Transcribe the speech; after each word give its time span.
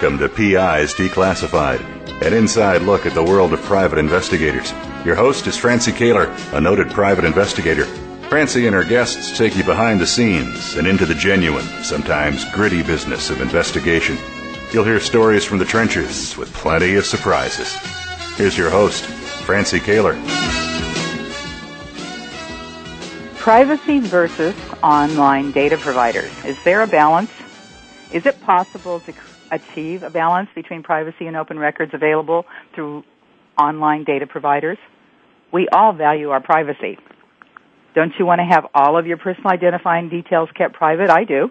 Welcome 0.00 0.18
to 0.20 0.30
PIs 0.30 0.94
Declassified, 0.94 1.82
an 2.22 2.32
inside 2.32 2.80
look 2.80 3.04
at 3.04 3.12
the 3.12 3.22
world 3.22 3.52
of 3.52 3.60
private 3.60 3.98
investigators. 3.98 4.72
Your 5.04 5.14
host 5.14 5.46
is 5.46 5.58
Francie 5.58 5.92
Koehler, 5.92 6.34
a 6.54 6.60
noted 6.60 6.88
private 6.88 7.26
investigator. 7.26 7.84
Francie 8.30 8.66
and 8.66 8.74
her 8.74 8.82
guests 8.82 9.36
take 9.36 9.54
you 9.56 9.62
behind 9.62 10.00
the 10.00 10.06
scenes 10.06 10.76
and 10.76 10.86
into 10.86 11.04
the 11.04 11.14
genuine, 11.14 11.66
sometimes 11.82 12.50
gritty 12.54 12.82
business 12.82 13.28
of 13.28 13.42
investigation. 13.42 14.16
You'll 14.72 14.84
hear 14.84 15.00
stories 15.00 15.44
from 15.44 15.58
the 15.58 15.66
trenches 15.66 16.34
with 16.34 16.50
plenty 16.54 16.94
of 16.94 17.04
surprises. 17.04 17.76
Here's 18.38 18.56
your 18.56 18.70
host, 18.70 19.04
Francie 19.04 19.80
Koehler. 19.80 20.16
Privacy 23.36 23.98
versus 23.98 24.56
online 24.82 25.52
data 25.52 25.76
providers. 25.76 26.32
Is 26.46 26.56
there 26.64 26.80
a 26.80 26.86
balance? 26.86 27.30
Is 28.14 28.24
it 28.24 28.40
possible 28.40 28.98
to 29.00 29.12
achieve 29.50 30.02
a 30.02 30.10
balance 30.10 30.48
between 30.54 30.82
privacy 30.82 31.26
and 31.26 31.36
open 31.36 31.58
records 31.58 31.92
available 31.94 32.44
through 32.74 33.04
online 33.58 34.04
data 34.04 34.26
providers? 34.26 34.78
We 35.52 35.68
all 35.72 35.92
value 35.92 36.30
our 36.30 36.42
privacy. 36.42 36.98
Don't 37.94 38.12
you 38.18 38.26
want 38.26 38.40
to 38.40 38.44
have 38.44 38.66
all 38.74 38.98
of 38.98 39.06
your 39.06 39.16
personal 39.16 39.50
identifying 39.50 40.08
details 40.08 40.48
kept 40.56 40.74
private? 40.74 41.10
I 41.10 41.24
do. 41.24 41.50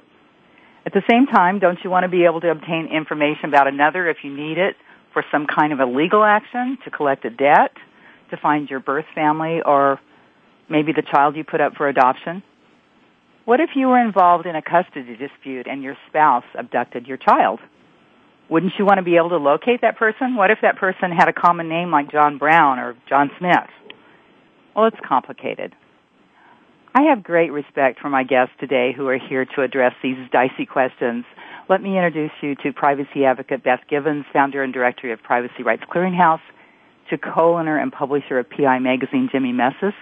At 0.85 0.93
the 0.93 1.03
same 1.09 1.27
time, 1.27 1.59
don't 1.59 1.77
you 1.83 1.89
want 1.89 2.05
to 2.05 2.09
be 2.09 2.25
able 2.25 2.41
to 2.41 2.49
obtain 2.49 2.87
information 2.91 3.45
about 3.49 3.67
another 3.67 4.09
if 4.09 4.17
you 4.23 4.35
need 4.35 4.57
it 4.57 4.75
for 5.13 5.23
some 5.31 5.45
kind 5.45 5.73
of 5.73 5.79
a 5.79 5.85
legal 5.85 6.23
action, 6.23 6.77
to 6.85 6.91
collect 6.91 7.25
a 7.25 7.29
debt, 7.29 7.73
to 8.29 8.37
find 8.37 8.69
your 8.69 8.79
birth 8.79 9.05
family, 9.13 9.59
or 9.65 9.99
maybe 10.69 10.93
the 10.93 11.01
child 11.01 11.35
you 11.35 11.43
put 11.43 11.59
up 11.59 11.73
for 11.75 11.89
adoption? 11.89 12.43
What 13.45 13.59
if 13.59 13.71
you 13.75 13.87
were 13.87 13.99
involved 13.99 14.45
in 14.45 14.55
a 14.55 14.61
custody 14.61 15.17
dispute 15.17 15.67
and 15.67 15.81
your 15.81 15.97
spouse 16.07 16.43
abducted 16.57 17.07
your 17.07 17.17
child? 17.17 17.59
Wouldn't 18.49 18.73
you 18.79 18.85
want 18.85 18.97
to 18.97 19.03
be 19.03 19.15
able 19.17 19.29
to 19.29 19.37
locate 19.37 19.81
that 19.81 19.97
person? 19.97 20.35
What 20.35 20.49
if 20.49 20.59
that 20.63 20.77
person 20.77 21.11
had 21.11 21.27
a 21.27 21.33
common 21.33 21.69
name 21.69 21.91
like 21.91 22.11
John 22.11 22.39
Brown 22.39 22.79
or 22.79 22.95
John 23.07 23.29
Smith? 23.37 23.69
Well, 24.75 24.87
it's 24.87 24.97
complicated. 25.07 25.75
I 26.95 27.03
have 27.03 27.23
great 27.23 27.51
respect 27.51 27.99
for 27.99 28.09
my 28.09 28.23
guests 28.23 28.53
today 28.59 28.91
who 28.95 29.07
are 29.07 29.19
here 29.19 29.45
to 29.55 29.61
address 29.61 29.93
these 30.01 30.17
dicey 30.31 30.65
questions. 30.65 31.25
Let 31.69 31.83
me 31.83 31.95
introduce 31.95 32.31
you 32.41 32.55
to 32.63 32.73
privacy 32.73 33.25
advocate 33.25 33.63
Beth 33.63 33.81
Givens, 33.87 34.25
founder 34.33 34.63
and 34.63 34.73
director 34.73 35.13
of 35.13 35.21
Privacy 35.21 35.61
Rights 35.63 35.83
Clearinghouse, 35.83 36.41
to 37.11 37.17
co-owner 37.19 37.77
and 37.77 37.91
publisher 37.91 38.39
of 38.39 38.49
PI 38.49 38.79
Magazine, 38.79 39.29
Jimmie 39.31 39.53
Mesis, 39.53 39.93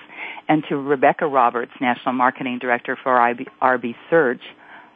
and 0.47 0.63
to 0.69 0.77
Rebecca 0.77 1.27
Roberts, 1.27 1.73
national 1.81 2.13
marketing 2.13 2.59
director 2.59 2.97
for 3.01 3.15
IRB 3.15 3.95
Search, 4.09 4.41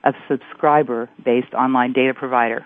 a 0.06 0.14
subscriber-based 0.30 1.54
online 1.54 1.92
data 1.92 2.14
provider 2.14 2.66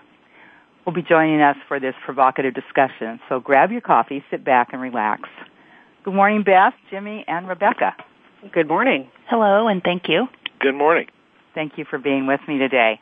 will 0.86 0.92
be 0.92 1.02
joining 1.02 1.42
us 1.42 1.56
for 1.66 1.80
this 1.80 1.94
provocative 2.04 2.54
discussion. 2.54 3.20
So 3.28 3.40
grab 3.40 3.72
your 3.72 3.80
coffee, 3.80 4.24
sit 4.30 4.44
back, 4.44 4.68
and 4.72 4.80
relax. 4.80 5.28
Good 6.04 6.14
morning, 6.14 6.44
Beth, 6.44 6.74
Jimmie, 6.90 7.24
and 7.26 7.48
Rebecca. 7.48 7.96
Good 8.52 8.68
morning. 8.68 9.10
Hello, 9.28 9.66
and 9.66 9.82
thank 9.82 10.08
you. 10.08 10.28
Good 10.60 10.76
morning. 10.76 11.08
Thank 11.54 11.76
you 11.76 11.84
for 11.84 11.98
being 11.98 12.26
with 12.28 12.40
me 12.46 12.58
today. 12.58 13.00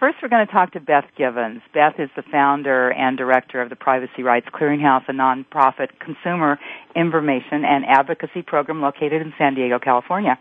First, 0.00 0.16
we're 0.20 0.28
going 0.28 0.46
to 0.46 0.52
talk 0.52 0.72
to 0.72 0.80
Beth 0.80 1.06
Givens. 1.16 1.62
Beth 1.72 1.94
is 1.98 2.10
the 2.16 2.22
founder 2.22 2.90
and 2.92 3.16
director 3.16 3.62
of 3.62 3.70
the 3.70 3.76
Privacy 3.76 4.22
Rights 4.22 4.46
Clearinghouse, 4.52 5.08
a 5.08 5.12
nonprofit 5.12 5.88
consumer 6.00 6.58
information 6.94 7.64
and 7.64 7.84
advocacy 7.86 8.42
program 8.42 8.82
located 8.82 9.22
in 9.22 9.32
San 9.38 9.54
Diego, 9.54 9.78
California. 9.78 10.38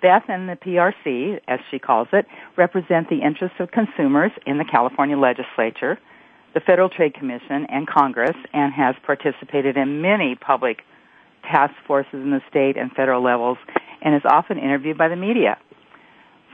Beth 0.00 0.24
and 0.28 0.48
the 0.48 0.56
PRC, 0.56 1.40
as 1.48 1.60
she 1.70 1.78
calls 1.78 2.08
it, 2.12 2.26
represent 2.56 3.08
the 3.08 3.20
interests 3.22 3.56
of 3.60 3.70
consumers 3.70 4.30
in 4.46 4.58
the 4.58 4.64
California 4.64 5.16
legislature, 5.16 5.98
the 6.54 6.60
Federal 6.60 6.88
Trade 6.88 7.14
Commission, 7.14 7.66
and 7.68 7.86
Congress, 7.86 8.36
and 8.52 8.72
has 8.72 8.94
participated 9.04 9.76
in 9.76 10.00
many 10.00 10.34
public 10.34 10.78
task 11.42 11.74
forces 11.86 12.14
in 12.14 12.30
the 12.30 12.40
state 12.48 12.76
and 12.76 12.92
federal 12.92 13.22
levels, 13.22 13.58
and 14.02 14.14
is 14.14 14.22
often 14.24 14.58
interviewed 14.58 14.98
by 14.98 15.08
the 15.08 15.16
media. 15.16 15.58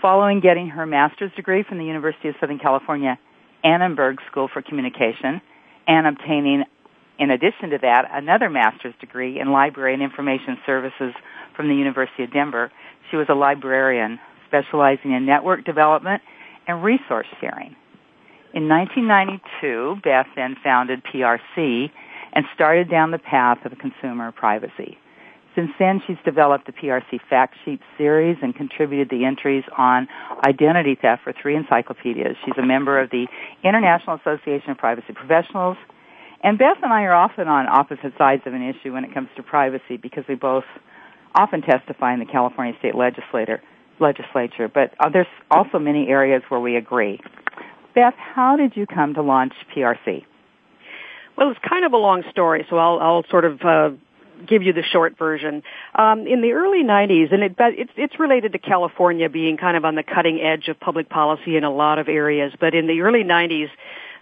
Following 0.00 0.40
getting 0.40 0.68
her 0.68 0.86
master's 0.86 1.32
degree 1.34 1.64
from 1.66 1.78
the 1.78 1.84
University 1.84 2.28
of 2.28 2.34
Southern 2.40 2.58
California 2.58 3.18
Annenberg 3.64 4.18
School 4.30 4.48
for 4.52 4.60
Communication, 4.62 5.40
and 5.86 6.06
obtaining, 6.06 6.64
in 7.18 7.30
addition 7.30 7.70
to 7.70 7.78
that, 7.80 8.04
another 8.12 8.50
master's 8.50 8.94
degree 9.00 9.40
in 9.40 9.50
library 9.50 9.94
and 9.94 10.02
information 10.02 10.58
services 10.66 11.14
from 11.56 11.68
the 11.68 11.74
University 11.74 12.24
of 12.24 12.32
Denver, 12.32 12.70
she 13.10 13.16
was 13.16 13.26
a 13.28 13.34
librarian 13.34 14.18
specializing 14.48 15.12
in 15.12 15.26
network 15.26 15.64
development 15.64 16.22
and 16.66 16.82
resource 16.82 17.26
sharing. 17.40 17.76
In 18.54 18.68
1992, 18.68 19.96
Beth 20.02 20.26
then 20.36 20.56
founded 20.62 21.02
PRC 21.04 21.90
and 22.32 22.44
started 22.54 22.88
down 22.88 23.10
the 23.10 23.18
path 23.18 23.58
of 23.64 23.76
consumer 23.78 24.32
privacy. 24.32 24.96
Since 25.54 25.70
then, 25.78 26.02
she's 26.06 26.16
developed 26.24 26.66
the 26.66 26.72
PRC 26.72 27.20
Fact 27.30 27.54
Sheet 27.64 27.80
series 27.96 28.36
and 28.42 28.54
contributed 28.54 29.08
the 29.08 29.24
entries 29.24 29.62
on 29.78 30.08
identity 30.44 30.96
theft 31.00 31.22
for 31.22 31.32
three 31.32 31.56
encyclopedias. 31.56 32.36
She's 32.44 32.58
a 32.58 32.66
member 32.66 33.00
of 33.00 33.10
the 33.10 33.26
International 33.62 34.16
Association 34.16 34.70
of 34.70 34.78
Privacy 34.78 35.12
Professionals. 35.12 35.76
And 36.42 36.58
Beth 36.58 36.78
and 36.82 36.92
I 36.92 37.02
are 37.02 37.14
often 37.14 37.46
on 37.46 37.66
opposite 37.68 38.12
sides 38.18 38.42
of 38.46 38.52
an 38.52 38.62
issue 38.62 38.92
when 38.92 39.04
it 39.04 39.14
comes 39.14 39.28
to 39.36 39.42
privacy 39.42 39.96
because 39.96 40.24
we 40.28 40.34
both 40.34 40.64
often 41.34 41.62
testify 41.62 42.14
in 42.14 42.20
the 42.20 42.26
California 42.26 42.74
state 42.78 42.94
legislator, 42.94 43.62
legislature, 44.00 44.68
but 44.68 44.94
uh, 45.00 45.08
there's 45.08 45.26
also 45.50 45.78
many 45.78 46.08
areas 46.08 46.42
where 46.48 46.60
we 46.60 46.76
agree. 46.76 47.20
Beth, 47.94 48.14
how 48.16 48.56
did 48.56 48.76
you 48.76 48.86
come 48.86 49.14
to 49.14 49.22
launch 49.22 49.52
PRC? 49.74 50.24
Well, 51.36 51.50
it's 51.50 51.60
kind 51.68 51.84
of 51.84 51.92
a 51.92 51.96
long 51.96 52.22
story, 52.30 52.66
so 52.70 52.78
I'll, 52.78 52.98
I'll 53.00 53.24
sort 53.28 53.44
of 53.44 53.60
uh, 53.62 53.90
give 54.46 54.62
you 54.62 54.72
the 54.72 54.82
short 54.82 55.18
version. 55.18 55.62
Um, 55.94 56.26
in 56.26 56.42
the 56.42 56.52
early 56.52 56.84
90s, 56.84 57.32
and 57.32 57.42
it, 57.42 57.56
it's, 57.58 57.92
it's 57.96 58.20
related 58.20 58.52
to 58.52 58.58
California 58.58 59.28
being 59.28 59.56
kind 59.56 59.76
of 59.76 59.84
on 59.84 59.94
the 59.94 60.02
cutting 60.02 60.40
edge 60.40 60.68
of 60.68 60.78
public 60.78 61.08
policy 61.08 61.56
in 61.56 61.64
a 61.64 61.72
lot 61.72 61.98
of 61.98 62.08
areas, 62.08 62.52
but 62.60 62.74
in 62.74 62.86
the 62.86 63.00
early 63.00 63.24
90s, 63.24 63.68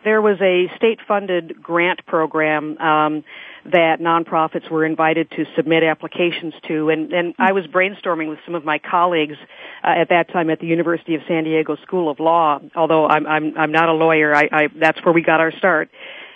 there 0.04 0.20
was 0.20 0.40
a 0.40 0.70
state-funded 0.76 1.62
grant 1.62 2.04
program 2.06 2.76
um, 2.78 3.24
that 3.64 4.00
nonprofits 4.00 4.68
were 4.70 4.84
invited 4.84 5.30
to 5.30 5.44
submit 5.56 5.82
applications 5.82 6.54
to, 6.66 6.90
and, 6.90 7.12
and 7.12 7.34
I 7.38 7.52
was 7.52 7.64
brainstorming 7.66 8.28
with 8.28 8.38
some 8.44 8.54
of 8.54 8.64
my 8.64 8.78
colleagues 8.78 9.36
uh, 9.84 9.88
at 9.88 10.08
that 10.08 10.32
time 10.32 10.50
at 10.50 10.60
the 10.60 10.66
University 10.66 11.14
of 11.14 11.22
San 11.28 11.44
Diego 11.44 11.76
School 11.76 12.10
of 12.10 12.18
Law. 12.18 12.60
Although 12.74 13.06
I'm 13.06 13.26
I'm, 13.26 13.56
I'm 13.56 13.72
not 13.72 13.88
a 13.88 13.92
lawyer, 13.92 14.34
I, 14.34 14.48
I 14.50 14.68
that's 14.74 15.04
where 15.04 15.14
we 15.14 15.22
got 15.22 15.40
our 15.40 15.52
start. 15.52 15.90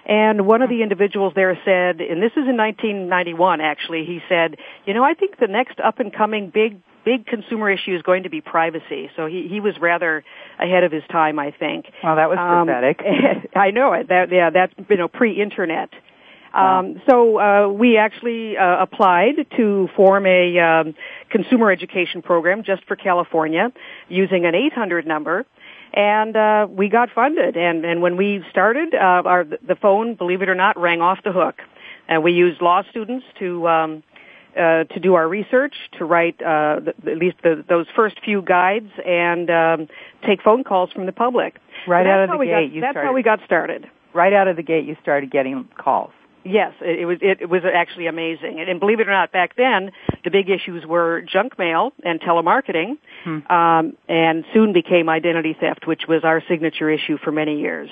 And 0.07 0.47
one 0.47 0.63
of 0.63 0.71
the 0.71 0.83
individuals 0.83 1.33
there 1.35 1.59
said, 1.65 2.01
and 2.01 2.23
this 2.23 2.31
is 2.33 2.47
in 2.49 2.57
1991 2.57 3.61
actually, 3.61 4.05
he 4.05 4.21
said, 4.29 4.57
you 4.87 4.95
know, 4.95 5.03
I 5.03 5.15
think 5.15 5.39
the 5.39 5.49
next 5.49 5.81
up 5.81 5.99
and 5.99 6.13
coming 6.13 6.51
big 6.51 6.81
big 7.07 7.25
consumer 7.25 7.71
issue 7.71 7.95
is 7.95 8.03
going 8.03 8.25
to 8.25 8.29
be 8.29 8.43
privacy. 8.43 9.09
So 9.17 9.27
he 9.27 9.47
he 9.49 9.61
was 9.61 9.75
rather 9.81 10.25
ahead 10.59 10.85
of 10.85 10.93
his 10.93 11.05
time, 11.11 11.39
I 11.39 11.53
think. 11.53 11.87
Well, 12.03 12.17
that 12.17 12.29
was 12.29 12.37
um, 12.39 12.67
pathetic. 12.67 13.01
I 13.57 13.71
know 13.71 13.95
it. 13.95 14.09
That 14.09 14.31
yeah, 14.31 14.51
that's 14.51 14.75
you 14.91 14.97
know 14.99 15.09
pre-internet. 15.09 15.91
Um, 16.53 17.03
so 17.09 17.39
uh, 17.39 17.69
we 17.69 17.99
actually 17.99 18.57
uh, 18.57 18.83
applied 18.83 19.47
to 19.59 19.89
form 19.95 20.25
a 20.25 20.59
um, 20.59 20.95
consumer 21.31 21.71
education 21.71 22.23
program 22.23 22.63
just 22.65 22.83
for 22.87 22.97
California 22.97 23.71
using 24.09 24.47
an 24.47 24.55
800 24.55 25.07
number, 25.07 25.45
and 25.93 26.35
uh, 26.35 26.67
we 26.71 26.89
got 26.89 27.11
funded. 27.15 27.59
And, 27.59 27.85
and 27.85 28.01
when 28.01 28.17
we 28.17 28.43
started, 28.51 28.95
uh, 28.95 29.23
our 29.27 29.45
the 29.45 29.77
phone, 29.83 30.15
believe 30.15 30.41
it 30.41 30.49
or 30.49 30.55
not, 30.55 30.81
rang 30.81 31.03
off 31.03 31.19
the 31.23 31.33
hook. 31.33 31.57
And 32.09 32.25
we 32.25 32.33
used 32.33 32.63
law 32.63 32.83
students 32.89 33.27
to 33.39 33.69
um, 33.69 34.03
uh, 34.57 34.85
to 34.85 35.01
do 35.01 35.15
our 35.15 35.29
research, 35.29 35.75
to 35.99 36.05
write 36.05 36.41
uh, 36.43 36.81
at 37.07 37.19
least 37.19 37.37
the, 37.43 37.65
those 37.69 37.87
first 37.95 38.17
few 38.25 38.43
guides, 38.43 38.91
and 39.05 39.51
um, 39.51 39.89
take 40.27 40.43
phone 40.43 40.65
calls 40.65 40.91
from 40.93 41.07
the 41.07 41.13
public. 41.13 41.59
Right 41.87 42.07
out 42.07 42.25
of 42.25 42.39
the 42.39 42.45
gate, 42.45 42.51
got, 42.51 42.73
you 42.73 42.81
that's 42.81 42.93
started. 42.93 43.07
how 43.07 43.15
we 43.15 43.23
got 43.23 43.41
started. 43.45 43.87
Right 44.15 44.33
out 44.33 44.49
of 44.49 44.57
the 44.57 44.63
gate, 44.63 44.87
you 44.87 44.97
started 45.03 45.31
getting 45.31 45.69
calls. 45.77 46.13
Yes, 46.45 46.75
it, 46.81 47.01
it 47.01 47.07
was 47.07 47.19
it, 47.23 47.43
it 47.43 47.49
was 47.49 47.63
actually 47.65 48.07
amazing, 48.07 48.61
and, 48.61 48.71
and, 48.71 48.79
believe 48.79 49.01
it 49.01 49.09
or 49.09 49.13
not, 49.13 49.33
back 49.33 49.57
then 49.57 49.91
the 50.23 50.31
big 50.31 50.49
issues 50.49 50.87
were 50.87 51.23
junk 51.23 51.59
mail 51.59 51.93
and 52.05 52.21
telemarketing, 52.21 52.99
hmm. 53.25 53.47
um, 53.53 53.97
and 54.09 54.45
soon 54.55 54.73
became 54.73 55.09
identity 55.09 55.57
theft, 55.59 55.87
which 55.87 56.03
was 56.09 56.23
our 56.23 56.41
signature 56.49 56.89
issue 56.89 57.19
for 57.19 57.33
many 57.33 57.61
years. 57.61 57.91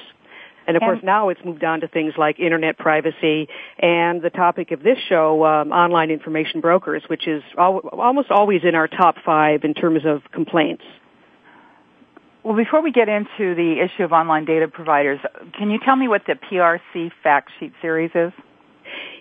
And 0.67 0.77
of 0.77 0.81
course, 0.81 1.01
now 1.03 1.29
it's 1.29 1.41
moved 1.45 1.63
on 1.63 1.81
to 1.81 1.89
things 1.89 2.15
like 2.17 2.41
internet 2.41 2.79
privacy 2.79 3.49
and 3.79 4.23
the 4.23 4.31
topic 4.31 4.71
of 4.71 4.83
this 4.83 4.99
show, 5.09 5.45
um, 5.45 5.73
online 5.73 6.11
information 6.11 6.61
brokers, 6.61 7.03
which 7.09 7.27
is 7.29 7.43
al- 7.59 7.81
almost 7.93 8.31
always 8.31 8.63
in 8.65 8.75
our 8.75 8.89
top 8.89 9.17
five 9.25 9.65
in 9.65 9.75
terms 9.75 10.07
of 10.07 10.23
complaints. 10.33 10.85
Well, 12.43 12.57
before 12.57 12.83
we 12.83 12.93
get 12.93 13.09
into 13.09 13.55
the 13.55 13.81
issue 13.83 14.05
of 14.05 14.13
online 14.13 14.45
data 14.45 14.69
providers, 14.69 15.19
can 15.57 15.71
you 15.71 15.79
tell 15.85 15.97
me 15.97 16.09
what 16.09 16.23
the 16.27 16.35
PRC 16.35 17.11
fact 17.23 17.51
sheet 17.59 17.73
series 17.81 18.11
is? 18.15 18.33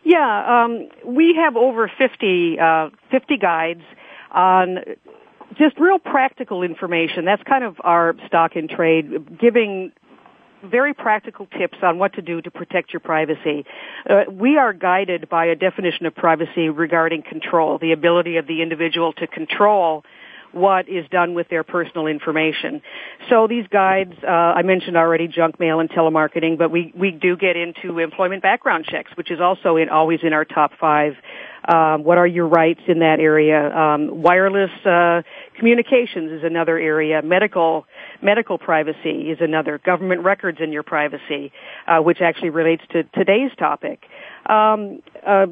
Yeah, 0.04 0.66
um, 0.66 0.89
we 1.06 1.36
have 1.36 1.56
over 1.56 1.89
50, 1.98 2.60
uh, 2.60 2.89
50 3.12 3.38
guides 3.38 3.81
on 4.31 4.80
just 5.57 5.80
real 5.80 6.00
practical 6.00 6.63
information. 6.63 7.25
That's 7.25 7.44
kind 7.44 7.63
of 7.63 7.78
our 7.84 8.16
stock 8.28 8.56
in 8.56 8.68
trade, 8.68 9.39
giving 9.39 9.94
very 10.63 10.94
practical 10.94 11.45
tips 11.45 11.77
on 11.81 12.00
what 12.00 12.13
to 12.13 12.21
do 12.21 12.42
to 12.42 12.51
protect 12.51 12.94
your 12.94 13.00
privacy. 13.00 13.65
Uh, 14.10 14.24
we 14.31 14.57
are 14.57 14.74
guided 14.74 15.30
by 15.30 15.45
a 15.45 15.56
definition 15.56 16.06
of 16.06 16.15
privacy 16.15 16.69
regarding 16.69 17.24
control, 17.24 17.77
the 17.77 17.92
ability 17.92 18.38
of 18.38 18.48
the 18.48 18.62
individual 18.62 19.13
to 19.13 19.27
control 19.27 20.04
what 20.54 20.88
is 20.88 21.06
done 21.10 21.33
with 21.33 21.50
their 21.50 21.63
personal 21.63 22.06
information. 22.07 22.81
So 23.30 23.48
these 23.48 23.65
guides, 23.68 24.13
uh, 24.24 24.27
I 24.27 24.62
mentioned 24.62 24.95
already 24.95 25.27
junk 25.27 25.60
mail 25.60 25.80
and 25.80 25.89
telemarketing, 25.89 26.57
but 26.60 26.69
we, 26.69 26.94
we 26.95 27.10
do 27.10 27.36
get 27.36 27.57
into 27.57 28.00
employment 28.00 28.44
background 28.44 28.86
checks, 28.86 29.12
which 29.15 29.31
is 29.31 29.42
also 29.42 29.77
in, 29.77 29.89
always 29.89 30.19
in 30.21 30.31
our 30.31 30.45
top 30.45 30.71
five. 30.80 31.13
Um, 31.68 32.04
what 32.04 32.18
are 32.18 32.27
your 32.27 32.48
rights 32.48 32.81
in 32.88 33.00
that 33.00 33.19
area? 33.19 33.74
Um, 33.75 34.21
wireless 34.21 34.71
uh, 34.86 35.21
communications 35.57 36.31
is 36.31 36.44
another 36.44 36.77
area. 36.77 37.21
Medical 37.21 37.86
medical 38.21 38.57
privacy 38.57 39.31
is 39.31 39.38
another. 39.42 39.80
Government 39.80 40.24
records 40.24 40.60
in 40.62 40.71
your 40.71 40.83
privacy, 40.83 41.51
uh, 41.88 42.00
which 42.00 42.21
actually 42.21 42.50
relates 42.50 42.83
to 42.92 43.04
today's 43.04 43.51
topic. 43.57 44.04
Um, 44.45 45.01
uh, 45.25 45.48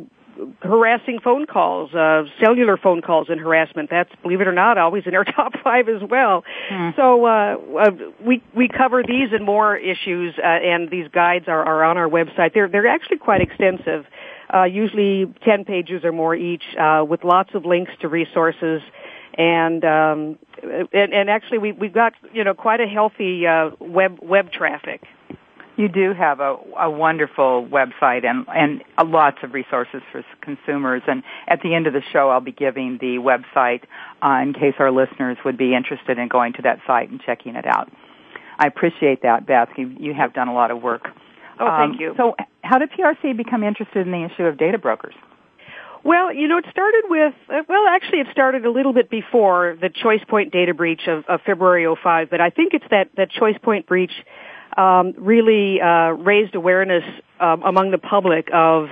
harassing 0.62 1.20
phone 1.24 1.46
calls, 1.46 1.94
uh, 1.94 2.24
cellular 2.40 2.78
phone 2.78 3.02
calls 3.02 3.28
and 3.30 3.40
harassment. 3.40 3.90
That's, 3.90 4.10
believe 4.22 4.42
it 4.42 4.48
or 4.48 4.54
not, 4.54 4.78
always 4.78 5.04
in 5.06 5.16
our 5.16 5.24
top 5.36 5.54
five 5.64 5.88
as 5.90 6.02
well. 6.10 6.44
Hmm. 6.70 6.90
So 6.96 7.26
uh, 7.26 7.58
uh, 7.80 7.92
we 8.26 8.42
we 8.56 8.68
cover 8.68 9.04
these 9.04 9.30
and 9.32 9.46
more 9.46 9.76
issues, 9.76 10.36
uh, 10.38 10.46
and 10.46 10.90
these 10.90 11.08
guides 11.10 11.46
are, 11.48 11.64
are 11.64 11.84
on 11.84 11.98
our 11.98 12.10
website. 12.10 12.54
They're 12.54 12.68
they're 12.68 12.88
actually 12.88 13.18
quite 13.18 13.42
extensive, 13.42 14.06
uh, 14.54 14.64
usually 14.64 15.34
ten 15.44 15.66
pages 15.66 16.04
or 16.04 16.12
more 16.12 16.36
each, 16.36 16.64
uh, 16.80 17.04
with 17.08 17.24
lots 17.24 17.52
of 17.54 17.66
links 17.66 17.92
to 18.02 18.08
resources. 18.08 18.82
And, 19.38 19.86
um, 19.86 20.40
and 20.92 21.14
and 21.14 21.30
actually 21.30 21.60
we 21.60 21.72
we've 21.72 21.94
got 21.94 22.14
you 22.34 22.44
know 22.44 22.54
quite 22.54 22.82
a 22.82 22.88
healthy 22.88 23.48
uh, 23.48 23.72
web 23.80 24.20
web 24.22 24.52
traffic. 24.52 25.04
You 25.78 25.88
do 25.88 26.14
have 26.14 26.42
a, 26.42 26.58
a 26.78 26.90
wonderful 26.92 27.66
website 27.66 28.26
and, 28.26 28.46
and 28.54 28.84
lots 29.10 29.38
of 29.42 29.54
resources 29.54 30.02
for 30.12 30.24
consumers. 30.42 31.02
And 31.08 31.24
at 31.48 31.62
the 31.64 31.74
end 31.74 31.88
of 31.88 31.94
the 31.94 32.04
show, 32.12 32.30
I'll 32.30 32.42
be 32.42 32.52
giving 32.52 32.98
the 33.00 33.18
website 33.18 33.84
uh, 34.22 34.42
in 34.44 34.54
case 34.54 34.76
our 34.80 34.92
listeners 34.92 35.38
would 35.46 35.58
be 35.58 35.74
interested 35.74 36.20
in 36.20 36.28
going 36.28 36.54
to 36.54 36.62
that 36.64 36.80
site 36.86 37.10
and 37.10 37.22
checking 37.22 37.56
it 37.56 37.66
out. 37.66 37.90
I 38.60 38.68
appreciate 38.68 39.24
that, 39.24 39.48
Beth. 39.48 39.70
You, 39.78 39.96
you 39.98 40.14
have 40.14 40.34
done 40.34 40.50
a 40.50 40.54
lot 40.54 40.72
of 40.72 40.84
work. 40.84 41.08
Oh, 41.62 41.78
thank 41.78 41.94
um, 41.94 42.00
you. 42.00 42.14
So, 42.18 42.36
how 42.64 42.80
did 42.80 42.90
PRC 42.92 43.38
become 43.38 43.64
interested 43.64 44.06
in 44.06 44.12
the 44.12 44.26
issue 44.26 44.44
of 44.44 44.58
data 44.58 44.78
brokers? 44.78 45.14
Well, 46.04 46.34
you 46.34 46.48
know, 46.48 46.58
it 46.58 46.66
started 46.72 47.04
with, 47.10 47.34
uh, 47.48 47.62
well, 47.70 47.86
actually 47.88 48.22
it 48.22 48.28
started 48.32 48.66
a 48.66 48.72
little 48.72 48.94
bit 48.94 49.10
before 49.10 49.78
the 49.80 49.90
ChoicePoint 49.90 50.52
data 50.52 50.74
breach 50.74 51.02
of, 51.08 51.26
of 51.26 51.42
February 51.46 51.86
05, 52.02 52.30
but 52.32 52.42
I 52.42 52.50
think 52.50 52.74
it's 52.74 52.86
that, 52.90 53.10
that 53.18 53.30
ChoicePoint 53.32 53.86
breach 53.86 54.12
um, 54.78 55.14
really 55.18 55.80
uh, 55.80 56.10
raised 56.12 56.56
awareness 56.56 57.04
um, 57.40 57.62
among 57.64 57.92
the 57.92 57.98
public 57.98 58.50
of 58.54 58.90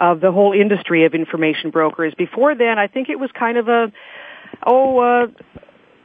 of 0.00 0.20
the 0.20 0.32
whole 0.32 0.52
industry 0.52 1.04
of 1.04 1.14
information 1.14 1.70
brokers. 1.70 2.14
Before 2.18 2.56
then, 2.56 2.80
I 2.80 2.88
think 2.88 3.08
it 3.08 3.18
was 3.18 3.30
kind 3.32 3.56
of 3.56 3.68
a 3.68 3.92
oh. 4.66 4.98
Uh, 4.98 5.26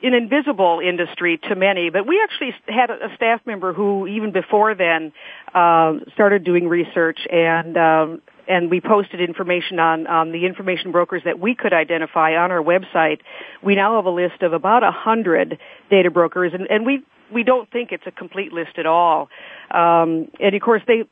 an 0.02 0.14
invisible 0.14 0.80
industry 0.84 1.40
to 1.50 1.56
many, 1.56 1.90
but 1.90 2.08
we 2.08 2.22
actually 2.24 2.54
had 2.68 2.90
a 2.90 3.14
staff 3.16 3.42
member 3.46 3.74
who, 3.74 4.08
even 4.08 4.32
before 4.32 4.76
then, 4.76 5.12
uh, 5.54 5.94
started 6.14 6.44
doing 6.44 6.68
research 6.68 7.20
and 7.32 7.78
um, 7.78 8.22
and 8.48 8.72
we 8.72 8.82
posted 8.82 9.22
information 9.22 9.80
on, 9.80 10.08
on 10.08 10.32
the 10.32 10.48
information 10.48 10.92
brokers 10.92 11.22
that 11.24 11.40
we 11.40 11.54
could 11.54 11.72
identify 11.72 12.36
on 12.36 12.52
our 12.52 12.64
website. 12.64 13.20
We 13.64 13.76
now 13.76 13.98
have 13.98 14.06
a 14.06 14.10
list 14.10 14.42
of 14.42 14.54
about 14.54 14.84
a 14.84 14.92
hundred 14.92 15.60
data 15.92 16.10
brokers, 16.10 16.54
and, 16.54 16.66
and 16.70 16.86
we 16.86 17.04
we 17.32 17.44
don't 17.44 17.70
think 17.70 17.92
it's 17.92 18.08
a 18.08 18.12
complete 18.12 18.52
list 18.52 18.78
at 18.78 18.88
all. 18.88 19.30
Um, 19.70 20.30
and 20.40 20.56
of 20.56 20.62
course, 20.62 20.82
they 20.88 21.04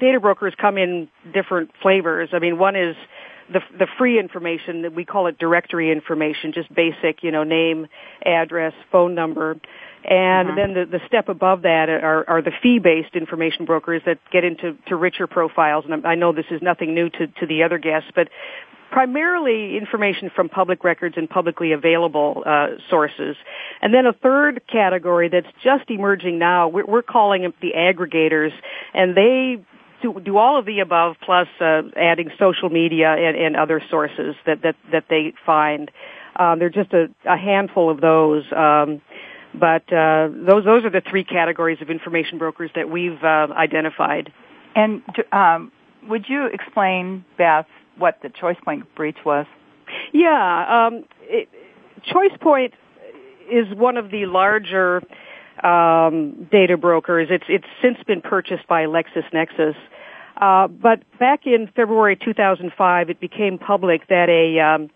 data 0.00 0.20
brokers 0.20 0.52
come 0.60 0.76
in 0.76 1.08
different 1.32 1.70
flavors. 1.80 2.28
I 2.32 2.40
mean, 2.40 2.58
one 2.58 2.76
is 2.76 2.94
the 3.50 3.60
the 3.78 3.86
free 3.98 4.18
information 4.18 4.82
that 4.82 4.94
we 4.94 5.04
call 5.04 5.26
it 5.26 5.38
directory 5.38 5.90
information, 5.90 6.52
just 6.52 6.72
basic, 6.74 7.22
you 7.22 7.30
know, 7.30 7.44
name, 7.44 7.86
address, 8.24 8.74
phone 8.90 9.14
number. 9.14 9.56
And 10.04 10.48
mm-hmm. 10.48 10.56
then 10.56 10.74
the, 10.74 10.98
the 10.98 11.00
step 11.06 11.28
above 11.28 11.62
that 11.62 11.88
are, 11.88 12.28
are 12.28 12.42
the 12.42 12.50
fee-based 12.62 13.14
information 13.14 13.66
brokers 13.66 14.02
that 14.04 14.18
get 14.32 14.42
into 14.42 14.76
to 14.88 14.96
richer 14.96 15.28
profiles. 15.28 15.84
And 15.88 16.04
I 16.04 16.16
know 16.16 16.32
this 16.32 16.50
is 16.50 16.60
nothing 16.60 16.92
new 16.92 17.08
to, 17.08 17.28
to 17.28 17.46
the 17.46 17.62
other 17.62 17.78
guests, 17.78 18.10
but 18.14 18.28
primarily 18.90 19.76
information 19.78 20.30
from 20.34 20.48
public 20.48 20.84
records 20.84 21.16
and 21.16 21.30
publicly 21.30 21.72
available 21.72 22.42
uh, 22.44 22.66
sources. 22.90 23.36
And 23.80 23.94
then 23.94 24.06
a 24.06 24.12
third 24.12 24.62
category 24.70 25.28
that's 25.28 25.46
just 25.62 25.88
emerging 25.88 26.38
now, 26.38 26.68
we're, 26.68 26.84
we're 26.84 27.02
calling 27.02 27.42
them 27.42 27.54
the 27.62 27.72
aggregators, 27.76 28.50
and 28.92 29.16
they 29.16 29.64
do, 30.02 30.20
do 30.20 30.36
all 30.36 30.58
of 30.58 30.66
the 30.66 30.80
above 30.80 31.16
plus 31.24 31.48
uh, 31.60 31.82
adding 31.96 32.30
social 32.38 32.68
media 32.68 33.12
and, 33.12 33.36
and 33.36 33.56
other 33.56 33.80
sources 33.90 34.34
that, 34.46 34.62
that, 34.62 34.76
that 34.90 35.04
they 35.08 35.32
find. 35.46 35.90
Um, 36.36 36.58
there 36.58 36.68
are 36.68 36.70
just 36.70 36.92
a, 36.92 37.08
a 37.24 37.36
handful 37.36 37.90
of 37.90 38.00
those. 38.00 38.44
Um, 38.52 39.00
but 39.54 39.92
uh, 39.92 40.28
those 40.32 40.64
those 40.64 40.84
are 40.84 40.90
the 40.90 41.02
three 41.08 41.24
categories 41.24 41.78
of 41.82 41.90
information 41.90 42.38
brokers 42.38 42.70
that 42.74 42.88
we've 42.88 43.22
uh, 43.22 43.48
identified. 43.52 44.32
And 44.74 45.02
um, 45.30 45.70
would 46.08 46.24
you 46.28 46.46
explain, 46.46 47.24
Beth, 47.36 47.66
what 47.98 48.18
the 48.22 48.28
ChoicePoint 48.28 48.84
breach 48.96 49.18
was? 49.24 49.46
Yeah, 50.12 50.86
um, 50.86 51.04
it, 51.22 51.48
ChoicePoint 52.10 52.72
is 53.50 53.66
one 53.74 53.98
of 53.98 54.10
the 54.10 54.24
larger 54.26 55.02
um, 55.62 56.48
data 56.50 56.76
brokers. 56.76 57.28
It's 57.30 57.44
it's 57.48 57.66
since 57.80 57.98
been 58.06 58.20
purchased 58.20 58.66
by 58.66 58.84
LexisNexis. 58.84 59.76
Uh, 60.36 60.66
but 60.68 61.02
back 61.18 61.46
in 61.46 61.68
February 61.76 62.16
2005, 62.16 63.10
it 63.10 63.20
became 63.20 63.58
public 63.58 64.08
that 64.08 64.28
a 64.28 64.58
um, 64.60 64.90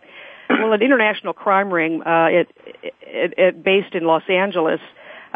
well, 0.49 0.73
an 0.73 0.83
international 0.83 1.33
crime 1.33 1.73
ring, 1.73 2.03
uh, 2.03 2.29
it, 2.31 2.49
it, 3.03 3.35
it, 3.37 3.65
based 3.65 3.95
in 3.95 4.05
Los 4.05 4.23
Angeles, 4.29 4.81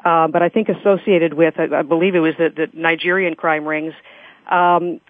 uh, 0.04 0.28
but 0.28 0.42
I 0.42 0.48
think 0.48 0.68
associated 0.68 1.34
with, 1.34 1.54
I, 1.58 1.78
I 1.78 1.82
believe 1.82 2.14
it 2.14 2.20
was 2.20 2.34
the, 2.38 2.50
the 2.54 2.68
Nigerian 2.72 3.34
crime 3.34 3.66
rings, 3.66 3.94
um, 4.50 5.00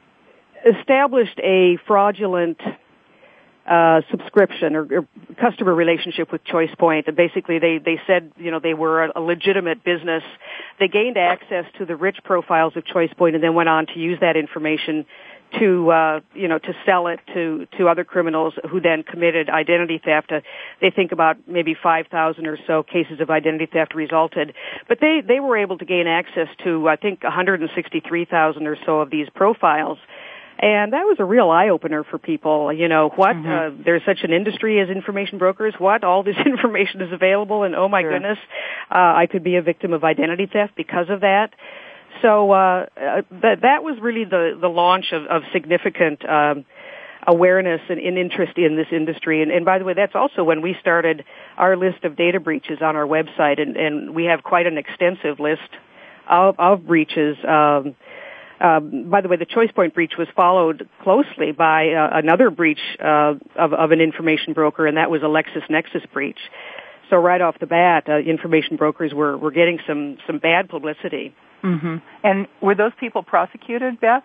established 0.64 1.38
a 1.42 1.78
fraudulent 1.86 2.60
uh, 3.70 4.00
subscription 4.10 4.74
or, 4.74 4.82
or, 4.90 5.08
customer 5.40 5.72
relationship 5.72 6.32
with 6.32 6.42
ChoicePoint. 6.44 7.06
And 7.06 7.16
basically, 7.16 7.60
they 7.60 7.78
they 7.78 8.00
said 8.04 8.32
you 8.36 8.50
know 8.50 8.58
they 8.58 8.74
were 8.74 9.04
a, 9.04 9.12
a, 9.14 9.20
legitimate 9.20 9.84
business. 9.84 10.24
They 10.80 10.88
gained 10.88 11.16
access 11.16 11.64
to 11.78 11.86
the 11.86 11.94
rich 11.94 12.18
profiles 12.24 12.76
of 12.76 12.82
ChoicePoint 12.84 13.36
and 13.36 13.42
then 13.42 13.54
went 13.54 13.68
on 13.68 13.86
to 13.86 13.98
use 13.98 14.18
that 14.20 14.36
information 14.36 15.06
to 15.60 15.90
uh, 15.90 16.20
you 16.34 16.48
know 16.48 16.58
to 16.58 16.74
sell 16.84 17.06
it 17.06 17.20
to 17.32 17.68
to 17.78 17.88
other 17.88 18.02
criminals 18.02 18.54
who 18.68 18.80
then 18.80 19.04
committed 19.04 19.48
identity 19.48 20.00
theft. 20.04 20.32
Uh, 20.32 20.40
they 20.80 20.90
think 20.90 21.12
about 21.12 21.36
maybe 21.46 21.76
5,000 21.80 22.46
or 22.46 22.58
so 22.66 22.82
cases 22.82 23.20
of 23.20 23.30
identity 23.30 23.66
theft 23.66 23.94
resulted, 23.94 24.52
but 24.88 24.98
they 25.00 25.22
they 25.26 25.38
were 25.38 25.56
able 25.56 25.78
to 25.78 25.84
gain 25.84 26.08
access 26.08 26.48
to 26.64 26.88
I 26.88 26.96
think 26.96 27.22
163,000 27.22 28.66
or 28.66 28.76
so 28.84 29.00
of 29.00 29.10
these 29.10 29.28
profiles. 29.32 29.98
And 30.62 30.92
that 30.92 31.04
was 31.04 31.16
a 31.18 31.24
real 31.24 31.48
eye 31.48 31.70
opener 31.70 32.04
for 32.04 32.18
people. 32.18 32.70
You 32.70 32.88
know, 32.88 33.08
what? 33.16 33.34
Mm-hmm. 33.34 33.80
Uh, 33.80 33.82
there's 33.82 34.02
such 34.04 34.18
an 34.24 34.32
industry 34.32 34.78
as 34.78 34.90
information 34.90 35.38
brokers. 35.38 35.74
What? 35.78 36.04
All 36.04 36.22
this 36.22 36.36
information 36.46 37.00
is 37.00 37.12
available, 37.12 37.62
and 37.62 37.74
oh 37.74 37.88
my 37.88 38.02
sure. 38.02 38.12
goodness, 38.12 38.38
uh, 38.90 38.94
I 38.94 39.26
could 39.30 39.42
be 39.42 39.56
a 39.56 39.62
victim 39.62 39.94
of 39.94 40.04
identity 40.04 40.46
theft 40.52 40.74
because 40.76 41.06
of 41.08 41.22
that. 41.22 41.54
So 42.20 42.52
uh, 42.52 42.86
uh, 42.94 43.22
that 43.42 43.62
that 43.62 43.82
was 43.82 43.98
really 44.02 44.24
the 44.24 44.58
the 44.60 44.68
launch 44.68 45.06
of, 45.12 45.24
of 45.26 45.42
significant 45.50 46.28
um, 46.28 46.66
awareness 47.26 47.80
and, 47.88 47.98
and, 47.98 48.18
interest 48.18 48.58
in 48.58 48.76
this 48.76 48.88
industry. 48.92 49.42
And, 49.42 49.50
and, 49.50 49.64
by 49.64 49.78
the 49.78 49.84
way, 49.84 49.94
that's 49.94 50.14
also 50.14 50.42
when 50.42 50.62
we 50.62 50.74
started 50.80 51.24
our 51.56 51.76
list 51.76 52.04
of 52.04 52.16
data 52.16 52.40
breaches 52.40 52.78
on 52.82 52.96
our 52.96 53.06
website, 53.06 53.60
and, 53.60 53.76
and 53.76 54.14
we 54.14 54.24
have 54.24 54.42
quite 54.42 54.66
an 54.66 54.78
extensive 54.78 55.38
list 55.38 55.68
of, 56.28 56.54
of 56.58 56.86
breaches. 56.86 57.36
Um, 57.46 57.94
um, 58.60 59.08
by 59.10 59.20
the 59.20 59.28
way, 59.28 59.36
the 59.36 59.46
ChoicePoint 59.46 59.94
breach 59.94 60.12
was 60.18 60.28
followed 60.36 60.88
closely 61.02 61.52
by 61.52 61.90
uh, 61.90 62.10
another 62.12 62.50
breach 62.50 62.80
uh, 63.02 63.34
of, 63.56 63.72
of, 63.72 63.90
an 63.90 64.00
information 64.00 64.52
broker, 64.52 64.86
and 64.86 64.96
that 64.96 65.10
was 65.10 65.22
a 65.22 65.26
LexisNexis 65.26 66.10
breach. 66.12 66.38
So 67.08 67.16
right 67.16 67.40
off 67.40 67.58
the 67.58 67.66
bat, 67.66 68.08
uh, 68.08 68.18
information 68.18 68.76
brokers 68.76 69.12
were, 69.14 69.36
were 69.36 69.50
getting 69.50 69.78
some, 69.86 70.18
some 70.26 70.38
bad 70.38 70.68
publicity. 70.68 71.34
Mm-hmm. 71.64 71.96
And 72.22 72.46
were 72.60 72.74
those 72.74 72.92
people 73.00 73.22
prosecuted, 73.22 74.00
Beth? 74.00 74.22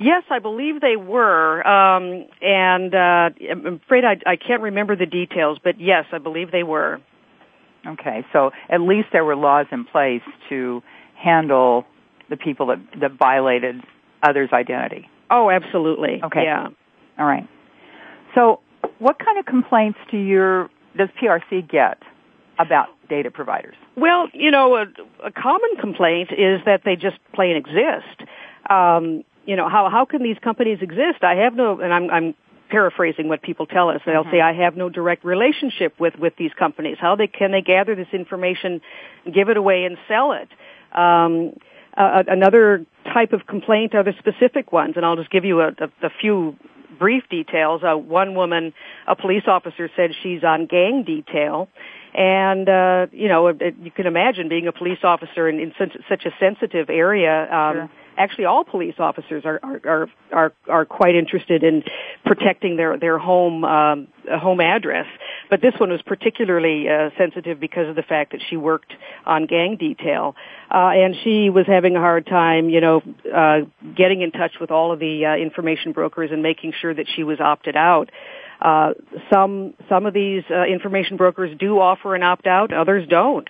Yes, 0.00 0.22
I 0.30 0.38
believe 0.38 0.80
they 0.80 0.96
were, 0.96 1.66
um, 1.66 2.26
and 2.40 2.94
uh, 2.94 3.30
I'm 3.50 3.80
afraid 3.84 4.04
I, 4.04 4.16
I 4.26 4.36
can't 4.36 4.62
remember 4.62 4.94
the 4.94 5.06
details, 5.06 5.58
but 5.62 5.80
yes, 5.80 6.04
I 6.12 6.18
believe 6.18 6.52
they 6.52 6.62
were. 6.62 7.00
Okay, 7.86 8.24
so 8.32 8.52
at 8.68 8.80
least 8.80 9.08
there 9.12 9.24
were 9.24 9.36
laws 9.36 9.66
in 9.72 9.84
place 9.84 10.22
to 10.50 10.82
handle 11.14 11.84
the 12.28 12.36
people 12.36 12.66
that, 12.66 12.78
that 13.00 13.12
violated 13.18 13.82
others' 14.22 14.50
identity. 14.52 15.08
Oh, 15.30 15.50
absolutely. 15.50 16.20
Okay. 16.22 16.44
Yeah. 16.44 16.68
All 17.18 17.26
right. 17.26 17.48
So, 18.34 18.60
what 18.98 19.18
kind 19.18 19.38
of 19.38 19.46
complaints 19.46 19.98
do 20.10 20.16
your 20.16 20.70
does 20.96 21.08
PRC 21.20 21.68
get 21.68 22.02
about 22.58 22.88
data 23.08 23.30
providers? 23.30 23.76
Well, 23.96 24.28
you 24.32 24.50
know, 24.50 24.76
a, 24.76 24.86
a 25.26 25.30
common 25.30 25.76
complaint 25.80 26.30
is 26.32 26.60
that 26.66 26.82
they 26.84 26.96
just 26.96 27.16
plain 27.34 27.56
exist. 27.56 28.28
Um, 28.68 29.24
you 29.46 29.56
know, 29.56 29.68
how 29.68 29.88
how 29.90 30.04
can 30.04 30.22
these 30.22 30.38
companies 30.42 30.78
exist? 30.80 31.22
I 31.22 31.36
have 31.36 31.54
no, 31.54 31.80
and 31.80 31.92
I'm 31.92 32.10
I'm 32.10 32.34
paraphrasing 32.68 33.28
what 33.28 33.42
people 33.42 33.66
tell 33.66 33.88
us. 33.88 34.00
They'll 34.04 34.22
mm-hmm. 34.22 34.30
say, 34.30 34.40
I 34.40 34.52
have 34.52 34.76
no 34.76 34.88
direct 34.88 35.24
relationship 35.24 35.98
with, 35.98 36.14
with 36.18 36.34
these 36.36 36.52
companies. 36.58 36.98
How 37.00 37.16
they, 37.16 37.26
can 37.26 37.50
they 37.50 37.62
gather 37.62 37.94
this 37.94 38.08
information, 38.12 38.80
give 39.32 39.48
it 39.48 39.56
away 39.56 39.84
and 39.84 39.96
sell 40.06 40.32
it? 40.32 40.48
Um, 40.96 41.54
uh, 41.96 42.22
another 42.28 42.84
type 43.04 43.32
of 43.32 43.46
complaint 43.46 43.94
are 43.94 44.02
the 44.02 44.14
specific 44.18 44.72
ones, 44.72 44.94
and 44.96 45.04
I'll 45.04 45.16
just 45.16 45.30
give 45.30 45.44
you 45.44 45.60
a, 45.60 45.68
a, 45.68 46.06
a 46.06 46.10
few 46.20 46.56
brief 46.98 47.28
details. 47.28 47.82
Uh, 47.82 47.96
one 47.96 48.34
woman, 48.34 48.72
a 49.06 49.16
police 49.16 49.44
officer, 49.46 49.90
said 49.96 50.10
she's 50.22 50.44
on 50.44 50.66
gang 50.66 51.04
detail, 51.04 51.68
and 52.14 52.68
uh, 52.68 53.06
you 53.12 53.28
know, 53.28 53.48
it, 53.48 53.74
you 53.82 53.90
can 53.90 54.06
imagine 54.06 54.48
being 54.48 54.66
a 54.66 54.72
police 54.72 55.00
officer 55.02 55.48
in, 55.48 55.60
in 55.60 55.72
such, 55.78 55.96
such 56.08 56.24
a 56.26 56.30
sensitive 56.38 56.90
area. 56.90 57.52
Um, 57.52 57.74
sure 57.74 57.90
actually 58.18 58.44
all 58.44 58.64
police 58.64 58.96
officers 58.98 59.44
are 59.44 59.60
are 59.62 59.80
are 59.84 60.08
are, 60.32 60.52
are 60.68 60.84
quite 60.84 61.14
interested 61.14 61.62
in 61.62 61.82
protecting 62.24 62.76
their 62.76 62.98
their 62.98 63.18
home 63.18 63.64
um, 63.64 64.08
home 64.28 64.60
address. 64.60 65.06
But 65.48 65.62
this 65.62 65.74
one 65.78 65.90
was 65.90 66.02
particularly 66.02 66.88
uh, 66.88 67.10
sensitive 67.16 67.58
because 67.58 67.88
of 67.88 67.96
the 67.96 68.02
fact 68.02 68.32
that 68.32 68.42
she 68.50 68.56
worked 68.56 68.92
on 69.24 69.46
gang 69.46 69.76
detail, 69.76 70.34
uh, 70.70 70.90
and 70.92 71.14
she 71.24 71.48
was 71.48 71.66
having 71.66 71.96
a 71.96 72.00
hard 72.00 72.26
time, 72.26 72.68
you 72.68 72.80
know, 72.80 73.02
uh, 73.34 73.60
getting 73.96 74.20
in 74.20 74.30
touch 74.32 74.52
with 74.60 74.70
all 74.70 74.92
of 74.92 74.98
the 74.98 75.24
uh, 75.24 75.36
information 75.36 75.92
brokers 75.92 76.30
and 76.32 76.42
making 76.42 76.72
sure 76.78 76.92
that 76.92 77.06
she 77.14 77.22
was 77.22 77.40
opted 77.40 77.76
out. 77.76 78.10
Uh, 78.60 78.92
some 79.32 79.74
some 79.88 80.04
of 80.04 80.12
these 80.12 80.42
uh, 80.50 80.64
information 80.64 81.16
brokers 81.16 81.56
do 81.58 81.78
offer 81.78 82.16
an 82.16 82.24
opt 82.24 82.46
out, 82.46 82.72
others 82.72 83.06
don't, 83.08 83.48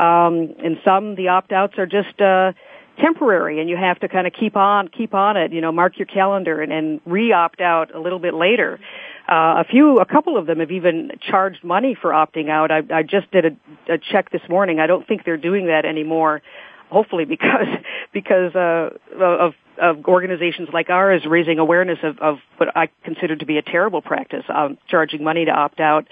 um, 0.00 0.52
and 0.62 0.78
some 0.84 1.14
the 1.14 1.28
opt 1.28 1.52
outs 1.52 1.74
are 1.78 1.86
just 1.86 2.20
uh, 2.20 2.52
temporary 3.00 3.60
and 3.60 3.68
you 3.68 3.76
have 3.76 3.98
to 4.00 4.08
kind 4.08 4.26
of 4.26 4.32
keep 4.32 4.56
on 4.56 4.88
keep 4.88 5.14
on 5.14 5.36
it 5.36 5.52
you 5.52 5.60
know 5.60 5.72
mark 5.72 5.98
your 5.98 6.06
calendar 6.06 6.60
and, 6.60 6.72
and 6.72 7.00
re-opt 7.06 7.60
out 7.60 7.94
a 7.94 8.00
little 8.00 8.18
bit 8.18 8.34
later. 8.34 8.78
Uh, 9.28 9.60
a 9.60 9.64
few 9.70 9.98
a 9.98 10.06
couple 10.06 10.36
of 10.36 10.46
them 10.46 10.60
have 10.60 10.70
even 10.70 11.12
charged 11.20 11.62
money 11.62 11.94
for 12.00 12.10
opting 12.10 12.48
out. 12.48 12.70
I, 12.70 12.82
I 12.92 13.02
just 13.02 13.30
did 13.30 13.44
a, 13.44 13.92
a 13.92 13.98
check 13.98 14.30
this 14.30 14.42
morning. 14.48 14.80
I 14.80 14.86
don't 14.86 15.06
think 15.06 15.24
they're 15.24 15.36
doing 15.36 15.66
that 15.66 15.84
anymore 15.84 16.42
hopefully 16.90 17.24
because 17.24 17.66
because 18.12 18.54
uh, 18.54 18.90
of 19.20 19.54
of 19.80 20.04
organizations 20.06 20.68
like 20.72 20.90
ours 20.90 21.22
raising 21.26 21.58
awareness 21.58 21.98
of, 22.02 22.18
of 22.18 22.38
what 22.56 22.76
I 22.76 22.88
consider 23.04 23.36
to 23.36 23.46
be 23.46 23.58
a 23.58 23.62
terrible 23.62 24.02
practice, 24.02 24.44
um, 24.48 24.76
charging 24.88 25.22
money 25.22 25.44
to 25.44 25.52
opt 25.52 25.80
out. 25.80 26.08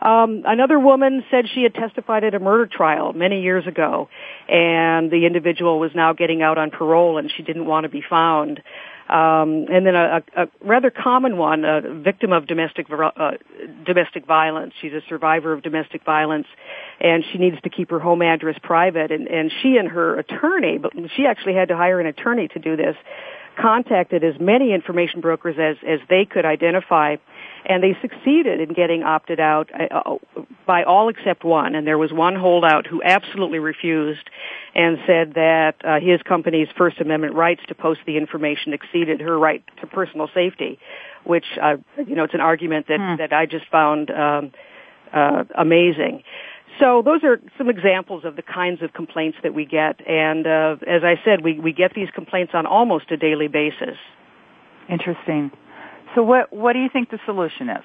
Um, 0.00 0.44
another 0.46 0.78
woman 0.78 1.24
said 1.30 1.44
she 1.54 1.62
had 1.62 1.74
testified 1.74 2.24
at 2.24 2.34
a 2.34 2.38
murder 2.38 2.66
trial 2.66 3.12
many 3.12 3.42
years 3.42 3.66
ago, 3.66 4.08
and 4.48 5.10
the 5.10 5.26
individual 5.26 5.78
was 5.78 5.90
now 5.94 6.12
getting 6.14 6.42
out 6.42 6.56
on 6.56 6.70
parole, 6.70 7.18
and 7.18 7.30
she 7.36 7.42
didn't 7.42 7.66
want 7.66 7.84
to 7.84 7.90
be 7.90 8.02
found. 8.08 8.62
Um, 9.10 9.66
and 9.68 9.84
then 9.84 9.96
a, 9.96 10.22
a, 10.36 10.46
rather 10.60 10.88
common 10.90 11.36
one, 11.36 11.64
a 11.64 11.80
victim 11.80 12.32
of 12.32 12.46
domestic 12.46 12.86
uh, 12.90 13.32
domestic 13.84 14.24
violence. 14.24 14.72
She's 14.80 14.92
a 14.92 15.00
survivor 15.08 15.52
of 15.52 15.62
domestic 15.62 16.04
violence, 16.04 16.46
and 17.00 17.24
she 17.32 17.38
needs 17.38 17.60
to 17.62 17.70
keep 17.70 17.90
her 17.90 17.98
home 17.98 18.22
address 18.22 18.56
private. 18.62 19.10
And, 19.10 19.26
and 19.26 19.50
she 19.62 19.76
and 19.78 19.88
her 19.88 20.16
attorney, 20.16 20.78
but 20.78 20.92
she 21.16 21.26
actually 21.26 21.54
had 21.54 21.68
to 21.68 21.76
hire 21.76 21.98
an 21.98 22.06
attorney 22.06 22.46
to 22.48 22.60
do 22.60 22.76
this, 22.76 22.94
contacted 23.56 24.24
as 24.24 24.34
many 24.40 24.72
information 24.72 25.20
brokers 25.20 25.56
as 25.58 25.76
as 25.86 26.00
they 26.08 26.24
could 26.24 26.44
identify 26.44 27.16
and 27.66 27.82
they 27.82 27.96
succeeded 28.00 28.60
in 28.60 28.72
getting 28.72 29.02
opted 29.02 29.38
out 29.38 29.70
uh, 29.78 29.94
uh, 29.94 30.42
by 30.66 30.82
all 30.84 31.08
except 31.08 31.44
one. 31.44 31.74
And 31.74 31.86
there 31.86 31.98
was 31.98 32.12
one 32.12 32.34
holdout 32.34 32.86
who 32.86 33.02
absolutely 33.02 33.58
refused 33.58 34.28
and 34.74 34.98
said 35.06 35.34
that 35.34 35.74
uh, 35.84 36.00
his 36.00 36.22
company's 36.22 36.68
First 36.76 37.00
Amendment 37.00 37.34
rights 37.34 37.60
to 37.68 37.74
post 37.74 38.00
the 38.06 38.16
information 38.16 38.72
exceeded 38.72 39.20
her 39.20 39.38
right 39.38 39.62
to 39.80 39.86
personal 39.86 40.28
safety, 40.32 40.78
which 41.24 41.44
uh, 41.60 41.76
you 42.06 42.14
know 42.14 42.24
it's 42.24 42.34
an 42.34 42.40
argument 42.40 42.86
that 42.88 42.98
hmm. 42.98 43.16
that 43.16 43.32
I 43.32 43.46
just 43.46 43.66
found 43.66 44.10
um, 44.10 44.52
uh, 45.12 45.44
amazing. 45.56 46.22
So 46.80 47.02
those 47.04 47.22
are 47.24 47.38
some 47.58 47.68
examples 47.68 48.24
of 48.24 48.36
the 48.36 48.42
kinds 48.42 48.82
of 48.82 48.92
complaints 48.92 49.38
that 49.42 49.54
we 49.54 49.66
get, 49.66 50.00
and 50.08 50.46
uh, 50.46 50.76
as 50.86 51.02
I 51.04 51.20
said, 51.24 51.44
we 51.44 51.60
we 51.60 51.72
get 51.72 51.92
these 51.94 52.08
complaints 52.14 52.52
on 52.54 52.66
almost 52.66 53.10
a 53.10 53.16
daily 53.16 53.48
basis. 53.48 53.98
Interesting. 54.88 55.50
So 56.14 56.22
what 56.22 56.52
what 56.52 56.72
do 56.72 56.80
you 56.80 56.88
think 56.88 57.10
the 57.10 57.20
solution 57.26 57.68
is? 57.68 57.84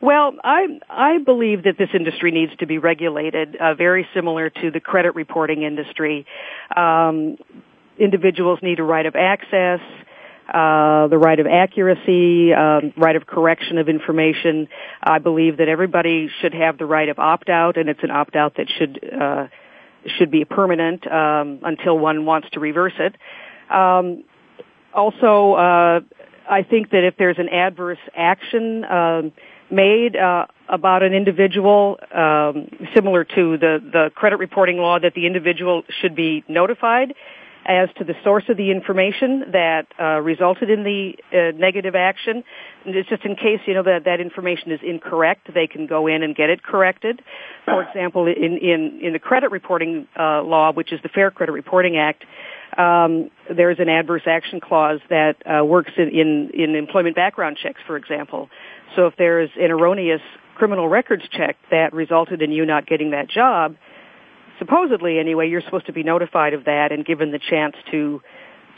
Well, 0.00 0.34
I 0.42 0.80
I 0.88 1.18
believe 1.18 1.64
that 1.64 1.78
this 1.78 1.90
industry 1.94 2.32
needs 2.32 2.52
to 2.56 2.66
be 2.66 2.78
regulated, 2.78 3.56
uh, 3.56 3.74
very 3.74 4.06
similar 4.12 4.50
to 4.50 4.70
the 4.70 4.80
credit 4.80 5.14
reporting 5.14 5.62
industry. 5.62 6.26
Um, 6.76 7.36
individuals 7.98 8.58
need 8.62 8.80
a 8.80 8.82
right 8.82 9.06
of 9.06 9.14
access, 9.14 9.80
uh, 10.50 11.06
the 11.08 11.18
right 11.18 11.38
of 11.38 11.46
accuracy, 11.46 12.52
um, 12.52 12.92
right 12.96 13.16
of 13.16 13.26
correction 13.26 13.78
of 13.78 13.88
information. 13.88 14.68
I 15.02 15.18
believe 15.18 15.58
that 15.58 15.68
everybody 15.68 16.28
should 16.40 16.54
have 16.54 16.78
the 16.78 16.86
right 16.86 17.08
of 17.08 17.18
opt 17.18 17.48
out, 17.48 17.76
and 17.76 17.88
it's 17.88 18.02
an 18.02 18.10
opt 18.10 18.36
out 18.36 18.56
that 18.56 18.66
should 18.78 19.12
uh, 19.12 19.46
should 20.18 20.30
be 20.30 20.44
permanent 20.44 21.06
um, 21.10 21.60
until 21.62 21.98
one 21.98 22.24
wants 22.24 22.48
to 22.50 22.60
reverse 22.60 22.94
it. 22.98 23.14
Um, 23.72 24.24
also, 24.92 25.52
uh, 25.52 26.00
I 26.48 26.62
think 26.62 26.90
that 26.90 27.04
if 27.04 27.16
there's 27.16 27.38
an 27.38 27.48
adverse 27.48 27.98
action 28.16 28.84
um, 28.84 29.32
made 29.70 30.16
uh, 30.16 30.46
about 30.68 31.02
an 31.02 31.14
individual, 31.14 31.98
um, 32.12 32.68
similar 32.94 33.24
to 33.24 33.56
the 33.56 33.78
the 33.92 34.10
credit 34.14 34.38
reporting 34.38 34.78
law, 34.78 34.98
that 34.98 35.14
the 35.14 35.26
individual 35.26 35.82
should 36.00 36.16
be 36.16 36.44
notified 36.48 37.14
as 37.66 37.88
to 37.98 38.04
the 38.04 38.14
source 38.24 38.44
of 38.48 38.56
the 38.56 38.70
information 38.70 39.52
that 39.52 39.86
uh, 39.98 40.20
resulted 40.20 40.70
in 40.70 40.82
the 40.82 41.14
uh, 41.32 41.56
negative 41.56 41.94
action. 41.94 42.42
And 42.84 42.94
it's 42.94 43.08
just 43.08 43.24
in 43.24 43.36
case 43.36 43.60
you 43.66 43.74
know 43.74 43.82
that 43.82 44.04
that 44.04 44.20
information 44.20 44.72
is 44.72 44.80
incorrect, 44.82 45.52
they 45.52 45.66
can 45.66 45.86
go 45.86 46.06
in 46.06 46.22
and 46.22 46.34
get 46.34 46.50
it 46.50 46.62
corrected. 46.62 47.22
For 47.66 47.82
example, 47.82 48.26
in 48.26 48.56
in 48.58 49.00
in 49.02 49.12
the 49.12 49.18
credit 49.18 49.50
reporting 49.50 50.08
uh, 50.18 50.42
law, 50.42 50.72
which 50.72 50.92
is 50.92 51.00
the 51.02 51.10
Fair 51.10 51.30
Credit 51.30 51.52
Reporting 51.52 51.98
Act, 51.98 52.24
um, 52.76 53.30
there's 53.54 53.78
an 53.78 53.88
adverse 53.88 54.22
action 54.26 54.60
clause 54.60 55.00
that 55.10 55.36
uh, 55.46 55.64
works 55.64 55.92
in, 55.96 56.08
in, 56.08 56.50
in 56.54 56.74
employment 56.76 57.16
background 57.16 57.58
checks, 57.60 57.80
for 57.86 57.96
example. 57.96 58.48
So 58.96 59.06
if 59.06 59.16
there's 59.16 59.50
an 59.58 59.70
erroneous 59.70 60.20
criminal 60.54 60.88
records 60.88 61.24
check 61.30 61.56
that 61.70 61.92
resulted 61.92 62.42
in 62.42 62.52
you 62.52 62.64
not 62.64 62.86
getting 62.86 63.10
that 63.10 63.28
job, 63.28 63.76
supposedly 64.60 65.18
anyway, 65.18 65.48
you're 65.48 65.62
supposed 65.62 65.86
to 65.86 65.92
be 65.92 66.04
notified 66.04 66.54
of 66.54 66.66
that 66.66 66.92
and 66.92 67.04
given 67.04 67.32
the 67.32 67.40
chance 67.40 67.74
to 67.90 68.22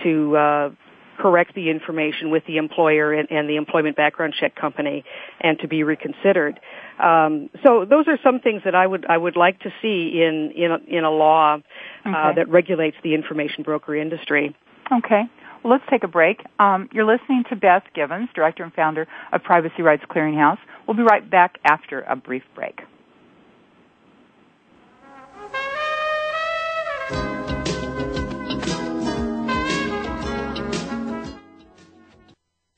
to 0.03 0.37
uh, 0.37 0.71
correct 1.19 1.55
the 1.55 1.69
information 1.71 2.31
with 2.31 2.45
the 2.47 2.57
employer 2.57 3.13
and, 3.13 3.31
and, 3.31 3.49
the 3.49 3.57
employment 3.57 3.97
background 3.97 4.35
check 4.41 4.57
company 4.57 5.05
and 5.41 5.59
to 5.61 5.69
be 5.69 5.85
reconsidered. 5.85 6.59
Um, 6.99 7.51
so 7.63 7.85
those 7.85 8.09
are 8.09 8.19
some 8.25 8.41
things 8.41 8.63
that 8.65 8.75
I 8.75 8.87
would 8.87 9.05
I 9.07 9.19
would 9.19 9.37
like 9.37 9.61
to 9.61 9.71
see 9.83 10.23
in 10.23 10.53
in 10.57 10.71
a, 10.73 10.99
in 10.99 11.05
a 11.05 11.11
law 11.11 11.57
uh, 11.57 12.09
okay. 12.09 12.37
that 12.37 12.49
regulates 12.49 12.97
the 13.03 13.15
information 13.15 13.63
broker 13.63 13.95
industry. 13.95 14.57
Okay. 14.91 15.23
Well, 15.63 15.73
let's 15.73 15.85
take 15.89 16.03
a 16.03 16.09
break. 16.09 16.43
Um, 16.59 16.89
you're 16.93 17.05
listening 17.05 17.45
to 17.51 17.57
Beth 17.57 17.85
Givens, 17.95 18.29
director 18.35 18.65
and 18.65 18.73
founder 18.73 19.07
of 19.33 19.43
Privacy 19.45 19.83
Rights 19.83 20.03
Clearinghouse. 20.11 20.59
We'll 20.87 20.97
be 20.97 21.05
right 21.05 21.29
back 21.29 21.59
after 21.65 22.01
a 22.01 22.17
brief 22.17 22.43
break. 22.55 22.81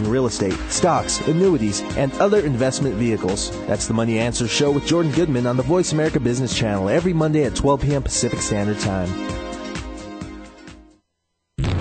in 0.00 0.10
real 0.10 0.26
estate, 0.26 0.54
stocks, 0.68 1.20
annuities, 1.26 1.82
and 1.96 2.12
other 2.14 2.40
investment 2.40 2.94
vehicles. 2.96 3.50
That's 3.66 3.86
the 3.86 3.94
Money 3.94 4.18
Answer 4.18 4.48
Show 4.48 4.70
with 4.70 4.86
Jordan 4.86 5.12
Goodman 5.12 5.46
on 5.46 5.56
the 5.56 5.62
Voice 5.62 5.92
America 5.92 6.20
Business 6.20 6.56
Channel 6.56 6.88
every 6.88 7.12
Monday 7.12 7.44
at 7.44 7.54
12 7.54 7.82
p.m. 7.82 8.02
Pacific 8.02 8.40
Standard 8.40 8.78
Time. 8.80 9.10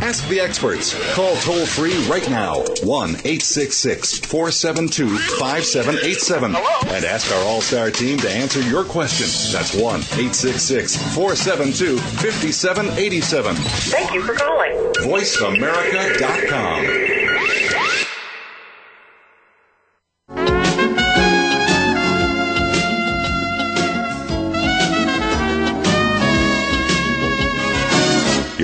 Ask 0.06 0.30
the 0.30 0.40
experts. 0.40 0.94
Call 1.16 1.36
toll 1.38 1.66
free 1.66 1.98
right 2.08 2.30
now 2.30 2.60
1 2.84 3.10
866 3.10 4.20
472 4.20 5.18
5787 5.18 6.56
and 6.56 7.06
ask 7.06 7.34
our 7.34 7.44
All 7.44 7.60
Star 7.60 7.90
team 7.90 8.20
to 8.20 8.30
answer 8.30 8.62
your 8.62 8.86
question. 8.86 9.26
That's 9.52 9.74
1 9.74 9.82
866 9.82 11.16
472 11.16 11.98
5787. 11.98 13.56
Thank 13.56 14.14
you 14.14 14.22
for 14.22 14.36
calling. 14.36 14.74
VoiceAmerica.com. 15.04 17.15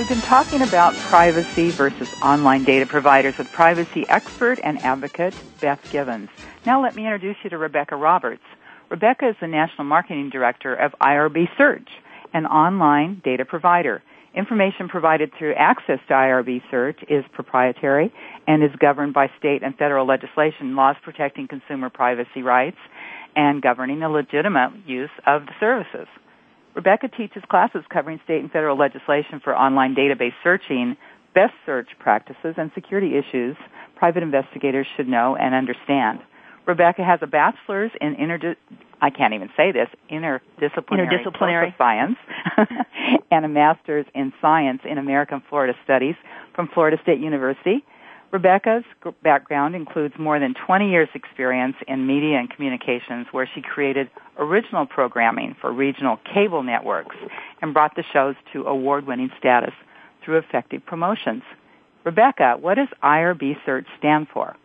We've 0.00 0.08
been 0.08 0.22
talking 0.22 0.62
about 0.62 0.94
privacy 0.94 1.72
versus 1.72 2.08
online 2.22 2.64
data 2.64 2.86
providers 2.86 3.34
with 3.36 3.52
privacy 3.52 4.06
expert 4.08 4.58
and 4.64 4.78
advocate 4.78 5.34
Beth 5.60 5.78
Givens. 5.92 6.30
Now 6.64 6.82
let 6.82 6.96
me 6.96 7.04
introduce 7.04 7.36
you 7.44 7.50
to 7.50 7.58
Rebecca 7.58 7.96
Roberts. 7.96 8.40
Rebecca 8.88 9.28
is 9.28 9.36
the 9.42 9.46
National 9.46 9.84
Marketing 9.84 10.30
Director 10.30 10.74
of 10.74 10.92
IRB 11.02 11.48
Search, 11.58 11.86
an 12.32 12.46
online 12.46 13.20
data 13.22 13.44
provider. 13.44 14.02
Information 14.34 14.88
provided 14.88 15.32
through 15.38 15.52
access 15.52 15.98
to 16.08 16.14
IRB 16.14 16.62
Search 16.70 16.98
is 17.10 17.22
proprietary 17.34 18.10
and 18.46 18.64
is 18.64 18.70
governed 18.80 19.12
by 19.12 19.26
state 19.38 19.62
and 19.62 19.76
federal 19.76 20.06
legislation, 20.06 20.76
laws 20.76 20.96
protecting 21.04 21.46
consumer 21.46 21.90
privacy 21.90 22.40
rights, 22.40 22.78
and 23.36 23.60
governing 23.60 24.00
the 24.00 24.08
legitimate 24.08 24.70
use 24.86 25.10
of 25.26 25.44
the 25.44 25.52
services. 25.60 26.08
Rebecca 26.80 27.08
teaches 27.08 27.42
classes 27.50 27.84
covering 27.92 28.18
state 28.24 28.40
and 28.40 28.50
federal 28.50 28.74
legislation 28.74 29.38
for 29.44 29.54
online 29.54 29.94
database 29.94 30.32
searching, 30.42 30.96
best 31.34 31.52
search 31.66 31.88
practices, 31.98 32.54
and 32.56 32.70
security 32.74 33.18
issues 33.18 33.54
private 33.96 34.22
investigators 34.22 34.86
should 34.96 35.06
know 35.06 35.36
and 35.36 35.54
understand. 35.54 36.20
Rebecca 36.66 37.04
has 37.04 37.18
a 37.20 37.26
bachelor's 37.26 37.90
in 38.00 38.14
inter 38.14 38.56
I 39.02 39.10
can't 39.10 39.34
even 39.34 39.50
say 39.58 39.72
this 39.72 39.88
interdisciplinary, 40.10 41.22
interdisciplinary. 41.22 41.76
science 41.76 42.16
and 43.30 43.44
a 43.44 43.48
master's 43.48 44.06
in 44.14 44.32
science 44.40 44.80
in 44.90 44.96
American 44.96 45.42
Florida 45.50 45.74
Studies 45.84 46.14
from 46.54 46.70
Florida 46.72 46.96
State 47.02 47.20
University. 47.20 47.84
Rebecca's 48.32 48.84
background 49.22 49.74
includes 49.74 50.14
more 50.18 50.38
than 50.38 50.54
20 50.66 50.90
years 50.90 51.08
experience 51.14 51.74
in 51.88 52.06
media 52.06 52.38
and 52.38 52.48
communications 52.48 53.26
where 53.32 53.48
she 53.54 53.60
created 53.60 54.08
original 54.38 54.86
programming 54.86 55.56
for 55.60 55.72
regional 55.72 56.18
cable 56.32 56.62
networks 56.62 57.16
and 57.60 57.74
brought 57.74 57.96
the 57.96 58.04
shows 58.12 58.36
to 58.52 58.64
award-winning 58.66 59.30
status 59.38 59.74
through 60.24 60.38
effective 60.38 60.84
promotions. 60.86 61.42
Rebecca, 62.04 62.56
what 62.60 62.74
does 62.76 62.88
IRB 63.02 63.56
Search 63.66 63.86
stand 63.98 64.28
for? 64.32 64.56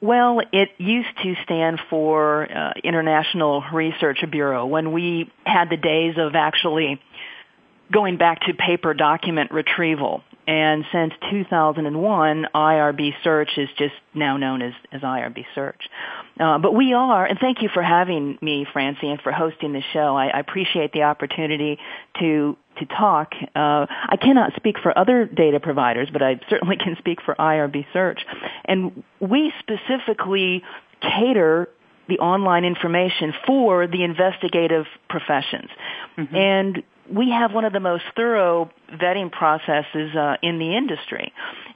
Well, 0.00 0.40
it 0.52 0.68
used 0.76 1.16
to 1.22 1.34
stand 1.44 1.80
for 1.88 2.46
uh, 2.52 2.72
International 2.84 3.64
Research 3.72 4.18
Bureau 4.30 4.66
when 4.66 4.92
we 4.92 5.32
had 5.46 5.70
the 5.70 5.78
days 5.78 6.16
of 6.18 6.34
actually 6.34 7.00
going 7.92 8.16
back 8.16 8.40
to 8.42 8.54
paper 8.54 8.94
document 8.94 9.50
retrieval. 9.50 10.22
And 10.46 10.84
since 10.92 11.14
2001, 11.30 12.46
IRB 12.54 13.12
Search 13.22 13.50
is 13.56 13.68
just 13.78 13.94
now 14.12 14.36
known 14.36 14.60
as, 14.60 14.74
as 14.92 15.00
IRB 15.00 15.46
Search. 15.54 15.80
Uh, 16.38 16.58
but 16.58 16.74
we 16.74 16.92
are, 16.92 17.24
and 17.24 17.38
thank 17.38 17.62
you 17.62 17.70
for 17.72 17.82
having 17.82 18.38
me, 18.42 18.66
Francie, 18.70 19.08
and 19.08 19.20
for 19.22 19.32
hosting 19.32 19.72
the 19.72 19.82
show. 19.92 20.16
I, 20.16 20.26
I 20.26 20.40
appreciate 20.40 20.92
the 20.92 21.04
opportunity 21.04 21.78
to 22.20 22.56
to 22.78 22.86
talk. 22.86 23.32
Uh, 23.54 23.86
I 23.88 24.16
cannot 24.20 24.52
speak 24.56 24.80
for 24.82 24.96
other 24.98 25.26
data 25.26 25.60
providers, 25.60 26.08
but 26.12 26.22
I 26.22 26.40
certainly 26.50 26.76
can 26.84 26.96
speak 26.98 27.20
for 27.24 27.36
IRB 27.36 27.86
Search. 27.92 28.20
And 28.64 29.04
we 29.20 29.52
specifically 29.60 30.64
cater 31.00 31.68
the 32.08 32.18
online 32.18 32.64
information 32.64 33.32
for 33.46 33.86
the 33.86 34.02
investigative 34.02 34.86
professions. 35.08 35.70
Mm-hmm. 36.18 36.36
And 36.36 36.82
we 37.12 37.30
have 37.30 37.52
one 37.52 37.64
of 37.64 37.72
the 37.72 37.80
most 37.80 38.04
thorough 38.16 38.70
vetting 38.92 39.30
processes 39.30 40.14
uh, 40.14 40.36
in 40.42 40.58
the 40.58 40.76
industry. 40.76 41.32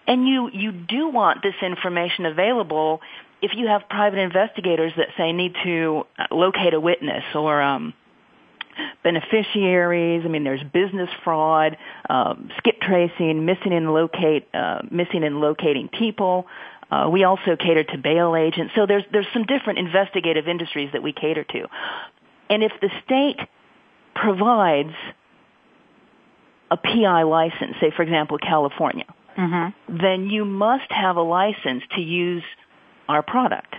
And 0.06 0.26
you, 0.26 0.50
you 0.52 0.72
do 0.72 1.08
want 1.08 1.42
this 1.42 1.54
information 1.62 2.26
available 2.26 3.00
if 3.42 3.52
you 3.54 3.68
have 3.68 3.82
private 3.88 4.18
investigators 4.18 4.92
that 4.96 5.08
say 5.16 5.32
need 5.32 5.54
to 5.64 6.04
uh, 6.18 6.34
locate 6.34 6.74
a 6.74 6.80
witness 6.80 7.24
or 7.34 7.60
um, 7.60 7.94
beneficiaries. 9.04 10.22
I 10.24 10.28
mean, 10.28 10.44
there's 10.44 10.62
business 10.62 11.10
fraud, 11.24 11.76
um, 12.08 12.50
skip 12.58 12.80
tracing, 12.80 13.44
missing 13.44 13.72
and 13.72 13.92
locate, 13.92 14.48
uh, 14.54 14.80
missing 14.90 15.24
and 15.24 15.40
locating 15.40 15.88
people. 15.88 16.46
Uh, 16.90 17.08
we 17.12 17.24
also 17.24 17.54
cater 17.56 17.84
to 17.84 17.98
bail 17.98 18.34
agents. 18.34 18.72
So 18.74 18.86
there's 18.86 19.04
there's 19.12 19.26
some 19.32 19.44
different 19.44 19.78
investigative 19.78 20.48
industries 20.48 20.90
that 20.92 21.02
we 21.02 21.12
cater 21.12 21.44
to. 21.44 21.66
And 22.48 22.62
if 22.62 22.72
the 22.80 22.88
state 23.04 23.38
provides 24.14 24.94
a 26.70 26.76
PI 26.76 27.22
license, 27.22 27.76
say 27.80 27.92
for 27.94 28.02
example 28.02 28.38
California, 28.38 29.06
mm-hmm. 29.36 29.96
then 29.96 30.30
you 30.30 30.44
must 30.44 30.90
have 30.90 31.16
a 31.16 31.22
license 31.22 31.82
to 31.94 32.00
use 32.00 32.44
our 33.08 33.22
product 33.22 33.74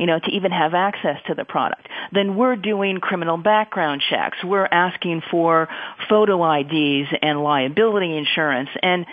you 0.00 0.06
know, 0.06 0.18
to 0.18 0.30
even 0.30 0.50
have 0.50 0.72
access 0.72 1.18
to 1.26 1.34
the 1.34 1.44
product. 1.44 1.86
Then 2.10 2.34
we're 2.34 2.56
doing 2.56 3.00
criminal 3.00 3.36
background 3.36 4.00
checks. 4.08 4.38
We're 4.42 4.64
asking 4.64 5.20
for 5.30 5.68
photo 6.08 6.42
IDs 6.58 7.10
and 7.20 7.44
liability 7.44 8.16
insurance. 8.16 8.70
And 8.82 9.04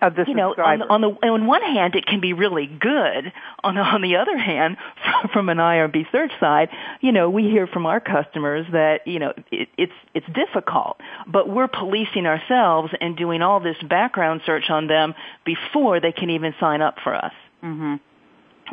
of 0.00 0.14
the 0.14 0.24
you 0.26 0.34
know, 0.34 0.54
on 0.54 0.78
the, 0.78 0.84
on 0.86 1.00
the 1.00 1.08
on 1.28 1.46
one 1.46 1.62
hand, 1.62 1.94
it 1.94 2.06
can 2.06 2.20
be 2.20 2.32
really 2.32 2.66
good. 2.66 3.32
On 3.64 3.74
the 3.74 3.80
on 3.80 4.02
the 4.02 4.16
other 4.16 4.36
hand, 4.36 4.76
from 5.32 5.48
an 5.48 5.58
IRB 5.58 6.10
search 6.12 6.32
side, 6.38 6.68
you 7.00 7.12
know, 7.12 7.30
we 7.30 7.44
hear 7.44 7.66
from 7.66 7.86
our 7.86 8.00
customers 8.00 8.66
that 8.72 9.06
you 9.06 9.18
know 9.18 9.32
it, 9.50 9.68
it's 9.76 9.92
it's 10.14 10.26
difficult, 10.34 10.98
but 11.26 11.48
we're 11.48 11.68
policing 11.68 12.26
ourselves 12.26 12.92
and 13.00 13.16
doing 13.16 13.42
all 13.42 13.60
this 13.60 13.76
background 13.88 14.42
search 14.46 14.70
on 14.70 14.86
them 14.86 15.14
before 15.44 16.00
they 16.00 16.12
can 16.12 16.30
even 16.30 16.54
sign 16.60 16.80
up 16.80 16.96
for 17.02 17.14
us. 17.14 17.32
Mm-hmm. 17.62 17.96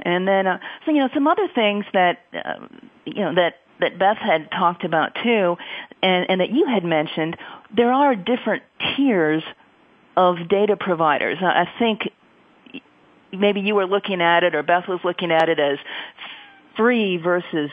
And 0.04 0.28
then, 0.28 0.46
uh, 0.46 0.60
so 0.86 0.92
you 0.92 1.00
know, 1.00 1.10
some 1.14 1.28
other 1.28 1.48
things 1.54 1.86
that 1.94 2.20
uh, 2.34 2.68
you 3.06 3.22
know 3.22 3.36
that 3.36 3.56
that 3.80 3.98
Beth 4.00 4.18
had 4.18 4.52
talked 4.52 4.84
about 4.84 5.16
too, 5.24 5.58
and, 6.02 6.30
and 6.30 6.42
that 6.42 6.50
you 6.50 6.68
had 6.68 6.84
mentioned, 6.84 7.38
there 7.76 7.92
are 7.92 8.16
different 8.16 8.64
tiers 8.96 9.44
of 10.16 10.48
data 10.50 10.76
providers. 10.78 11.38
I 11.42 11.68
think 11.80 12.10
maybe 13.32 13.62
you 13.62 13.76
were 13.76 13.86
looking 13.86 14.22
at 14.22 14.44
it, 14.44 14.56
or 14.56 14.64
Beth 14.64 14.88
was 14.88 15.00
looking 15.04 15.32
at 15.32 15.50
it 15.50 15.60
as 15.60 15.78
free 16.78 17.18
versus 17.18 17.70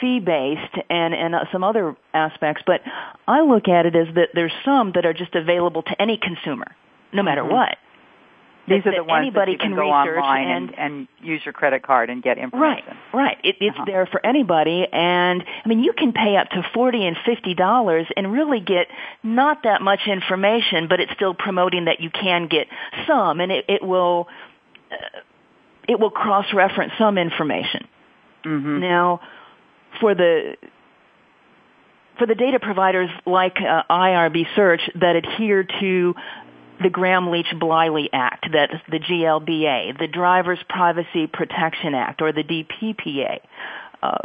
fee-based 0.00 0.76
and, 0.88 1.14
and 1.14 1.34
uh, 1.34 1.44
some 1.52 1.62
other 1.62 1.96
aspects, 2.14 2.62
but 2.66 2.80
I 3.28 3.42
look 3.42 3.68
at 3.68 3.86
it 3.86 3.94
as 3.94 4.14
that 4.14 4.30
there's 4.34 4.52
some 4.64 4.92
that 4.94 5.04
are 5.04 5.12
just 5.12 5.34
available 5.34 5.82
to 5.82 6.02
any 6.02 6.16
consumer, 6.16 6.74
no 7.12 7.22
matter 7.22 7.42
mm-hmm. 7.42 7.52
what. 7.52 7.76
These 8.70 8.86
are 8.86 8.94
the 8.94 9.04
ones 9.04 9.22
anybody 9.22 9.56
that 9.56 9.64
you 9.64 9.68
can, 9.70 9.76
go 9.76 9.90
online 9.90 10.48
and, 10.48 10.78
and, 10.78 11.08
use 11.20 11.42
your 11.44 11.52
credit 11.52 11.82
card 11.82 12.08
and 12.08 12.22
get 12.22 12.38
information. 12.38 12.86
Right, 12.86 12.96
right. 13.12 13.36
It, 13.42 13.56
it's 13.60 13.76
uh-huh. 13.76 13.84
there 13.84 14.06
for 14.06 14.24
anybody, 14.24 14.86
and 14.90 15.42
I 15.64 15.68
mean, 15.68 15.80
you 15.80 15.92
can 15.92 16.12
pay 16.12 16.36
up 16.36 16.48
to 16.50 16.62
forty 16.72 17.04
and 17.04 17.16
fifty 17.26 17.54
dollars 17.54 18.06
and 18.16 18.32
really 18.32 18.60
get 18.60 18.86
not 19.22 19.64
that 19.64 19.82
much 19.82 20.00
information, 20.06 20.86
but 20.88 21.00
it's 21.00 21.12
still 21.12 21.34
promoting 21.34 21.86
that 21.86 22.00
you 22.00 22.10
can 22.10 22.46
get 22.46 22.68
some, 23.06 23.40
and 23.40 23.50
it, 23.50 23.64
it 23.68 23.82
will 23.82 24.28
uh, 24.92 24.96
it 25.88 25.98
will 25.98 26.10
cross-reference 26.10 26.92
some 26.96 27.18
information. 27.18 27.88
Mm-hmm. 28.44 28.80
Now, 28.80 29.20
for 30.00 30.14
the 30.14 30.56
for 32.18 32.26
the 32.26 32.34
data 32.34 32.60
providers 32.60 33.10
like 33.26 33.56
uh, 33.56 33.82
IRB 33.90 34.44
Search 34.54 34.82
that 35.00 35.16
adhere 35.16 35.64
to 35.64 36.14
the 36.82 36.90
Gramm-Leach-Bliley 36.90 38.08
Act, 38.12 38.46
that's 38.52 38.72
the 38.90 38.98
GLBA, 38.98 39.98
the 39.98 40.06
Driver's 40.06 40.60
Privacy 40.68 41.26
Protection 41.26 41.94
Act, 41.94 42.22
or 42.22 42.32
the 42.32 42.42
DPPA. 42.42 43.40
Uh, 44.02 44.18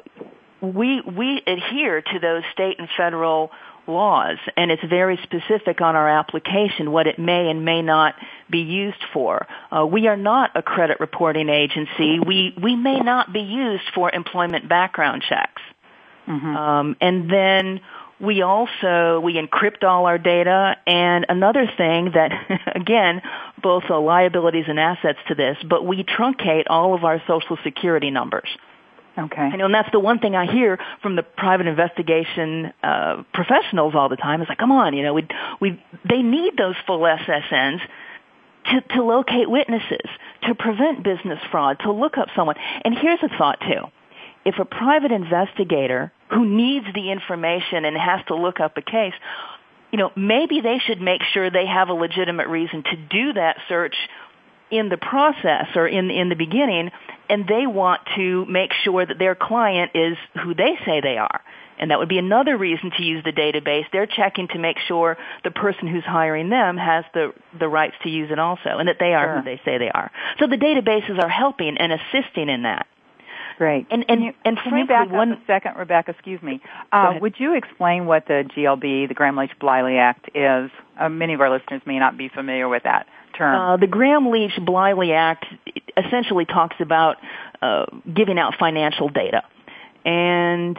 we 0.62 1.02
we 1.02 1.44
adhere 1.46 2.02
to 2.02 2.20
those 2.20 2.44
state 2.54 2.80
and 2.80 2.88
federal 2.98 3.52
laws, 3.88 4.38
and 4.58 4.72
it's 4.72 4.84
very 4.84 5.20
specific 5.24 5.82
on 5.82 5.96
our 5.96 6.10
application 6.10 6.92
what 6.92 7.08
it 7.08 7.20
may 7.20 7.50
and 7.50 7.66
may 7.66 7.82
not 7.82 8.16
be 8.50 8.60
used 8.60 9.04
for. 9.14 9.48
Uh, 9.72 9.86
we 9.86 10.08
are 10.08 10.18
not 10.18 10.52
a 10.56 10.62
credit 10.62 11.00
reporting 11.00 11.50
agency. 11.50 12.20
We 12.20 12.56
we 12.62 12.76
may 12.76 13.00
not 13.00 13.34
be 13.34 13.42
used 13.42 13.84
for 13.94 14.10
employment 14.12 14.68
background 14.70 15.24
checks. 15.28 15.62
Mm-hmm. 16.28 16.56
Um, 16.56 16.96
and 17.02 17.30
then 17.30 17.82
we 18.20 18.42
also 18.42 19.20
we 19.20 19.34
encrypt 19.36 19.84
all 19.84 20.06
our 20.06 20.18
data. 20.18 20.78
And 20.88 21.26
another 21.30 21.70
thing 21.78 22.12
that 22.14 22.32
again 22.76 23.22
both 23.62 23.84
liabilities 23.90 24.66
and 24.68 24.80
assets 24.80 25.20
to 25.28 25.36
this 25.36 25.58
but 25.68 25.86
we 25.86 26.04
truncate 26.04 26.66
all 26.68 26.94
of 26.94 27.04
our 27.04 27.22
social 27.28 27.58
security 27.64 28.12
numbers. 28.12 28.50
Okay. 29.18 29.50
Know, 29.52 29.66
and 29.66 29.74
that's 29.74 29.92
the 29.92 30.00
one 30.00 30.20
thing 30.20 30.36
i 30.36 30.46
hear 30.46 30.78
from 31.02 31.16
the 31.16 31.24
private 31.24 31.68
investigation 31.68 32.74
uh 32.84 33.24
professionals 33.34 33.96
all 33.96 34.10
the 34.10 34.18
time. 34.18 34.42
Is 34.42 34.50
like 34.50 34.58
come 34.58 34.72
on 34.72 34.94
you 34.94 35.04
know 35.04 35.14
we 35.14 35.28
we 35.60 35.84
they 36.08 36.22
need 36.22 36.58
those 36.58 36.76
full 36.86 37.00
ssns 37.00 37.80
to, 38.72 38.82
to 38.96 39.04
locate 39.04 39.50
witnesses, 39.50 40.10
to 40.44 40.56
prevent 40.56 41.04
business 41.04 41.40
fraud, 41.52 41.80
to 41.82 41.92
look 41.92 42.18
up 42.18 42.30
someone. 42.36 42.56
And 42.84 42.98
here's 42.98 43.20
a 43.22 43.30
thought 43.38 43.60
too. 43.62 43.90
If 44.44 44.60
a 44.60 44.66
private 44.66 45.12
investigator 45.12 46.12
who 46.30 46.46
needs 46.46 46.86
the 46.94 47.12
information 47.12 47.86
and 47.86 47.98
has 47.98 48.22
to 48.28 48.36
look 48.36 48.60
up 48.60 48.78
a 48.78 48.82
case, 48.82 49.14
you 49.92 49.98
know, 49.98 50.12
maybe 50.16 50.62
they 50.62 50.80
should 50.80 51.02
make 51.02 51.22
sure 51.34 51.50
they 51.50 51.66
have 51.66 51.90
a 51.90 51.94
legitimate 51.94 52.48
reason 52.48 52.84
to 52.84 52.96
do 52.96 53.34
that 53.34 53.58
search 53.70 53.96
in 54.72 54.90
the 54.90 54.98
process 54.98 55.68
or 55.76 55.88
in 55.88 56.10
in 56.10 56.30
the 56.30 56.36
beginning 56.36 56.92
and 57.30 57.48
they 57.48 57.66
want 57.68 58.02
to 58.16 58.46
make 58.46 58.72
sure 58.84 59.06
that 59.06 59.18
their 59.20 59.36
client 59.36 59.92
is 59.96 60.18
who 60.44 60.54
they 60.54 60.78
say 60.86 61.02
they 61.02 61.18
are. 61.18 61.42
And 61.78 61.92
that 61.92 62.00
would 62.00 62.10
be 62.10 62.18
another 62.18 62.58
reason 62.58 62.92
to 62.98 63.04
use 63.04 63.24
the 63.24 63.32
database. 63.34 63.84
They're 63.92 64.06
checking 64.06 64.48
to 64.50 64.60
make 64.60 64.78
sure 64.88 65.18
the 65.44 65.52
person 65.52 65.88
who's 65.88 66.06
hiring 66.06 66.50
them 66.50 66.78
has 66.78 67.04
the, 67.14 67.34
the 67.58 67.68
rights 67.68 67.96
to 68.04 68.10
use 68.10 68.32
it 68.32 68.40
also 68.40 68.78
and 68.78 68.88
that 68.88 68.98
they 69.00 69.14
are 69.14 69.26
sure. 69.26 69.38
who 69.40 69.44
they 69.44 69.62
say 69.66 69.78
they 69.78 69.90
are. 69.90 70.12
So 70.40 70.48
the 70.48 70.56
databases 70.56 71.22
are 71.22 71.30
helping 71.30 71.78
and 71.78 71.92
assisting 71.92 72.48
in 72.50 72.64
that. 72.64 72.88
Great. 73.58 73.88
And 73.90 74.06
and 74.10 74.20
can 74.20 74.22
you, 74.22 74.34
and 74.44 74.58
can 74.58 74.72
frankly, 74.72 74.80
you 74.82 74.88
back 74.88 75.12
one 75.12 75.42
second, 75.48 75.78
Rebecca. 75.78 76.12
Excuse 76.12 76.42
me. 76.42 76.62
Uh, 76.92 77.14
would 77.22 77.36
you 77.38 77.56
explain 77.56 78.06
what 78.06 78.28
the 78.28 78.44
GLB, 78.56 79.08
the 79.08 79.14
Gramm-Leach-Bliley 79.14 79.98
Act, 79.98 80.30
is? 80.36 80.72
Uh, 81.00 81.10
many 81.10 81.34
of 81.34 81.42
our 81.42 81.50
listeners 81.50 81.82
may 81.86 81.98
not 81.98 82.18
be 82.18 82.28
familiar 82.28 82.68
with 82.68 82.84
that 82.84 83.08
term. 83.38 83.56
Uh, 83.56 83.78
the 83.78 83.88
Gramm-Leach-Bliley 83.88 85.16
Act 85.16 85.46
essentially 85.96 86.46
talks 86.46 86.76
about 86.82 87.18
uh, 87.62 87.86
giving 88.14 88.38
out 88.38 88.56
financial 88.60 89.08
data, 89.08 89.44
and 90.04 90.78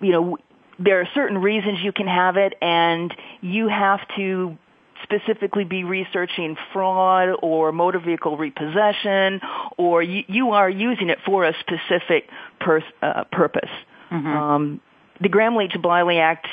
you 0.00 0.10
know 0.10 0.38
there 0.80 1.00
are 1.00 1.08
certain 1.14 1.38
reasons 1.38 1.78
you 1.82 1.92
can 1.92 2.08
have 2.08 2.36
it, 2.36 2.54
and 2.60 3.14
you 3.40 3.68
have 3.68 4.00
to 4.16 4.58
specifically 5.04 5.64
be 5.64 5.84
researching 5.84 6.56
fraud 6.72 7.28
or 7.40 7.70
motor 7.70 8.00
vehicle 8.00 8.36
repossession, 8.36 9.40
or 9.78 10.02
you, 10.02 10.24
you 10.26 10.50
are 10.50 10.68
using 10.68 11.10
it 11.10 11.18
for 11.24 11.44
a 11.44 11.54
specific 11.60 12.28
pers- 12.60 12.82
uh, 13.00 13.24
purpose. 13.30 13.70
Mm-hmm. 14.10 14.26
Um, 14.26 14.80
the 15.20 15.28
Gramm-Leach-Bliley 15.28 16.20
Act, 16.20 16.48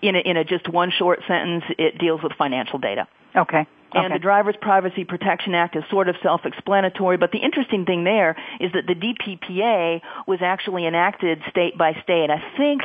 in 0.00 0.16
a, 0.16 0.18
in 0.18 0.36
a 0.36 0.44
just 0.44 0.68
one 0.68 0.90
short 0.90 1.20
sentence, 1.28 1.64
it 1.78 1.98
deals 1.98 2.22
with 2.22 2.32
financial 2.38 2.78
data. 2.78 3.06
Okay. 3.36 3.66
And 3.94 4.06
okay. 4.06 4.14
the 4.14 4.18
Driver's 4.18 4.56
Privacy 4.60 5.04
Protection 5.04 5.54
Act 5.54 5.76
is 5.76 5.84
sort 5.90 6.08
of 6.08 6.16
self-explanatory, 6.22 7.18
but 7.18 7.30
the 7.30 7.38
interesting 7.38 7.84
thing 7.84 8.04
there 8.04 8.36
is 8.58 8.72
that 8.72 8.86
the 8.86 8.94
DPPA 8.94 10.00
was 10.26 10.38
actually 10.40 10.86
enacted 10.86 11.42
state 11.50 11.76
by 11.76 11.92
state. 12.02 12.30
I 12.30 12.42
think 12.56 12.82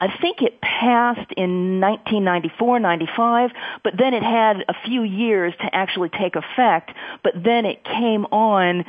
I 0.00 0.08
think 0.20 0.42
it 0.42 0.60
passed 0.60 1.32
in 1.36 1.80
1994, 1.80 2.80
95, 2.80 3.50
but 3.82 3.94
then 3.96 4.12
it 4.12 4.22
had 4.22 4.64
a 4.68 4.74
few 4.84 5.02
years 5.02 5.54
to 5.60 5.74
actually 5.74 6.08
take 6.10 6.34
effect, 6.36 6.90
but 7.22 7.32
then 7.34 7.64
it 7.64 7.84
came 7.84 8.24
on 8.26 8.84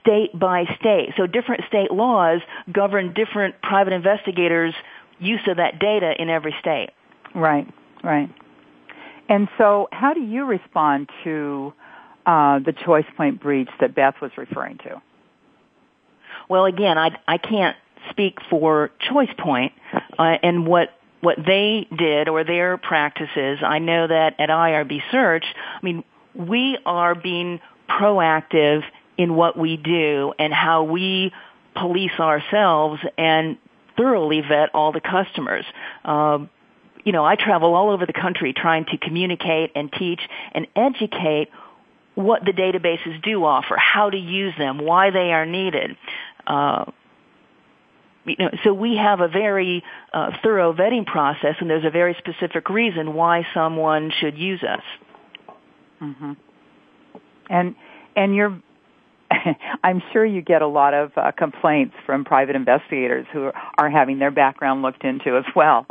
state 0.00 0.38
by 0.38 0.66
state. 0.78 1.14
So 1.16 1.26
different 1.26 1.64
state 1.68 1.90
laws 1.90 2.42
govern 2.70 3.14
different 3.14 3.60
private 3.62 3.92
investigators' 3.92 4.74
use 5.18 5.40
of 5.48 5.56
that 5.56 5.78
data 5.78 6.14
in 6.20 6.28
every 6.28 6.54
state. 6.60 6.90
Right, 7.34 7.66
right. 8.04 8.28
And 9.28 9.48
so 9.56 9.88
how 9.90 10.12
do 10.12 10.20
you 10.20 10.44
respond 10.44 11.08
to 11.24 11.72
uh, 12.26 12.58
the 12.58 12.72
choice 12.72 13.06
point 13.16 13.40
breach 13.40 13.70
that 13.80 13.94
Beth 13.94 14.14
was 14.20 14.30
referring 14.36 14.78
to? 14.78 15.00
Well, 16.48 16.66
again, 16.66 16.98
I, 16.98 17.18
I 17.26 17.38
can't 17.38 17.76
speak 18.10 18.38
for 18.50 18.90
ChoicePoint, 19.08 19.72
uh, 20.18 20.22
and 20.42 20.66
what 20.66 20.90
what 21.20 21.38
they 21.46 21.86
did 21.96 22.28
or 22.28 22.42
their 22.42 22.76
practices. 22.76 23.60
I 23.64 23.78
know 23.78 24.08
that 24.08 24.40
at 24.40 24.48
IRB 24.48 25.00
Search, 25.12 25.44
I 25.80 25.84
mean, 25.84 26.02
we 26.34 26.78
are 26.84 27.14
being 27.14 27.60
proactive 27.88 28.82
in 29.16 29.36
what 29.36 29.56
we 29.56 29.76
do 29.76 30.32
and 30.38 30.52
how 30.52 30.82
we 30.82 31.32
police 31.76 32.18
ourselves 32.18 33.00
and 33.16 33.56
thoroughly 33.96 34.40
vet 34.40 34.70
all 34.74 34.90
the 34.90 35.00
customers. 35.00 35.64
Um, 36.04 36.50
you 37.04 37.12
know, 37.12 37.24
I 37.24 37.36
travel 37.36 37.74
all 37.74 37.90
over 37.90 38.06
the 38.06 38.12
country 38.12 38.52
trying 38.52 38.84
to 38.86 38.98
communicate 38.98 39.72
and 39.74 39.92
teach 39.92 40.20
and 40.52 40.66
educate 40.74 41.50
what 42.14 42.44
the 42.44 42.52
databases 42.52 43.22
do 43.22 43.44
offer, 43.44 43.76
how 43.76 44.10
to 44.10 44.18
use 44.18 44.54
them, 44.58 44.78
why 44.78 45.10
they 45.10 45.32
are 45.32 45.46
needed. 45.46 45.96
Uh, 46.46 46.84
you 48.24 48.36
know, 48.38 48.50
so 48.64 48.72
we 48.72 48.96
have 48.96 49.20
a 49.20 49.28
very 49.28 49.82
uh, 50.12 50.30
thorough 50.42 50.72
vetting 50.72 51.06
process, 51.06 51.56
and 51.60 51.68
there's 51.68 51.84
a 51.84 51.90
very 51.90 52.16
specific 52.18 52.68
reason 52.68 53.14
why 53.14 53.46
someone 53.52 54.12
should 54.20 54.38
use 54.38 54.62
us. 54.62 54.82
Mm-hmm. 56.00 56.32
And 57.50 57.74
and 58.14 58.34
you're, 58.34 58.60
I'm 59.84 60.02
sure 60.12 60.24
you 60.24 60.42
get 60.42 60.62
a 60.62 60.66
lot 60.66 60.94
of 60.94 61.12
uh, 61.16 61.32
complaints 61.32 61.94
from 62.06 62.24
private 62.24 62.56
investigators 62.56 63.26
who 63.32 63.50
are 63.78 63.90
having 63.90 64.18
their 64.18 64.30
background 64.30 64.82
looked 64.82 65.04
into 65.04 65.36
as 65.36 65.44
well. 65.56 65.86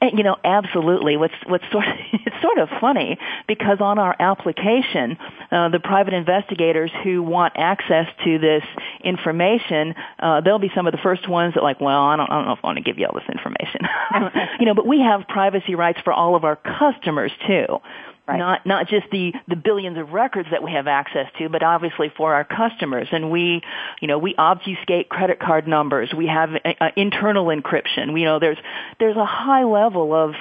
And, 0.00 0.18
you 0.18 0.24
know, 0.24 0.36
absolutely. 0.44 1.16
What's 1.16 1.34
what's 1.46 1.64
sort 1.70 1.86
of, 1.86 1.94
it's 2.12 2.42
sort 2.42 2.58
of 2.58 2.68
funny 2.80 3.18
because 3.46 3.80
on 3.80 3.98
our 3.98 4.14
application, 4.18 5.16
uh, 5.50 5.68
the 5.68 5.80
private 5.80 6.14
investigators 6.14 6.90
who 7.02 7.22
want 7.22 7.54
access 7.56 8.06
to 8.24 8.38
this 8.38 8.62
information, 9.02 9.94
uh, 10.18 10.40
they'll 10.40 10.58
be 10.58 10.70
some 10.74 10.86
of 10.86 10.92
the 10.92 11.00
first 11.02 11.28
ones 11.28 11.54
that 11.54 11.62
like, 11.62 11.80
well, 11.80 12.02
I 12.02 12.16
don't, 12.16 12.30
I 12.30 12.36
don't 12.36 12.46
know 12.46 12.52
if 12.52 12.60
I 12.62 12.66
want 12.66 12.78
to 12.78 12.84
give 12.84 12.98
you 12.98 13.06
all 13.06 13.14
this 13.14 13.28
information. 13.30 13.80
you 14.60 14.66
know, 14.66 14.74
but 14.74 14.86
we 14.86 15.00
have 15.00 15.26
privacy 15.28 15.74
rights 15.74 15.98
for 16.04 16.12
all 16.12 16.34
of 16.34 16.44
our 16.44 16.56
customers 16.56 17.32
too. 17.46 17.80
Right. 18.28 18.38
Not 18.38 18.66
not 18.66 18.88
just 18.88 19.06
the 19.12 19.32
the 19.46 19.54
billions 19.54 19.96
of 19.98 20.10
records 20.12 20.48
that 20.50 20.60
we 20.60 20.72
have 20.72 20.88
access 20.88 21.26
to, 21.38 21.48
but 21.48 21.62
obviously 21.62 22.12
for 22.16 22.34
our 22.34 22.42
customers. 22.42 23.06
And 23.12 23.30
we, 23.30 23.62
you 24.00 24.08
know, 24.08 24.18
we 24.18 24.34
obfuscate 24.36 25.08
credit 25.08 25.38
card 25.38 25.68
numbers. 25.68 26.12
We 26.12 26.26
have 26.26 26.50
a, 26.50 26.76
a 26.80 26.92
internal 26.96 27.46
encryption. 27.46 28.12
We, 28.12 28.20
you 28.20 28.26
know, 28.26 28.40
there's 28.40 28.58
there's 28.98 29.16
a 29.16 29.24
high 29.24 29.62
level 29.62 30.12
of 30.12 30.34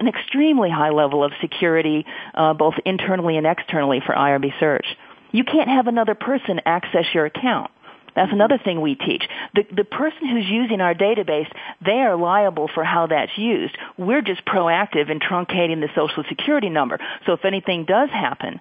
an 0.00 0.08
extremely 0.08 0.70
high 0.70 0.90
level 0.90 1.22
of 1.22 1.32
security, 1.42 2.06
uh, 2.34 2.54
both 2.54 2.74
internally 2.86 3.36
and 3.36 3.46
externally 3.46 4.00
for 4.04 4.14
IRB 4.14 4.58
search. 4.58 4.86
You 5.32 5.44
can't 5.44 5.68
have 5.68 5.88
another 5.88 6.14
person 6.14 6.60
access 6.64 7.04
your 7.12 7.26
account. 7.26 7.70
That's 8.16 8.32
another 8.32 8.58
thing 8.58 8.80
we 8.80 8.96
teach. 8.96 9.22
The, 9.54 9.64
the 9.70 9.84
person 9.84 10.26
who's 10.28 10.46
using 10.46 10.80
our 10.80 10.94
database, 10.94 11.48
they 11.84 12.00
are 12.00 12.16
liable 12.16 12.68
for 12.74 12.82
how 12.82 13.06
that's 13.06 13.36
used. 13.36 13.76
We're 13.96 14.22
just 14.22 14.44
proactive 14.44 15.10
in 15.10 15.20
truncating 15.20 15.80
the 15.80 15.88
social 15.94 16.24
security 16.28 16.70
number. 16.70 16.98
So 17.26 17.34
if 17.34 17.44
anything 17.44 17.84
does 17.84 18.10
happen, 18.10 18.60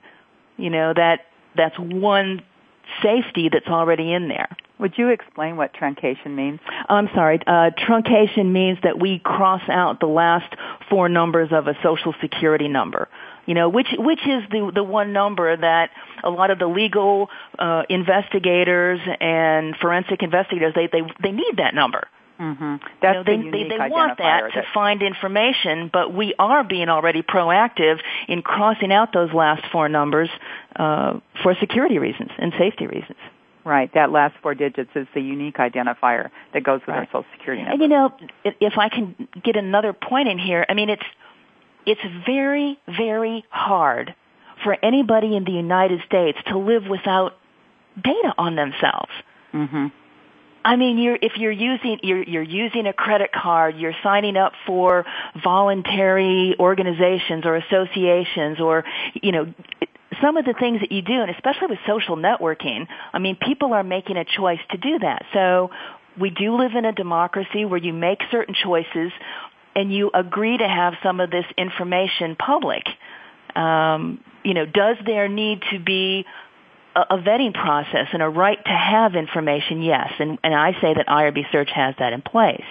you 0.57 0.69
know, 0.69 0.93
that, 0.93 1.21
that's 1.55 1.79
one 1.79 2.43
safety 3.01 3.49
that's 3.51 3.67
already 3.67 4.13
in 4.13 4.27
there. 4.27 4.49
Would 4.77 4.97
you 4.97 5.09
explain 5.09 5.55
what 5.55 5.73
truncation 5.73 6.35
means? 6.35 6.59
I'm 6.89 7.07
sorry. 7.15 7.39
Uh, 7.47 7.71
truncation 7.71 8.51
means 8.51 8.77
that 8.83 8.99
we 8.99 9.19
cross 9.19 9.61
out 9.69 10.01
the 10.01 10.05
last 10.07 10.53
four 10.89 11.07
numbers 11.07 11.49
of 11.51 11.67
a 11.67 11.77
social 11.81 12.13
security 12.19 12.67
number 12.67 13.07
you 13.45 13.53
know, 13.53 13.69
which 13.69 13.87
which 13.97 14.21
is 14.25 14.43
the 14.51 14.71
the 14.73 14.83
one 14.83 15.13
number 15.13 15.55
that 15.55 15.91
a 16.23 16.29
lot 16.29 16.51
of 16.51 16.59
the 16.59 16.67
legal 16.67 17.29
uh, 17.59 17.83
investigators 17.89 18.99
and 19.19 19.75
forensic 19.77 20.23
investigators 20.23 20.73
they 20.75 20.87
they 20.87 21.01
they 21.21 21.31
need 21.31 21.57
that 21.57 21.73
number. 21.73 22.07
Mm-hmm. 22.39 22.75
That's 23.01 23.27
you 23.27 23.37
know, 23.37 23.51
they, 23.51 23.63
the 23.63 23.69
they, 23.69 23.77
they 23.77 23.89
want 23.89 24.17
that 24.17 24.51
to 24.53 24.63
find 24.73 25.01
information, 25.01 25.89
but 25.91 26.13
we 26.13 26.33
are 26.37 26.63
being 26.63 26.89
already 26.89 27.21
proactive 27.21 27.99
in 28.27 28.41
crossing 28.41 28.91
out 28.91 29.13
those 29.13 29.31
last 29.33 29.63
four 29.71 29.87
numbers 29.87 30.29
uh, 30.75 31.19
for 31.41 31.55
security 31.59 31.97
reasons 31.97 32.31
and 32.37 32.53
safety 32.57 32.87
reasons. 32.87 33.17
Right, 33.63 33.91
that 33.95 34.11
last 34.11 34.35
four 34.43 34.53
digits 34.53 34.91
is 34.93 35.07
the 35.15 35.21
unique 35.21 35.55
identifier 35.55 36.29
that 36.53 36.63
goes 36.63 36.81
with 36.81 36.89
right. 36.89 36.99
our 36.99 37.05
social 37.07 37.25
security 37.31 37.63
number. 37.63 37.73
And 37.73 37.81
you 37.81 37.87
know, 37.87 38.13
if 38.43 38.77
I 38.77 38.89
can 38.89 39.27
get 39.43 39.55
another 39.55 39.91
point 39.91 40.27
in 40.27 40.37
here, 40.37 40.63
I 40.69 40.75
mean, 40.75 40.89
it's 40.89 41.01
it's 41.85 42.01
very, 42.25 42.77
very 42.87 43.45
hard 43.49 44.15
for 44.63 44.75
anybody 44.83 45.35
in 45.35 45.43
the 45.43 45.51
United 45.51 46.01
States 46.05 46.37
to 46.47 46.57
live 46.57 46.83
without 46.89 47.33
data 48.01 48.33
on 48.37 48.55
themselves. 48.55 49.11
Mm-hmm. 49.53 49.87
I 50.63 50.77
mean, 50.77 50.97
you're, 50.97 51.17
if 51.21 51.33
you're 51.37 51.51
using 51.51 51.99
you're, 52.01 52.23
you're 52.23 52.41
using 52.41 52.87
a 52.87 52.93
credit 52.93 53.29
card, 53.31 53.75
you're 53.77 53.93
signing 54.01 54.35
up 54.35 54.53
for 54.65 55.05
voluntary 55.43 56.55
organizations 56.59 57.45
or 57.45 57.55
associations, 57.55 58.59
or 58.59 58.83
you 59.13 59.31
know, 59.31 59.53
some 60.23 60.37
of 60.37 60.45
the 60.45 60.55
things 60.59 60.79
that 60.81 60.91
you 60.91 61.03
do, 61.03 61.21
and 61.21 61.29
especially 61.29 61.67
with 61.67 61.79
social 61.85 62.17
networking. 62.17 62.87
I 63.13 63.19
mean, 63.19 63.35
people 63.35 63.73
are 63.73 63.83
making 63.83 64.17
a 64.17 64.25
choice 64.25 64.59
to 64.71 64.77
do 64.77 64.97
that. 64.99 65.25
So 65.33 65.69
we 66.19 66.31
do 66.31 66.57
live 66.57 66.71
in 66.75 66.85
a 66.85 66.93
democracy 66.93 67.63
where 67.65 67.79
you 67.79 67.93
make 67.93 68.19
certain 68.31 68.55
choices 68.55 69.11
and 69.75 69.93
you 69.93 70.11
agree 70.13 70.57
to 70.57 70.67
have 70.67 70.93
some 71.03 71.19
of 71.19 71.29
this 71.29 71.45
information 71.57 72.35
public, 72.35 72.83
um, 73.55 74.23
you 74.43 74.53
know, 74.53 74.65
does 74.65 74.97
there 75.05 75.27
need 75.27 75.61
to 75.71 75.79
be 75.79 76.25
a, 76.95 77.01
a, 77.01 77.17
vetting 77.17 77.53
process 77.53 78.07
and 78.13 78.21
a 78.21 78.29
right 78.29 78.63
to 78.63 78.71
have 78.71 79.15
information? 79.15 79.81
Yes, 79.81 80.11
and, 80.19 80.37
and 80.43 80.53
I 80.53 80.73
say 80.81 80.93
that 80.93 81.07
IRB 81.07 81.51
Search 81.51 81.69
has 81.73 81.95
that 81.99 82.13
in 82.13 82.21
place. 82.21 82.65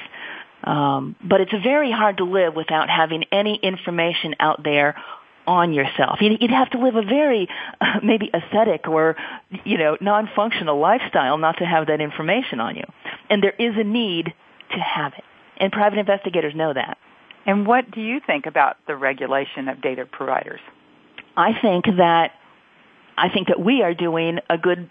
Um, 0.62 1.14
but 1.22 1.42
it's 1.42 1.52
very 1.62 1.92
hard 1.92 2.18
to 2.18 2.24
live 2.24 2.54
without 2.54 2.88
having 2.88 3.24
any 3.30 3.56
information 3.56 4.34
out 4.40 4.64
there 4.64 4.96
on 5.46 5.74
yourself. 5.74 6.18
You'd 6.20 6.50
have 6.50 6.70
to 6.70 6.78
live 6.78 6.96
a 6.96 7.02
very 7.02 7.48
uh, 7.80 8.00
maybe 8.02 8.30
ascetic 8.32 8.88
or 8.88 9.16
you 9.64 9.76
know 9.76 9.96
non-functional 10.00 10.78
lifestyle 10.78 11.36
not 11.36 11.58
to 11.58 11.64
have 11.64 11.88
that 11.88 12.00
information 12.00 12.60
on 12.60 12.76
you. 12.76 12.84
And 13.28 13.42
there 13.42 13.54
is 13.58 13.74
a 13.76 13.84
need 13.84 14.32
to 14.70 14.78
have 14.78 15.12
it. 15.18 15.24
And 15.58 15.72
private 15.72 15.98
investigators 15.98 16.54
know 16.54 16.72
that. 16.72 16.98
And 17.46 17.66
what 17.66 17.90
do 17.90 18.00
you 18.00 18.20
think 18.26 18.46
about 18.46 18.76
the 18.86 18.96
regulation 18.96 19.68
of 19.68 19.80
data 19.80 20.06
providers? 20.06 20.60
I 21.36 21.52
think 21.60 21.84
that 21.96 22.32
I 23.16 23.28
think 23.28 23.48
that 23.48 23.60
we 23.60 23.82
are 23.82 23.94
doing 23.94 24.38
a 24.50 24.58
good 24.58 24.90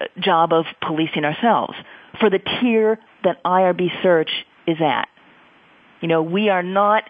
uh, 0.00 0.06
job 0.18 0.52
of 0.52 0.64
policing 0.80 1.24
ourselves 1.24 1.74
for 2.18 2.30
the 2.30 2.38
tier 2.38 2.98
that 3.22 3.42
IRB 3.44 4.02
search 4.02 4.30
is 4.66 4.78
at. 4.80 5.08
You 6.00 6.08
know, 6.08 6.22
we 6.22 6.48
are 6.48 6.62
not 6.62 7.04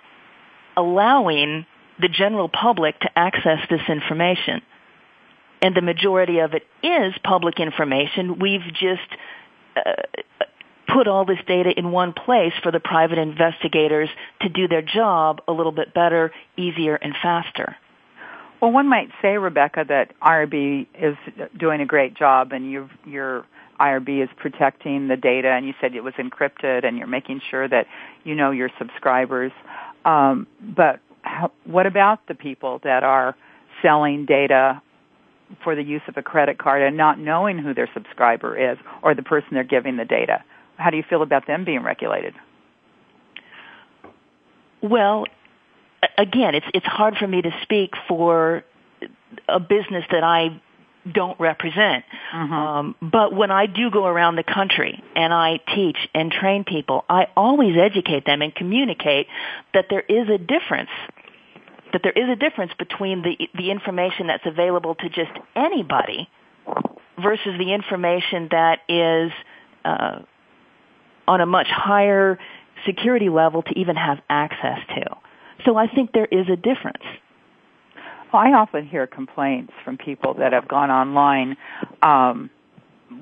allowing 0.76 1.66
the 2.00 2.08
general 2.08 2.48
public 2.48 2.98
to 3.00 3.18
access 3.18 3.60
this 3.70 3.82
information. 3.88 4.62
And 5.62 5.74
the 5.74 5.82
majority 5.82 6.40
of 6.40 6.54
it 6.54 6.66
is 6.82 7.14
public 7.22 7.60
information. 7.60 8.38
We've 8.38 8.66
just 8.72 9.08
uh, 9.76 10.02
put 10.92 11.08
all 11.08 11.24
this 11.24 11.38
data 11.46 11.70
in 11.76 11.90
one 11.90 12.12
place 12.12 12.52
for 12.62 12.70
the 12.70 12.80
private 12.80 13.18
investigators 13.18 14.08
to 14.40 14.48
do 14.48 14.68
their 14.68 14.82
job 14.82 15.40
a 15.48 15.52
little 15.52 15.72
bit 15.72 15.94
better, 15.94 16.32
easier, 16.56 16.96
and 16.96 17.14
faster. 17.22 17.76
Well, 18.60 18.70
one 18.70 18.88
might 18.88 19.08
say, 19.20 19.38
Rebecca, 19.38 19.84
that 19.88 20.12
IRB 20.20 20.86
is 20.94 21.16
doing 21.58 21.80
a 21.80 21.86
great 21.86 22.14
job, 22.14 22.52
and 22.52 22.70
you 22.70 22.88
your 23.04 23.44
IRB 23.80 24.22
is 24.22 24.28
protecting 24.36 25.08
the 25.08 25.16
data, 25.16 25.48
and 25.48 25.66
you 25.66 25.74
said 25.80 25.96
it 25.96 26.04
was 26.04 26.14
encrypted, 26.14 26.86
and 26.86 26.96
you're 26.96 27.08
making 27.08 27.40
sure 27.50 27.68
that 27.68 27.86
you 28.22 28.36
know 28.36 28.52
your 28.52 28.70
subscribers. 28.78 29.50
Um, 30.04 30.46
but 30.60 31.00
how, 31.22 31.50
what 31.64 31.86
about 31.86 32.26
the 32.28 32.34
people 32.34 32.80
that 32.84 33.02
are 33.02 33.34
selling 33.82 34.26
data 34.26 34.80
for 35.64 35.74
the 35.74 35.82
use 35.82 36.02
of 36.06 36.16
a 36.16 36.22
credit 36.22 36.58
card 36.58 36.82
and 36.82 36.96
not 36.96 37.18
knowing 37.18 37.58
who 37.58 37.74
their 37.74 37.88
subscriber 37.92 38.72
is 38.72 38.78
or 39.02 39.14
the 39.14 39.22
person 39.22 39.48
they're 39.52 39.64
giving 39.64 39.96
the 39.96 40.04
data? 40.04 40.44
How 40.76 40.90
do 40.90 40.96
you 40.96 41.04
feel 41.08 41.22
about 41.22 41.46
them 41.46 41.64
being 41.64 41.82
regulated? 41.82 42.34
Well, 44.82 45.26
again, 46.18 46.54
it's 46.54 46.66
it's 46.74 46.86
hard 46.86 47.16
for 47.16 47.26
me 47.26 47.42
to 47.42 47.50
speak 47.62 47.92
for 48.08 48.64
a 49.48 49.60
business 49.60 50.04
that 50.10 50.24
I 50.24 50.60
don't 51.10 51.38
represent. 51.40 52.04
Mm-hmm. 52.32 52.52
Um, 52.52 52.96
but 53.00 53.34
when 53.34 53.50
I 53.50 53.66
do 53.66 53.90
go 53.90 54.06
around 54.06 54.36
the 54.36 54.44
country 54.44 55.02
and 55.16 55.32
I 55.32 55.58
teach 55.74 55.96
and 56.14 56.30
train 56.30 56.64
people, 56.64 57.04
I 57.08 57.26
always 57.36 57.76
educate 57.76 58.24
them 58.24 58.40
and 58.40 58.54
communicate 58.54 59.26
that 59.74 59.86
there 59.90 60.02
is 60.02 60.28
a 60.28 60.38
difference. 60.38 60.90
That 61.92 62.02
there 62.02 62.12
is 62.12 62.28
a 62.28 62.36
difference 62.36 62.72
between 62.78 63.22
the 63.22 63.48
the 63.54 63.70
information 63.70 64.28
that's 64.28 64.46
available 64.46 64.94
to 64.96 65.08
just 65.08 65.32
anybody 65.54 66.28
versus 67.20 67.58
the 67.58 67.74
information 67.74 68.48
that 68.50 68.78
is 68.88 69.32
uh, 69.84 70.20
on 71.26 71.40
a 71.40 71.46
much 71.46 71.68
higher 71.68 72.38
security 72.86 73.28
level 73.28 73.62
to 73.62 73.78
even 73.78 73.96
have 73.96 74.18
access 74.28 74.78
to. 74.96 75.16
So 75.64 75.76
I 75.76 75.86
think 75.86 76.12
there 76.12 76.28
is 76.30 76.48
a 76.48 76.56
difference. 76.56 77.04
Well, 78.32 78.42
I 78.42 78.52
often 78.52 78.86
hear 78.86 79.06
complaints 79.06 79.72
from 79.84 79.98
people 79.98 80.34
that 80.34 80.52
have 80.52 80.66
gone 80.66 80.90
online 80.90 81.56
um, 82.02 82.50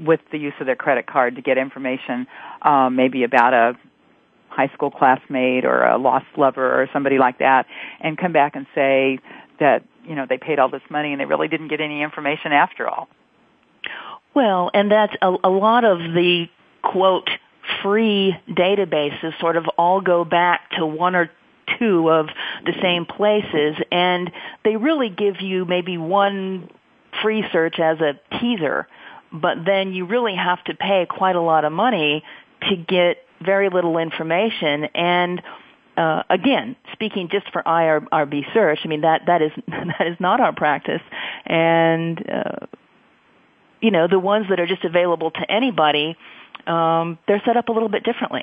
with 0.05 0.21
the 0.31 0.39
use 0.39 0.55
of 0.61 0.67
their 0.67 0.77
credit 0.77 1.07
card 1.07 1.37
to 1.37 1.43
get 1.43 1.59
information, 1.59 2.27
um, 2.63 2.97
maybe 2.97 3.25
about 3.25 3.53
a 3.53 3.79
high 4.49 4.69
school 4.75 4.91
classmate 4.91 5.65
or 5.65 5.85
a 5.85 5.99
lost 5.99 6.27
lover 6.37 6.83
or 6.83 6.89
somebody 6.93 7.19
like 7.19 7.39
that 7.39 7.67
and 8.01 8.17
come 8.19 8.33
back 8.33 8.57
and 8.57 8.67
say 8.75 9.19
that, 9.59 9.85
you 10.05 10.15
know, 10.15 10.27
they 10.29 10.39
paid 10.39 10.59
all 10.59 10.69
this 10.69 10.83
money 10.91 11.13
and 11.13 11.21
they 11.21 11.25
really 11.25 11.49
didn't 11.49 11.69
get 11.69 11.81
any 11.81 12.03
information 12.03 12.53
after 12.53 12.89
all. 12.89 13.09
Well, 14.35 14.71
and 14.73 14.91
that's 14.91 15.15
a, 15.23 15.35
a 15.45 15.51
lot 15.51 15.85
of 15.85 15.99
the 15.99 16.47
quote 16.83 17.29
free 17.83 18.35
databases 18.49 19.39
sort 19.41 19.57
of 19.57 19.67
all 19.79 20.01
go 20.01 20.25
back 20.25 20.71
to 20.79 20.87
one 20.87 21.15
or 21.15 21.31
two 21.79 22.11
of 22.11 22.27
the 22.65 22.73
same 22.83 23.07
places 23.07 23.77
and 23.93 24.31
they 24.65 24.77
really 24.77 25.09
give 25.09 25.41
you 25.41 25.65
maybe 25.65 25.97
one 25.99 26.69
free 27.23 27.45
search 27.53 27.79
as 27.79 28.01
a 28.01 28.19
teaser 28.39 28.87
but 29.33 29.65
then 29.65 29.93
you 29.93 30.07
really 30.07 30.35
have 30.35 30.63
to 30.65 30.75
pay 30.75 31.07
quite 31.09 31.37
a 31.37 31.41
lot 31.41 31.65
of 31.65 31.73
money 31.73 32.25
to 32.69 32.77
get 32.77 33.19
very 33.41 33.69
little 33.71 33.99
information. 33.99 34.85
And 34.95 35.43
uh, 35.97 36.23
again, 36.29 36.77
speaking 36.93 37.29
just 37.31 37.51
for 37.53 37.63
IRB 37.63 38.53
search, 38.53 38.81
I 38.85 38.89
mean 38.89 39.03
that 39.03 39.23
that 39.27 39.43
is 39.43 39.53
that 39.69 40.07
is 40.07 40.17
not 40.19 40.41
our 40.41 40.55
practice, 40.55 41.03
and 41.47 42.19
uh, 42.31 42.67
you 43.81 43.91
know 43.91 44.09
the 44.09 44.19
ones 44.19 44.47
that 44.51 44.61
are 44.61 44.67
just 44.67 44.85
available 44.85 45.31
to 45.31 45.51
anybody, 45.51 46.17
um, 46.67 47.19
they're 47.27 47.43
set 47.47 47.57
up 47.57 47.69
a 47.69 47.73
little 47.73 47.89
bit 47.89 48.05
differently. 48.05 48.43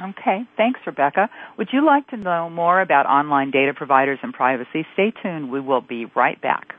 Okay, 0.00 0.42
thanks, 0.56 0.80
Rebecca. 0.86 1.30
Would 1.56 1.68
you 1.72 1.86
like 1.86 2.08
to 2.08 2.16
know 2.16 2.50
more 2.50 2.80
about 2.80 3.06
online 3.06 3.50
data 3.50 3.72
providers 3.74 4.18
and 4.22 4.32
privacy? 4.32 4.86
Stay 4.94 5.12
tuned. 5.22 5.50
We 5.50 5.60
will 5.60 5.80
be 5.80 6.06
right 6.06 6.40
back. 6.40 6.74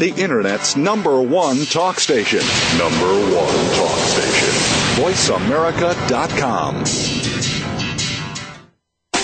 the 0.00 0.12
Internet's 0.16 0.76
number 0.76 1.20
one 1.20 1.66
talk 1.66 2.00
station. 2.00 2.40
Number 2.78 3.12
one 3.36 3.54
talk 3.76 3.98
station. 3.98 4.48
VoiceAmerica.com. 5.04 7.09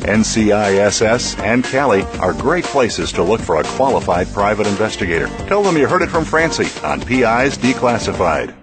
NCISS 0.00 1.38
and 1.38 1.64
CALI 1.64 2.02
are 2.20 2.32
great 2.32 2.64
places 2.64 3.12
to 3.12 3.22
look 3.22 3.40
for 3.40 3.56
a 3.56 3.64
qualified 3.64 4.32
private 4.32 4.66
investigator. 4.66 5.28
Tell 5.46 5.62
them 5.62 5.76
you 5.76 5.86
heard 5.86 6.02
it 6.02 6.10
from 6.10 6.24
Francie 6.24 6.68
on 6.84 7.00
PI's 7.00 7.58
Declassified. 7.58 8.54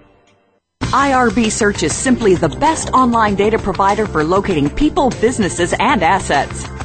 IRB 0.80 1.52
Search 1.52 1.82
is 1.82 1.94
simply 1.94 2.34
the 2.34 2.48
best 2.48 2.88
online 2.94 3.34
data 3.34 3.58
provider 3.58 4.06
for 4.06 4.24
locating 4.24 4.70
people, 4.70 5.10
businesses, 5.20 5.74
and 5.78 6.02
assets. 6.02 6.64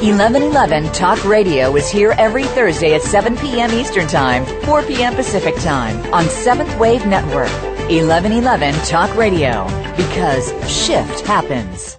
1111 0.00 0.92
Talk 0.92 1.24
Radio 1.24 1.74
is 1.74 1.90
here 1.90 2.14
every 2.18 2.44
Thursday 2.44 2.94
at 2.94 3.02
7 3.02 3.36
p.m. 3.38 3.72
Eastern 3.72 4.06
Time, 4.06 4.46
4 4.64 4.84
p.m. 4.84 5.12
Pacific 5.16 5.56
Time 5.56 5.98
on 6.14 6.24
Seventh 6.26 6.72
Wave 6.78 7.04
Network. 7.04 7.50
1111 7.90 8.74
Talk 8.86 9.12
Radio 9.16 9.64
because 9.96 10.50
shift 10.70 11.26
happens. 11.26 11.98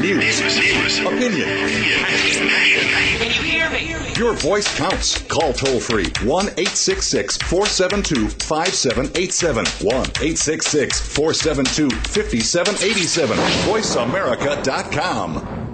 News, 0.00 0.98
opinion. 0.98 1.48
Your 4.18 4.34
voice 4.34 4.76
counts. 4.76 5.22
Call 5.28 5.52
toll 5.52 5.78
free 5.78 6.06
1 6.24 6.26
866 6.26 7.36
472 7.38 8.30
5787. 8.30 9.64
1 9.64 9.64
866 9.94 11.00
472 11.14 11.88
5787. 11.90 13.38
VoiceAmerica.com. 13.38 15.73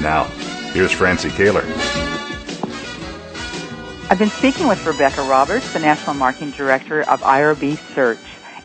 Now, 0.00 0.24
here's 0.72 0.92
Francie 0.92 1.30
Koehler. 1.30 1.64
I've 4.08 4.18
been 4.18 4.30
speaking 4.30 4.68
with 4.68 4.84
Rebecca 4.86 5.22
Roberts, 5.22 5.72
the 5.72 5.78
National 5.78 6.14
Marketing 6.14 6.52
Director 6.52 7.02
of 7.02 7.20
IRB 7.20 7.78
Search, 7.94 8.18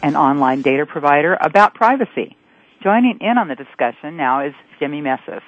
an 0.03 0.15
online 0.15 0.61
data 0.61 0.85
provider, 0.85 1.37
about 1.41 1.73
privacy. 1.73 2.35
Joining 2.83 3.17
in 3.21 3.37
on 3.37 3.47
the 3.47 3.55
discussion 3.55 4.17
now 4.17 4.45
is 4.45 4.53
Jimmie 4.79 5.01
Mesis. 5.01 5.41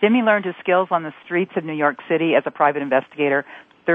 Jimmie 0.00 0.22
learned 0.22 0.46
his 0.46 0.54
skills 0.60 0.88
on 0.90 1.02
the 1.02 1.12
streets 1.24 1.52
of 1.56 1.64
New 1.64 1.74
York 1.74 1.98
City 2.08 2.34
as 2.34 2.42
a 2.46 2.50
private 2.50 2.82
investigator 2.82 3.44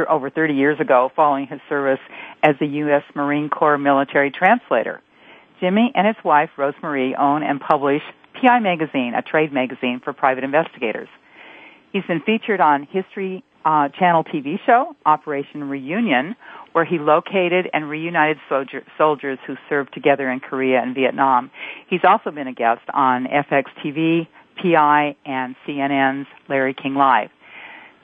over 0.09 0.29
30 0.29 0.53
years 0.53 0.79
ago 0.79 1.11
following 1.15 1.47
his 1.47 1.59
service 1.67 1.99
as 2.43 2.55
the 2.59 2.65
U.S. 2.65 3.03
Marine 3.13 3.49
Corps 3.49 3.77
military 3.77 4.31
translator. 4.31 5.01
Jimmie 5.59 5.91
and 5.95 6.07
his 6.07 6.15
wife, 6.23 6.49
Rosemarie, 6.57 7.19
own 7.19 7.43
and 7.43 7.59
publish 7.59 8.01
PI 8.41 8.59
Magazine, 8.59 9.13
a 9.15 9.21
trade 9.21 9.51
magazine 9.51 9.99
for 10.03 10.13
private 10.13 10.43
investigators. 10.43 11.09
He's 11.91 12.03
been 12.05 12.21
featured 12.21 12.61
on 12.61 12.87
History 12.89 13.43
uh, 13.65 13.89
Channel 13.89 14.23
TV 14.23 14.57
show, 14.65 14.95
Operation 15.05 15.69
Reunion, 15.69 16.35
where 16.71 16.85
he 16.85 16.97
located 16.97 17.69
and 17.73 17.89
reunited 17.89 18.37
soldier, 18.49 18.83
soldiers 18.97 19.37
who 19.45 19.55
served 19.69 19.93
together 19.93 20.29
in 20.31 20.39
Korea 20.39 20.81
and 20.81 20.95
Vietnam. 20.95 21.51
He's 21.87 22.01
also 22.03 22.31
been 22.31 22.47
a 22.47 22.53
guest 22.53 22.81
on 22.93 23.25
FX 23.25 23.65
TV, 23.83 24.27
PI 24.61 25.15
and 25.25 25.55
CNN's 25.67 26.27
Larry 26.49 26.73
King 26.73 26.95
Live. 26.95 27.29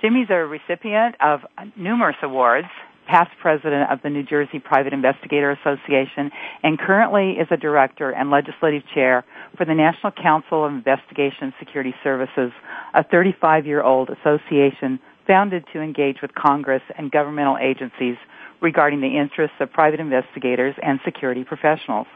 Jimmie's 0.01 0.27
a 0.29 0.35
recipient 0.35 1.15
of 1.21 1.41
numerous 1.75 2.17
awards, 2.21 2.67
past 3.07 3.31
president 3.41 3.89
of 3.89 4.01
the 4.03 4.09
New 4.09 4.23
Jersey 4.23 4.59
Private 4.59 4.93
Investigator 4.93 5.51
Association, 5.51 6.29
and 6.61 6.77
currently 6.77 7.39
is 7.39 7.47
a 7.49 7.57
director 7.57 8.11
and 8.11 8.29
legislative 8.29 8.83
chair 8.93 9.25
for 9.57 9.65
the 9.65 9.73
National 9.73 10.11
Council 10.11 10.63
of 10.63 10.71
Investigation 10.71 11.53
Security 11.59 11.93
Services, 12.03 12.51
a 12.93 13.03
35-year-old 13.03 14.09
association 14.09 14.99
founded 15.25 15.65
to 15.73 15.81
engage 15.81 16.21
with 16.21 16.33
Congress 16.35 16.83
and 16.97 17.11
governmental 17.11 17.57
agencies 17.57 18.15
regarding 18.61 19.01
the 19.01 19.17
interests 19.17 19.57
of 19.59 19.71
private 19.71 19.99
investigators 19.99 20.75
and 20.81 20.99
security 21.03 21.43
professionals. 21.43 22.07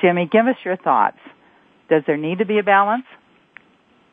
Jimmie, 0.00 0.28
give 0.30 0.46
us 0.46 0.56
your 0.64 0.76
thoughts. 0.76 1.18
Does 1.88 2.02
there 2.06 2.16
need 2.16 2.38
to 2.38 2.46
be 2.46 2.58
a 2.58 2.62
balance? 2.62 3.04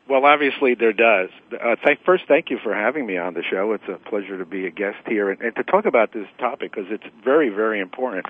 Well, 0.08 0.24
obviously 0.24 0.74
there 0.74 0.92
does. 0.92 1.28
Uh, 1.52 1.76
first, 2.04 2.24
thank 2.26 2.50
you 2.50 2.58
for 2.62 2.74
having 2.74 3.06
me 3.06 3.16
on 3.16 3.34
the 3.34 3.42
show. 3.42 3.72
It's 3.72 3.88
a 3.88 3.96
pleasure 4.08 4.38
to 4.38 4.44
be 4.44 4.66
a 4.66 4.70
guest 4.70 4.98
here 5.06 5.30
and, 5.30 5.40
and 5.40 5.54
to 5.56 5.62
talk 5.62 5.86
about 5.86 6.12
this 6.12 6.26
topic 6.38 6.72
because 6.72 6.90
it's 6.90 7.04
very, 7.24 7.48
very 7.48 7.80
important. 7.80 8.26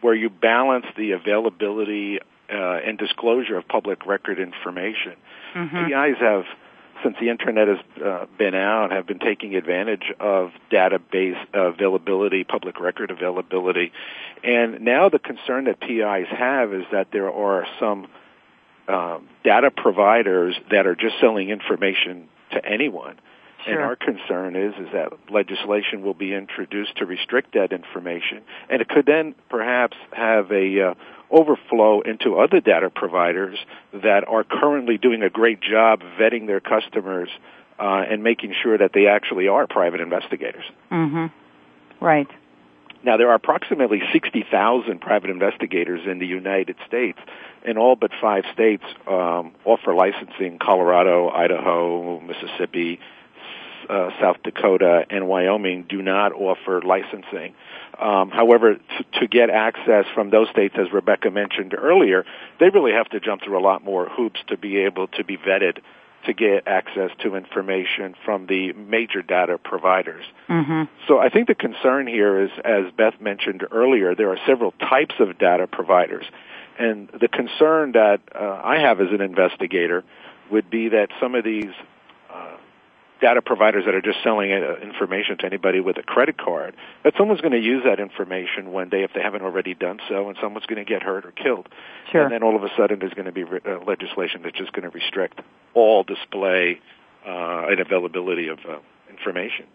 Where 0.00 0.14
you 0.14 0.30
balance 0.30 0.86
the 0.96 1.12
availability 1.12 2.18
uh, 2.52 2.80
and 2.86 2.98
disclosure 2.98 3.56
of 3.56 3.66
public 3.66 4.06
record 4.06 4.38
information. 4.38 5.14
Mm-hmm. 5.54 5.86
PIs 5.86 6.20
have, 6.20 6.44
since 7.02 7.16
the 7.20 7.30
internet 7.30 7.68
has 7.68 7.78
uh, 8.04 8.26
been 8.38 8.54
out, 8.54 8.92
have 8.92 9.06
been 9.06 9.18
taking 9.18 9.54
advantage 9.54 10.12
of 10.20 10.50
database 10.70 11.38
availability, 11.54 12.44
public 12.44 12.78
record 12.80 13.10
availability, 13.10 13.92
and 14.44 14.82
now 14.82 15.08
the 15.08 15.18
concern 15.18 15.64
that 15.64 15.80
PIs 15.80 16.28
have 16.30 16.72
is 16.74 16.84
that 16.92 17.08
there 17.12 17.30
are 17.30 17.66
some 17.80 18.08
um, 18.88 19.28
data 19.44 19.70
providers 19.70 20.56
that 20.70 20.86
are 20.86 20.96
just 20.96 21.14
selling 21.20 21.50
information 21.50 22.28
to 22.50 22.64
anyone. 22.64 23.16
Sure. 23.64 23.74
And 23.74 23.82
our 23.82 23.96
concern 23.96 24.56
is 24.56 24.74
is 24.74 24.92
that 24.92 25.12
legislation 25.30 26.02
will 26.02 26.14
be 26.14 26.34
introduced 26.34 26.96
to 26.96 27.06
restrict 27.06 27.54
that 27.54 27.72
information, 27.72 28.42
and 28.68 28.82
it 28.82 28.88
could 28.88 29.06
then 29.06 29.34
perhaps 29.48 29.96
have 30.12 30.50
a 30.50 30.80
uh, 30.80 30.94
overflow 31.30 32.00
into 32.00 32.38
other 32.38 32.60
data 32.60 32.90
providers 32.90 33.58
that 33.92 34.26
are 34.28 34.44
currently 34.44 34.98
doing 34.98 35.22
a 35.22 35.30
great 35.30 35.60
job 35.60 36.00
vetting 36.18 36.46
their 36.46 36.60
customers 36.60 37.28
uh, 37.78 38.04
and 38.08 38.22
making 38.22 38.54
sure 38.62 38.76
that 38.76 38.92
they 38.92 39.06
actually 39.06 39.48
are 39.48 39.66
private 39.66 40.00
investigators. 40.00 40.64
Mm-hmm. 40.90 41.26
Right. 42.04 42.28
Now, 43.04 43.16
there 43.16 43.30
are 43.30 43.34
approximately 43.34 44.00
60,000 44.12 45.00
private 45.00 45.30
investigators 45.30 46.02
in 46.06 46.20
the 46.20 46.26
United 46.26 46.76
States, 46.86 47.18
and 47.66 47.76
all 47.76 47.96
but 47.96 48.12
five 48.20 48.44
states 48.52 48.84
um, 49.08 49.52
offer 49.64 49.92
licensing 49.92 50.58
Colorado, 50.60 51.28
Idaho, 51.28 52.20
Mississippi, 52.20 53.00
uh, 53.92 54.10
South 54.20 54.36
Dakota, 54.42 55.04
and 55.10 55.28
Wyoming 55.28 55.84
do 55.86 56.00
not 56.00 56.32
offer 56.32 56.80
licensing. 56.80 57.54
Um, 57.98 58.30
however, 58.30 58.76
to, 58.76 59.20
to 59.20 59.26
get 59.28 59.50
access 59.50 60.06
from 60.14 60.30
those 60.30 60.48
states, 60.48 60.74
as 60.78 60.90
Rebecca 60.92 61.30
mentioned 61.30 61.74
earlier, 61.76 62.24
they 62.58 62.70
really 62.70 62.92
have 62.92 63.08
to 63.10 63.20
jump 63.20 63.42
through 63.42 63.58
a 63.58 63.60
lot 63.60 63.84
more 63.84 64.08
hoops 64.08 64.40
to 64.46 64.56
be 64.56 64.78
able 64.78 65.08
to 65.08 65.24
be 65.24 65.36
vetted 65.36 65.78
to 66.24 66.32
get 66.32 66.66
access 66.66 67.10
to 67.18 67.34
information 67.34 68.14
from 68.24 68.46
the 68.46 68.72
major 68.72 69.22
data 69.22 69.58
providers. 69.58 70.24
Mm-hmm. 70.48 70.84
So 71.08 71.18
I 71.18 71.28
think 71.28 71.48
the 71.48 71.54
concern 71.54 72.06
here 72.06 72.44
is, 72.44 72.50
as 72.64 72.84
Beth 72.96 73.20
mentioned 73.20 73.64
earlier, 73.70 74.14
there 74.14 74.30
are 74.30 74.38
several 74.46 74.72
types 74.72 75.16
of 75.18 75.36
data 75.38 75.66
providers. 75.66 76.24
And 76.78 77.08
the 77.08 77.28
concern 77.28 77.92
that 77.92 78.20
uh, 78.34 78.60
I 78.64 78.78
have 78.80 79.00
as 79.00 79.08
an 79.10 79.20
investigator 79.20 80.04
would 80.50 80.70
be 80.70 80.90
that 80.90 81.08
some 81.20 81.34
of 81.34 81.44
these 81.44 81.72
uh, 82.32 82.56
data 83.22 83.40
providers 83.40 83.84
that 83.86 83.94
are 83.94 84.02
just 84.02 84.18
selling 84.22 84.52
uh, 84.52 84.74
information 84.82 85.38
to 85.38 85.46
anybody 85.46 85.80
with 85.80 85.96
a 85.96 86.02
credit 86.02 86.36
card, 86.36 86.74
that 87.04 87.14
someone's 87.16 87.40
going 87.40 87.52
to 87.52 87.60
use 87.60 87.84
that 87.86 88.00
information 88.00 88.72
one 88.72 88.90
day 88.90 89.04
if 89.04 89.12
they 89.14 89.22
haven't 89.22 89.42
already 89.42 89.74
done 89.74 90.00
so, 90.08 90.28
and 90.28 90.36
someone's 90.42 90.66
going 90.66 90.84
to 90.84 90.90
get 90.90 91.02
hurt 91.02 91.24
or 91.24 91.30
killed. 91.30 91.68
Sure. 92.10 92.24
And 92.24 92.32
then 92.32 92.42
all 92.42 92.56
of 92.56 92.64
a 92.64 92.68
sudden 92.76 92.98
there's 92.98 93.14
going 93.14 93.26
to 93.26 93.32
be 93.32 93.44
uh, 93.44 93.78
legislation 93.86 94.42
that's 94.42 94.58
just 94.58 94.72
going 94.72 94.82
to 94.82 94.90
restrict 94.90 95.40
all 95.72 96.02
display 96.02 96.80
uh, 97.24 97.70
and 97.70 97.80
availability 97.80 98.48
of 98.48 98.58
uh, 98.68 98.78
information. 99.08 99.66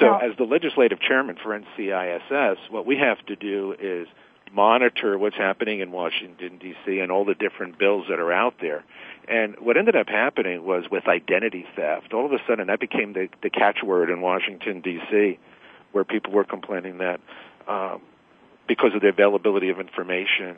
So, 0.00 0.14
as 0.14 0.36
the 0.36 0.44
legislative 0.44 1.00
chairman 1.00 1.36
for 1.42 1.58
NCISS, 1.58 2.70
what 2.70 2.84
we 2.84 2.98
have 2.98 3.24
to 3.26 3.36
do 3.36 3.74
is 3.80 4.06
monitor 4.52 5.18
what's 5.18 5.36
happening 5.36 5.80
in 5.80 5.90
Washington 5.90 6.58
D.C. 6.58 6.98
and 6.98 7.10
all 7.10 7.24
the 7.24 7.34
different 7.34 7.78
bills 7.78 8.06
that 8.08 8.18
are 8.18 8.32
out 8.32 8.54
there. 8.60 8.84
And 9.28 9.56
what 9.60 9.76
ended 9.76 9.96
up 9.96 10.08
happening 10.08 10.64
was 10.64 10.84
with 10.90 11.08
identity 11.08 11.66
theft, 11.74 12.12
all 12.12 12.26
of 12.26 12.32
a 12.32 12.38
sudden 12.48 12.68
that 12.68 12.80
became 12.80 13.12
the, 13.12 13.28
the 13.42 13.50
catchword 13.50 14.10
in 14.10 14.20
Washington 14.20 14.80
D.C., 14.80 15.38
where 15.92 16.04
people 16.04 16.32
were 16.32 16.44
complaining 16.44 16.98
that 16.98 17.20
um, 17.66 18.02
because 18.68 18.94
of 18.94 19.00
the 19.00 19.08
availability 19.08 19.70
of 19.70 19.80
information, 19.80 20.56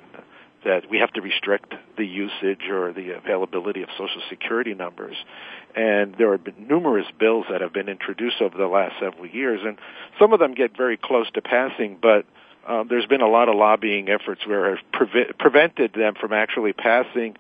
that 0.65 0.91
we 0.91 0.99
have 0.99 1.13
to 1.13 1.21
restrict 1.21 1.75
the 1.97 2.05
usage 2.05 2.69
or 2.69 2.93
the 2.93 3.17
availability 3.17 3.83
of 3.83 3.89
social 3.97 4.21
security 4.29 4.75
numbers. 4.75 5.17
And 5.77 6.15
there 6.19 6.33
have 6.33 6.43
been 6.43 6.67
numerous 6.67 7.07
bills 7.19 7.47
that 7.51 7.61
have 7.61 7.73
been 7.73 7.89
introduced 7.89 8.41
over 8.41 8.57
the 8.57 8.67
last 8.67 8.95
several 9.01 9.27
years, 9.27 9.61
and 9.65 9.79
some 10.19 10.33
of 10.33 10.41
them 10.41 10.55
get 10.55 10.77
very 10.77 10.97
close 10.97 11.31
to 11.33 11.43
passing, 11.43 11.97
but 12.01 12.27
um, 12.69 12.87
there's 12.89 13.07
been 13.07 13.23
a 13.23 13.29
lot 13.29 13.49
of 13.49 13.57
lobbying 13.57 14.09
efforts 14.11 14.47
where 14.47 14.77
have 14.77 14.85
preve- 14.93 15.37
prevented 15.39 15.95
them 15.95 16.15
from 16.21 16.33
actually 16.33 16.75
passing. 16.75 17.37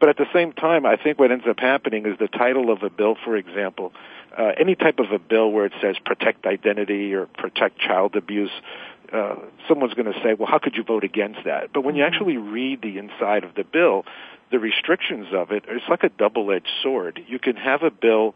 But 0.00 0.08
at 0.08 0.16
the 0.16 0.26
same 0.32 0.52
time, 0.52 0.86
I 0.86 0.96
think 0.96 1.18
what 1.18 1.30
ends 1.30 1.44
up 1.46 1.60
happening 1.60 2.06
is 2.06 2.18
the 2.18 2.28
title 2.28 2.72
of 2.72 2.82
a 2.82 2.88
bill, 2.88 3.16
for 3.22 3.36
example, 3.36 3.92
uh, 4.36 4.52
any 4.58 4.74
type 4.74 4.98
of 4.98 5.12
a 5.12 5.18
bill 5.18 5.52
where 5.52 5.66
it 5.66 5.72
says 5.82 5.96
protect 6.04 6.46
identity 6.46 7.12
or 7.12 7.26
protect 7.26 7.78
child 7.78 8.16
abuse, 8.16 8.50
uh, 9.12 9.34
someone's 9.68 9.92
going 9.92 10.10
to 10.10 10.18
say, 10.22 10.32
well, 10.32 10.48
how 10.48 10.58
could 10.58 10.74
you 10.76 10.84
vote 10.84 11.04
against 11.04 11.40
that? 11.44 11.72
But 11.74 11.82
when 11.82 11.96
you 11.96 12.04
actually 12.04 12.38
read 12.38 12.80
the 12.80 12.96
inside 12.96 13.44
of 13.44 13.54
the 13.54 13.64
bill, 13.64 14.06
the 14.50 14.58
restrictions 14.58 15.26
of 15.34 15.50
it, 15.50 15.64
it's 15.68 15.88
like 15.90 16.04
a 16.04 16.08
double-edged 16.08 16.68
sword. 16.82 17.20
You 17.28 17.38
can 17.38 17.56
have 17.56 17.82
a 17.82 17.90
bill 17.90 18.34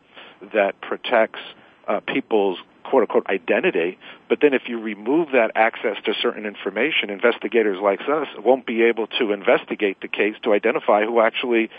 that 0.52 0.80
protects 0.82 1.40
uh, 1.88 2.00
people's 2.00 2.58
quote 2.84 3.02
unquote 3.02 3.26
identity, 3.28 3.98
but 4.28 4.38
then 4.40 4.54
if 4.54 4.62
you 4.68 4.80
remove 4.80 5.28
that 5.32 5.50
access 5.54 5.96
to 6.04 6.12
certain 6.20 6.46
information, 6.46 7.10
investigators 7.10 7.78
like 7.82 8.00
us 8.02 8.28
won't 8.38 8.66
be 8.66 8.82
able 8.82 9.06
to 9.18 9.32
investigate 9.32 10.00
the 10.00 10.08
case 10.08 10.34
to 10.44 10.52
identify 10.52 11.04
who 11.04 11.20
actually 11.20 11.70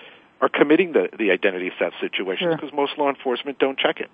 are 0.42 0.50
committing 0.50 0.92
the, 0.92 1.08
the 1.18 1.32
identity 1.32 1.72
theft 1.80 1.96
situations 2.02 2.42
Sure. 2.42 2.56
because 2.56 2.74
most 2.74 2.98
law 2.98 3.10
enforcement 3.10 3.58
don't 3.60 3.78
check 3.80 4.00
it. 4.00 4.10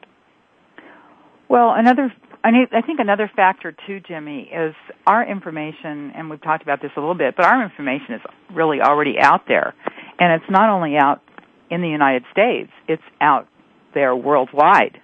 Well, 1.49 1.73
another, 1.75 2.13
I, 2.43 2.49
I 2.71 2.81
think 2.81 2.99
another 2.99 3.29
factor 3.35 3.75
too, 3.85 3.99
Jimmie, 3.99 4.49
is 4.53 4.73
our 5.05 5.27
information, 5.27 6.11
and 6.15 6.29
we've 6.29 6.41
talked 6.41 6.63
about 6.63 6.81
this 6.81 6.91
a 6.95 6.99
little 6.99 7.15
bit, 7.15 7.35
but 7.35 7.45
our 7.45 7.63
information 7.63 8.15
is 8.15 8.21
really 8.53 8.79
already 8.81 9.15
out 9.19 9.47
there. 9.47 9.73
And 10.19 10.39
it's 10.41 10.49
not 10.49 10.69
only 10.69 10.95
out 10.95 11.21
in 11.69 11.81
the 11.81 11.89
United 11.89 12.23
States, 12.31 12.71
it's 12.87 13.03
out 13.19 13.47
there 13.93 14.15
worldwide. 14.15 15.01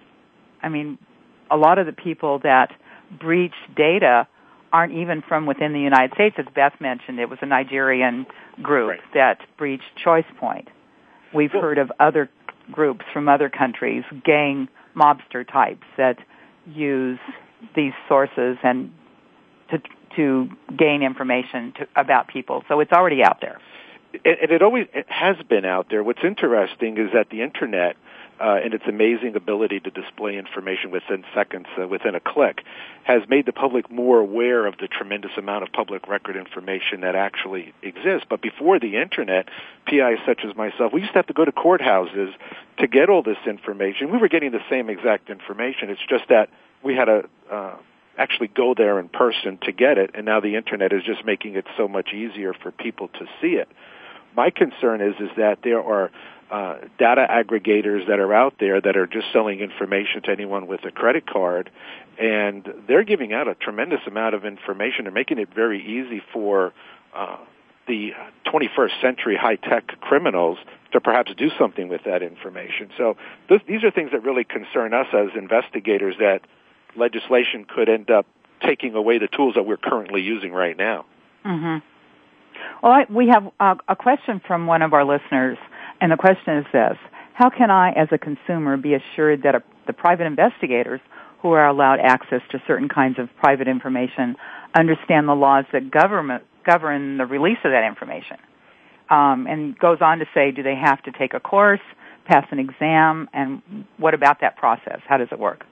I 0.62 0.70
mean, 0.70 0.98
a 1.50 1.58
lot 1.58 1.80
of 1.80 1.86
the 1.86 1.93
people 1.93 2.39
that 2.39 2.72
breach 3.20 3.54
data 3.76 4.28
aren't 4.74 4.93
even 4.93 5.22
from 5.22 5.45
within 5.45 5.74
the 5.74 5.80
United 5.80 6.14
States. 6.14 6.36
As 6.38 6.45
Beth 6.54 6.74
mentioned, 6.80 7.20
it 7.20 7.30
was 7.30 7.39
a 7.41 7.45
Nigerian 7.45 8.26
group 8.62 8.89
Right. 8.89 9.14
that 9.14 9.39
breached 9.58 9.95
ChoicePoint. 10.04 10.68
We've 11.34 11.54
Well- 11.54 11.64
heard 11.64 11.78
of 11.78 11.91
other 12.00 12.30
groups 12.72 13.06
from 13.14 13.30
other 13.30 13.50
countries, 13.50 14.04
gang 14.24 14.68
mobster 14.95 15.48
types 15.48 15.86
that 15.95 16.18
use 16.66 17.20
these 17.76 17.93
sources 18.08 18.58
and 18.64 18.91
to 19.70 19.82
to 20.16 20.50
gain 20.76 21.04
information 21.04 21.74
to, 21.74 21.88
about 21.95 22.28
people. 22.28 22.64
So 22.68 22.80
it's 22.80 22.91
already 22.91 23.24
out 23.24 23.39
there. 23.41 23.58
and 24.26 24.38
and 24.41 24.52
it 24.52 24.62
always 24.62 24.88
it 24.93 25.10
has 25.10 25.38
been 25.48 25.66
out 25.66 25.89
there. 25.89 26.04
What's 26.04 26.24
interesting 26.24 26.98
is 26.98 27.12
that 27.14 27.30
the 27.30 27.41
internet 27.41 27.95
uh, 28.40 28.60
and 28.64 28.74
its 28.74 28.84
amazing 28.88 29.36
ability 29.36 29.80
to 29.80 29.90
display 29.90 30.38
information 30.38 30.92
within 30.92 31.24
seconds, 31.34 31.66
uh, 31.82 31.88
within 31.88 32.16
a 32.16 32.20
click, 32.20 32.64
has 33.04 33.22
made 33.28 33.46
the 33.46 33.52
public 33.52 33.90
more 33.92 34.20
aware 34.20 34.66
of 34.66 34.76
the 34.80 34.88
tremendous 34.88 35.32
amount 35.38 35.64
of 35.64 35.72
public 35.72 36.08
record 36.08 36.36
information 36.36 37.02
that 37.02 37.16
actually 37.16 37.74
exists. 37.82 38.28
But 38.30 38.42
before 38.42 38.80
the 38.80 38.98
internet, 38.98 39.50
PIs 39.86 40.20
such 40.26 40.42
as 40.48 40.56
myself, 40.56 40.94
we 40.94 41.02
used 41.02 41.14
to 41.14 41.20
have 41.20 41.28
to 41.28 41.34
go 41.34 41.46
to 41.46 41.52
courthouses 41.52 42.34
to 42.80 42.88
get 42.88 43.10
all 43.10 43.24
this 43.24 43.38
information. 43.48 44.12
We 44.12 44.18
were 44.18 44.30
getting 44.30 44.52
the 44.52 44.64
same 44.70 44.90
exact 44.90 45.30
information. 45.30 45.90
It's 45.90 46.06
just 46.08 46.30
that 46.30 46.50
we 46.84 46.96
had 46.96 47.06
to 47.06 47.30
uh, 47.52 47.76
actually 48.18 48.50
go 48.50 48.74
there 48.76 49.00
in 49.00 49.10
person 49.10 49.58
to 49.64 49.72
get 49.72 49.98
it, 49.98 50.12
and 50.14 50.26
now 50.26 50.40
the 50.40 50.56
internet 50.56 50.94
is 50.94 51.04
just 51.04 51.26
making 51.26 51.56
it 51.56 51.66
so 51.76 51.88
much 51.88 52.14
easier 52.14 52.54
for 52.54 52.72
people 52.72 53.08
to 53.10 53.26
see 53.42 53.54
it. 53.54 53.68
My 54.36 54.52
concern 54.52 55.02
is 55.02 55.16
is 55.20 55.30
that 55.38 55.60
there 55.64 55.82
are 55.82 56.12
uh, 56.50 56.78
data 56.98 57.26
aggregators 57.30 58.08
that 58.08 58.20
are 58.20 58.34
out 58.34 58.56
there 58.60 58.80
that 58.80 58.95
are 58.95 59.08
just 59.08 59.28
selling 59.34 59.60
information 59.60 60.22
to 60.24 60.32
anyone 60.32 60.68
with 60.68 60.84
a 60.86 60.91
credit 60.91 61.26
card, 61.28 61.70
and 62.18 62.68
they're 62.88 63.04
giving 63.04 63.34
out 63.34 63.48
a 63.48 63.56
tremendous 63.56 64.00
amount 64.08 64.34
of 64.34 64.45
information. 64.45 65.06
They're 65.06 65.14
making 65.14 65.39
it 65.39 65.54
very 65.54 65.82
easy 65.82 66.22
for 66.32 66.74
uh, 67.14 67.38
the 67.88 68.12
21st 68.45 69.02
century 69.02 69.38
high-tech 69.38 70.00
criminals 70.02 70.58
to 70.91 71.02
perhaps 71.02 71.32
do 71.38 71.50
something 71.58 71.89
with 71.89 72.04
that 72.06 72.22
information. 72.22 72.89
So 72.98 73.18
this, 73.50 73.62
these 73.68 73.84
are 73.84 73.91
things 73.91 74.12
that 74.12 74.24
really 74.24 74.43
concern 74.43 74.93
us 74.93 75.08
as 75.14 75.30
investigators 75.38 76.16
that 76.20 76.41
legislation 76.95 77.66
could 77.66 77.89
end 77.89 78.10
up 78.10 78.26
taking 78.62 78.95
away 78.95 79.20
the 79.20 79.28
tools 79.28 79.56
that 79.56 79.64
we're 79.64 79.78
currently 79.78 80.22
using 80.22 80.52
right 80.52 80.78
now. 80.78 81.06
Mm-hmm. 81.45 81.86
Well, 82.82 82.91
I, 82.91 83.06
we 83.10 83.28
have 83.28 83.52
a, 83.60 83.78
a 83.89 83.95
question 83.95 84.41
from 84.45 84.68
one 84.68 84.82
of 84.82 84.93
our 84.93 85.06
listeners, 85.06 85.58
and 86.02 86.12
the 86.12 86.18
question 86.18 86.58
is 86.58 86.66
this. 86.72 86.98
How 87.34 87.50
can 87.50 87.70
I, 87.70 87.91
as 87.91 88.08
a 88.12 88.18
consumer, 88.18 88.78
be 88.78 88.95
assured 88.95 89.43
that 89.43 89.56
a, 89.56 89.64
the 89.86 89.93
private 89.93 90.26
investigators 90.26 91.02
who 91.41 91.52
are 91.52 91.68
allowed 91.68 92.00
access 92.00 92.41
to 92.52 92.62
certain 92.66 92.89
kinds 92.89 93.20
of 93.20 93.30
private 93.38 93.68
information 93.68 94.36
understand 94.74 95.28
the 95.28 95.36
laws 95.36 95.66
that 95.72 95.91
government, 95.91 96.43
govern 96.66 97.18
the 97.18 97.26
release 97.26 97.60
of 97.64 97.72
that 97.72 97.86
information? 97.88 98.38
Um, 99.10 99.48
and 99.48 99.78
goes 99.78 100.00
on 100.02 100.20
to 100.20 100.26
say, 100.34 100.52
do 100.52 100.64
they 100.64 100.76
have 100.76 101.02
to 101.04 101.12
take 101.12 101.34
a 101.34 101.39
course, 101.39 101.80
pass 102.26 102.45
an 102.52 102.60
exam, 102.60 103.30
and 103.34 103.62
what 103.98 104.14
about 104.14 104.41
that 104.41 104.58
process? 104.58 105.00
How 105.08 105.18
does 105.18 105.30
it 105.32 105.39
work? 105.39 105.64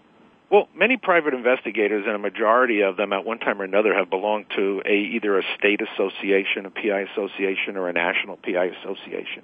Well, 0.52 0.70
many 0.76 0.96
private 0.96 1.34
investigators, 1.34 2.06
and 2.06 2.16
a 2.16 2.20
majority 2.20 2.82
of 2.82 2.96
them 2.96 3.12
at 3.12 3.26
one 3.26 3.40
time 3.40 3.60
or 3.60 3.66
another, 3.66 3.94
have 3.94 4.10
belonged 4.10 4.46
to 4.56 4.82
a 4.86 4.94
either 4.94 5.40
a 5.40 5.44
state 5.58 5.82
association, 5.82 6.66
a 6.66 6.70
PI 6.70 7.08
association, 7.12 7.76
or 7.76 7.90
a 7.90 7.94
national 7.94 8.38
PI 8.38 8.72
association. 8.80 9.44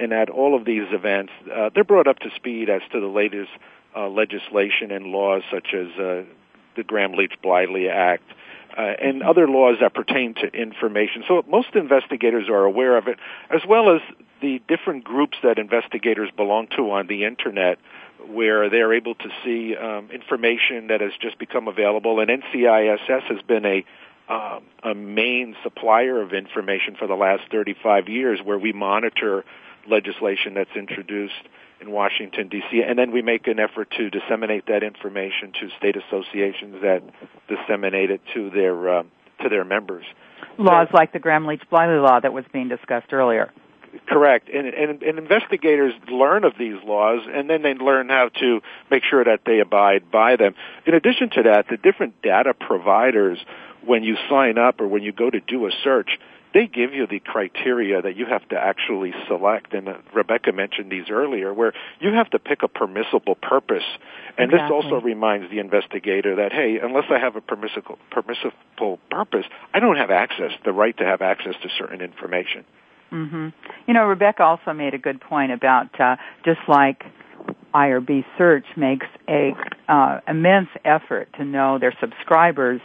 And 0.00 0.14
at 0.14 0.30
all 0.30 0.56
of 0.56 0.64
these 0.64 0.86
events, 0.92 1.32
uh, 1.54 1.70
they're 1.74 1.84
brought 1.84 2.08
up 2.08 2.18
to 2.20 2.30
speed 2.34 2.70
as 2.70 2.80
to 2.92 3.00
the 3.00 3.06
latest 3.06 3.50
uh, 3.94 4.08
legislation 4.08 4.90
and 4.90 5.06
laws, 5.06 5.42
such 5.50 5.74
as 5.74 5.88
uh, 5.98 6.22
the 6.74 6.82
Gramm-Leach-Bliley 6.84 7.90
Act, 7.90 8.24
uh, 8.76 8.80
and 8.80 9.22
other 9.22 9.46
laws 9.46 9.76
that 9.80 9.92
pertain 9.92 10.34
to 10.34 10.46
information. 10.46 11.24
So 11.28 11.44
most 11.48 11.74
investigators 11.74 12.48
are 12.48 12.64
aware 12.64 12.96
of 12.96 13.08
it, 13.08 13.18
as 13.50 13.60
well 13.68 13.94
as 13.94 14.00
the 14.40 14.62
different 14.68 15.04
groups 15.04 15.36
that 15.42 15.58
investigators 15.58 16.30
belong 16.34 16.68
to 16.76 16.90
on 16.92 17.06
the 17.06 17.24
internet, 17.24 17.78
where 18.26 18.70
they're 18.70 18.94
able 18.94 19.16
to 19.16 19.28
see 19.44 19.76
um, 19.76 20.10
information 20.10 20.86
that 20.86 21.02
has 21.02 21.12
just 21.20 21.38
become 21.38 21.68
available. 21.68 22.20
And 22.20 22.30
NCISS 22.30 23.22
has 23.22 23.42
been 23.42 23.66
a 23.66 23.84
um, 24.30 24.62
a 24.84 24.94
main 24.94 25.56
supplier 25.64 26.22
of 26.22 26.32
information 26.32 26.94
for 26.94 27.08
the 27.08 27.16
last 27.16 27.42
35 27.50 28.08
years, 28.08 28.38
where 28.40 28.58
we 28.58 28.72
monitor 28.72 29.44
legislation 29.88 30.54
that's 30.54 30.74
introduced 30.76 31.42
in 31.80 31.90
Washington 31.90 32.48
D.C. 32.48 32.82
and 32.86 32.98
then 32.98 33.10
we 33.10 33.22
make 33.22 33.46
an 33.46 33.58
effort 33.58 33.90
to 33.96 34.10
disseminate 34.10 34.66
that 34.66 34.82
information 34.82 35.52
to 35.60 35.68
state 35.78 35.96
associations 35.96 36.82
that 36.82 37.02
disseminate 37.48 38.10
it 38.10 38.20
to 38.34 38.50
their 38.50 38.98
um, 38.98 39.10
to 39.42 39.48
their 39.48 39.64
members. 39.64 40.04
Laws 40.58 40.88
so, 40.90 40.96
like 40.96 41.12
the 41.12 41.18
Gramm-Leach-Bliley 41.18 42.02
law 42.02 42.20
that 42.20 42.32
was 42.32 42.44
being 42.52 42.68
discussed 42.68 43.12
earlier. 43.12 43.50
Correct, 44.06 44.48
and, 44.48 44.68
and 44.68 45.02
and 45.02 45.18
investigators 45.18 45.92
learn 46.08 46.44
of 46.44 46.52
these 46.56 46.76
laws, 46.84 47.22
and 47.26 47.50
then 47.50 47.62
they 47.62 47.74
learn 47.74 48.08
how 48.08 48.28
to 48.38 48.60
make 48.88 49.02
sure 49.02 49.24
that 49.24 49.40
they 49.44 49.58
abide 49.58 50.12
by 50.12 50.36
them. 50.36 50.54
In 50.86 50.94
addition 50.94 51.30
to 51.30 51.42
that, 51.44 51.66
the 51.68 51.76
different 51.76 52.22
data 52.22 52.54
providers, 52.54 53.38
when 53.84 54.04
you 54.04 54.16
sign 54.28 54.58
up 54.58 54.80
or 54.80 54.86
when 54.86 55.02
you 55.02 55.10
go 55.10 55.28
to 55.28 55.40
do 55.40 55.66
a 55.66 55.70
search, 55.82 56.10
they 56.52 56.66
give 56.66 56.92
you 56.92 57.06
the 57.06 57.20
criteria 57.20 58.02
that 58.02 58.16
you 58.16 58.26
have 58.26 58.46
to 58.48 58.56
actually 58.56 59.12
select. 59.28 59.72
And 59.72 59.88
uh, 59.88 59.98
Rebecca 60.14 60.52
mentioned 60.52 60.90
these 60.90 61.10
earlier, 61.10 61.54
where 61.54 61.72
you 62.00 62.12
have 62.12 62.30
to 62.30 62.38
pick 62.38 62.62
a 62.62 62.68
permissible 62.68 63.36
purpose. 63.36 63.84
And 64.36 64.52
exactly. 64.52 64.58
this 64.58 64.70
also 64.70 65.04
reminds 65.04 65.50
the 65.50 65.58
investigator 65.58 66.36
that, 66.36 66.52
hey, 66.52 66.78
unless 66.82 67.04
I 67.10 67.18
have 67.18 67.36
a 67.36 67.40
permissible, 67.40 67.98
permissible 68.10 68.98
purpose, 69.10 69.46
I 69.72 69.80
don't 69.80 69.96
have 69.96 70.10
access, 70.10 70.52
the 70.64 70.72
right 70.72 70.96
to 70.98 71.04
have 71.04 71.22
access 71.22 71.54
to 71.62 71.68
certain 71.78 72.00
information. 72.00 72.64
Mm-hmm. 73.12 73.48
You 73.86 73.94
know, 73.94 74.04
Rebecca 74.04 74.42
also 74.42 74.72
made 74.72 74.94
a 74.94 74.98
good 74.98 75.20
point 75.20 75.52
about 75.52 76.00
uh, 76.00 76.16
just 76.44 76.60
like 76.68 77.04
IRB 77.74 78.24
Search 78.38 78.66
makes 78.76 79.06
a 79.28 79.52
uh, 79.88 80.20
immense 80.28 80.68
effort 80.84 81.28
to 81.36 81.44
know 81.44 81.78
their 81.78 81.94
subscribers, 82.00 82.80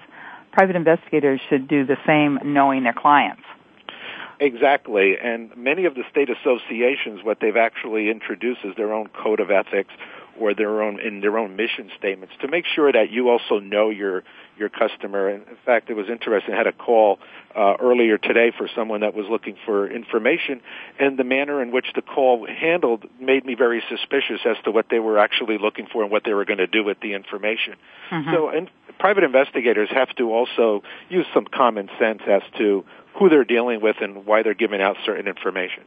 private 0.51 0.76
investigators 0.76 1.39
should 1.49 1.68
do 1.68 1.86
the 1.86 1.97
same 2.07 2.39
knowing 2.53 2.84
their 2.84 2.93
clients. 2.93 3.43
Exactly, 4.40 5.18
and 5.22 5.56
many 5.56 5.86
of 5.86 5.96
the 5.96 6.04
state 6.10 6.30
associations, 6.30 7.24
what 7.24 7.40
they've 7.40 7.56
actually 7.56 8.10
introduced 8.10 8.62
is 8.64 8.76
their 8.76 8.94
own 8.94 9.08
code 9.08 9.40
of 9.40 9.52
ethics 9.52 9.92
or 10.40 10.54
their 10.54 10.82
own 10.82 11.00
in 11.00 11.22
their 11.22 11.38
own 11.38 11.56
mission 11.56 11.90
statements 11.98 12.34
to 12.42 12.48
make 12.48 12.66
sure 12.66 12.92
that 12.92 13.10
you 13.10 13.30
also 13.30 13.60
know 13.60 13.90
your 13.90 14.24
your 14.58 14.70
customer. 14.70 15.30
And 15.30 15.48
in 15.48 15.58
fact, 15.66 15.90
it 15.90 15.94
was 15.94 16.08
interesting. 16.10 16.54
I 16.54 16.58
had 16.58 16.68
a 16.68 16.74
call 16.74 17.20
uh, 17.56 17.76
earlier 17.80 18.18
today 18.18 18.52
for 18.58 18.70
someone 18.76 19.02
that 19.02 19.14
was 19.14 19.28
looking 19.30 19.56
for 19.66 19.90
information, 19.90 20.62
and 21.00 21.18
the 21.18 21.24
manner 21.24 21.62
in 21.62 21.72
which 21.72 21.88
the 21.96 22.02
call 22.02 22.46
handled 22.48 23.06
made 23.20 23.46
me 23.46 23.56
very 23.56 23.84
suspicious 23.90 24.42
as 24.46 24.58
to 24.66 24.72
what 24.72 24.88
they 24.90 25.00
were 25.00 25.20
actually 25.20 25.58
looking 25.58 25.88
for 25.92 26.04
and 26.04 26.12
what 26.12 26.24
they 26.26 26.34
were 26.34 26.46
going 26.46 26.60
to 26.60 26.68
do 26.68 26.84
with 26.84 27.00
the 27.02 27.14
information. 27.14 27.76
Mm-hmm. 28.12 28.32
So, 28.32 28.50
and 28.50 28.70
private 29.00 29.24
investigators 29.24 29.90
have 29.92 30.10
to 30.16 30.32
also 30.34 30.84
use 31.10 31.26
some 31.34 31.46
common 31.46 31.90
sense 32.00 32.22
as 32.28 32.42
to 32.58 32.84
who 33.18 33.30
they're 33.30 33.45
dealing 33.45 33.82
with 33.82 33.95
and 34.01 34.26
why 34.26 34.43
they're 34.43 34.53
giving 34.53 34.82
out 34.82 34.97
certain 35.05 35.28
information. 35.28 35.84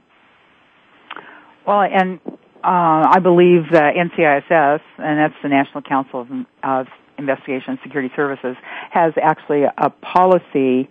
Well, 1.66 1.82
and 1.82 2.20
uh, 2.64 3.08
I 3.12 3.18
believe 3.22 3.70
that 3.72 3.94
NCISS, 3.94 4.80
and 4.98 5.18
that's 5.18 5.34
the 5.42 5.48
National 5.48 5.82
Council 5.82 6.22
of, 6.22 6.28
of 6.62 6.86
Investigation 7.18 7.70
and 7.70 7.78
Security 7.82 8.12
Services, 8.16 8.56
has 8.90 9.12
actually 9.20 9.64
a 9.64 9.90
policy, 9.90 10.88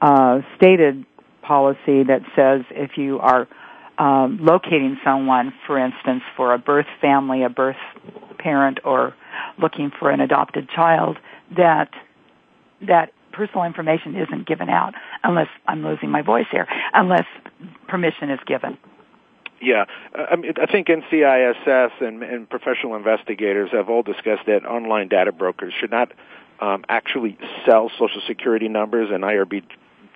uh, 0.00 0.40
stated 0.56 1.06
policy 1.42 2.04
that 2.04 2.20
says 2.36 2.64
if 2.70 2.96
you 2.96 3.18
are 3.18 3.48
um, 3.98 4.38
locating 4.40 4.98
someone, 5.04 5.52
for 5.66 5.78
instance, 5.78 6.22
for 6.36 6.54
a 6.54 6.58
birth 6.58 6.86
family, 7.00 7.42
a 7.42 7.48
birth 7.48 7.76
parent, 8.38 8.80
or 8.84 9.14
looking 9.60 9.90
for 9.98 10.10
an 10.10 10.20
adopted 10.20 10.68
child, 10.68 11.18
that 11.56 11.90
that 12.86 13.12
personal 13.32 13.64
information 13.64 14.16
isn't 14.16 14.46
given 14.46 14.68
out 14.68 14.94
unless 15.22 15.48
I'm 15.66 15.84
losing 15.84 16.10
my 16.10 16.22
voice 16.22 16.46
here, 16.50 16.66
unless 16.92 17.26
permission 17.88 18.30
is 18.30 18.40
given. 18.46 18.78
Yeah, 19.60 19.84
I, 20.14 20.36
mean, 20.36 20.54
I 20.60 20.64
think 20.66 20.86
NCISS 20.88 22.00
and, 22.00 22.22
and 22.22 22.48
professional 22.48 22.96
investigators 22.96 23.70
have 23.72 23.90
all 23.90 24.02
discussed 24.02 24.46
that 24.46 24.64
online 24.64 25.08
data 25.08 25.32
brokers 25.32 25.74
should 25.78 25.90
not 25.90 26.12
um, 26.60 26.84
actually 26.88 27.36
sell 27.66 27.90
Social 27.98 28.22
Security 28.26 28.68
numbers, 28.68 29.10
and 29.12 29.22
IRB 29.22 29.64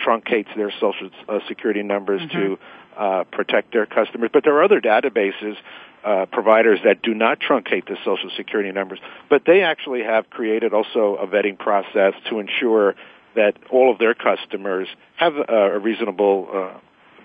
truncates 0.05 0.55
their 0.57 0.71
Social 0.71 1.11
uh, 1.29 1.41
Security 1.47 1.83
numbers 1.83 2.23
mm-hmm. 2.23 2.39
to 2.39 2.59
uh, 2.97 3.25
protect 3.25 3.73
their 3.73 3.87
customers. 3.87 4.31
But 4.33 4.45
there 4.45 4.55
are 4.55 4.65
other 4.65 4.81
databases 4.81 5.57
uh, 6.05 6.27
providers 6.27 6.81
that 6.85 7.03
do 7.03 7.15
not 7.15 7.41
truncate 7.41 7.87
the 7.87 7.97
Social 8.05 8.31
Security 8.37 8.73
numbers, 8.73 8.99
but 9.31 9.43
they 9.47 9.63
actually 9.63 10.03
have 10.03 10.29
created 10.31 10.75
also 10.75 11.17
a 11.17 11.27
vetting 11.27 11.59
process 11.59 12.15
to 12.29 12.41
ensure 12.41 12.95
that 13.35 13.55
all 13.71 13.91
of 13.91 13.99
their 13.99 14.15
customers 14.15 14.89
have 15.17 15.35
a, 15.49 15.79
reasonable 15.79 16.49
uh, 16.53 16.79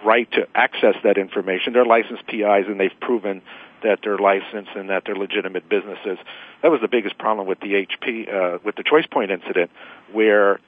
right 0.05 0.31
to 0.31 0.47
access 0.55 0.95
that 1.03 1.17
information. 1.17 1.73
They're 1.73 1.85
licensed 1.85 2.25
PIs, 2.27 2.65
and 2.67 2.79
they've 2.79 2.99
proven 3.01 3.41
that 3.83 3.99
they're 4.03 4.17
licensed 4.17 4.71
and 4.75 4.89
that 4.89 5.03
they're 5.05 5.15
legitimate 5.15 5.69
businesses. 5.69 6.17
That 6.61 6.71
was 6.71 6.81
the 6.81 6.87
biggest 6.87 7.17
problem 7.17 7.47
with 7.47 7.59
the 7.59 7.85
HP, 7.85 8.33
uh, 8.33 8.59
with 8.63 8.75
the 8.75 8.83
ChoicePoint 8.83 9.29
incident, 9.29 9.71
where 10.11 10.59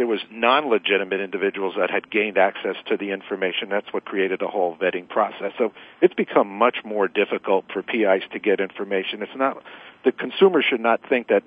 there 0.00 0.06
was 0.06 0.20
non-legitimate 0.30 1.20
individuals 1.20 1.74
that 1.78 1.90
had 1.90 2.10
gained 2.10 2.38
access 2.38 2.74
to 2.86 2.96
the 2.96 3.10
information. 3.10 3.68
That's 3.68 3.92
what 3.92 4.06
created 4.06 4.40
a 4.40 4.46
whole 4.46 4.74
vetting 4.74 5.06
process. 5.06 5.52
So 5.58 5.74
it's 6.00 6.14
become 6.14 6.48
much 6.48 6.78
more 6.86 7.06
difficult 7.06 7.66
for 7.70 7.82
PIs 7.82 8.22
to 8.32 8.38
get 8.38 8.60
information. 8.60 9.20
It's 9.20 9.36
not 9.36 9.62
the 10.02 10.10
consumer 10.10 10.62
should 10.62 10.80
not 10.80 11.06
think 11.06 11.28
that 11.28 11.42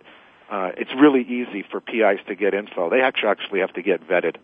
uh, 0.51 0.69
it's 0.77 0.91
really 0.93 1.21
easy 1.21 1.65
for 1.71 1.81
PIs 1.81 2.19
to 2.27 2.35
get 2.35 2.53
info. 2.53 2.91
They 2.91 3.01
actually 3.01 3.29
actually 3.29 3.59
have 3.61 3.73
to 3.73 3.81
get 3.81 4.07
vetted. 4.07 4.35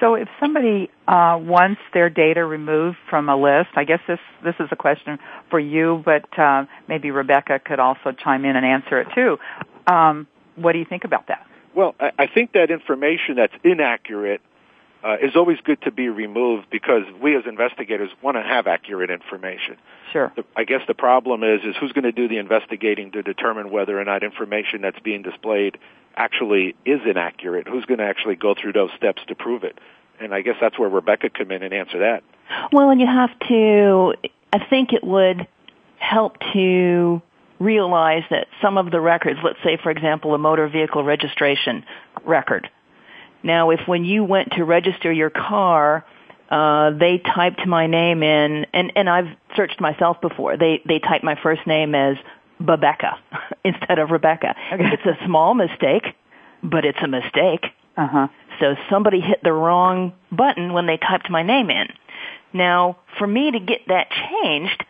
So 0.00 0.16
if 0.16 0.26
somebody 0.40 0.90
uh, 1.06 1.38
wants 1.40 1.80
their 1.94 2.10
data 2.10 2.44
removed 2.44 2.96
from 3.08 3.28
a 3.28 3.36
list, 3.36 3.68
I 3.76 3.84
guess 3.84 4.00
this 4.08 4.18
this 4.42 4.56
is 4.58 4.66
a 4.72 4.76
question 4.76 5.20
for 5.50 5.60
you, 5.60 6.02
but 6.04 6.36
uh, 6.36 6.64
maybe 6.88 7.12
Rebecca 7.12 7.60
could 7.64 7.78
also 7.78 8.10
chime 8.10 8.44
in 8.44 8.56
and 8.56 8.66
answer 8.66 9.00
it 9.00 9.06
too. 9.14 9.38
Um, 9.86 10.26
what 10.56 10.72
do 10.72 10.80
you 10.80 10.84
think 10.84 11.04
about 11.04 11.28
that? 11.28 11.46
Well, 11.74 11.94
I, 11.98 12.12
I 12.18 12.26
think 12.26 12.52
that 12.52 12.70
information 12.70 13.36
that's 13.36 13.54
inaccurate 13.64 14.40
uh, 15.02 15.16
is 15.20 15.34
always 15.34 15.58
good 15.64 15.80
to 15.82 15.90
be 15.90 16.08
removed 16.08 16.66
because 16.70 17.02
we 17.20 17.36
as 17.36 17.44
investigators 17.46 18.10
want 18.22 18.36
to 18.36 18.42
have 18.42 18.66
accurate 18.66 19.10
information. 19.10 19.76
Sure. 20.12 20.32
The, 20.36 20.44
I 20.54 20.64
guess 20.64 20.82
the 20.86 20.94
problem 20.94 21.42
is 21.42 21.62
is 21.64 21.74
who's 21.76 21.92
going 21.92 22.04
to 22.04 22.12
do 22.12 22.28
the 22.28 22.38
investigating 22.38 23.10
to 23.12 23.22
determine 23.22 23.70
whether 23.70 24.00
or 24.00 24.04
not 24.04 24.22
information 24.22 24.82
that's 24.82 25.00
being 25.00 25.22
displayed 25.22 25.78
actually 26.16 26.76
is 26.84 27.00
inaccurate. 27.04 27.66
Who's 27.66 27.84
going 27.84 27.98
to 27.98 28.04
actually 28.04 28.36
go 28.36 28.54
through 28.54 28.74
those 28.74 28.90
steps 28.96 29.22
to 29.28 29.34
prove 29.34 29.64
it? 29.64 29.78
And 30.20 30.32
I 30.32 30.42
guess 30.42 30.56
that's 30.60 30.78
where 30.78 30.88
Rebecca 30.88 31.30
come 31.30 31.50
in 31.50 31.62
and 31.62 31.74
answer 31.74 31.98
that. 32.00 32.22
Well, 32.72 32.90
and 32.90 33.00
you 33.00 33.06
have 33.06 33.36
to. 33.48 34.14
I 34.52 34.64
think 34.64 34.92
it 34.92 35.02
would 35.02 35.48
help 35.98 36.36
to 36.52 37.22
realize 37.62 38.22
that 38.30 38.46
some 38.60 38.78
of 38.78 38.90
the 38.90 39.00
records, 39.00 39.38
let's 39.44 39.58
say 39.64 39.78
for 39.82 39.90
example 39.90 40.34
a 40.34 40.38
motor 40.38 40.68
vehicle 40.68 41.04
registration 41.04 41.84
record, 42.24 42.68
now, 43.42 43.70
if 43.70 43.80
when 43.86 44.04
you 44.04 44.24
went 44.24 44.52
to 44.52 44.64
register 44.64 45.10
your 45.10 45.30
car, 45.30 46.04
uh, 46.50 46.90
they 46.90 47.18
typed 47.18 47.66
my 47.66 47.86
name 47.86 48.22
in, 48.22 48.66
and, 48.72 48.92
and 48.94 49.08
I've 49.08 49.28
searched 49.56 49.80
myself 49.80 50.20
before. 50.20 50.56
They, 50.56 50.82
they 50.86 50.98
typed 50.98 51.24
my 51.24 51.36
first 51.42 51.66
name 51.66 51.94
as 51.94 52.16
Babecca 52.60 53.16
instead 53.64 53.98
of 53.98 54.10
Rebecca. 54.10 54.54
Okay. 54.72 54.84
It's 54.92 55.06
a 55.06 55.24
small 55.26 55.54
mistake, 55.54 56.04
but 56.62 56.84
it's 56.84 56.98
a 57.02 57.08
mistake. 57.08 57.64
Uh-huh. 57.96 58.28
So 58.60 58.76
somebody 58.90 59.20
hit 59.20 59.42
the 59.42 59.52
wrong 59.52 60.12
button 60.30 60.72
when 60.72 60.86
they 60.86 60.98
typed 60.98 61.30
my 61.30 61.42
name 61.42 61.70
in. 61.70 61.88
Now, 62.52 62.98
for 63.18 63.26
me 63.26 63.50
to 63.50 63.58
get 63.58 63.80
that 63.88 64.08
changed, 64.10 64.84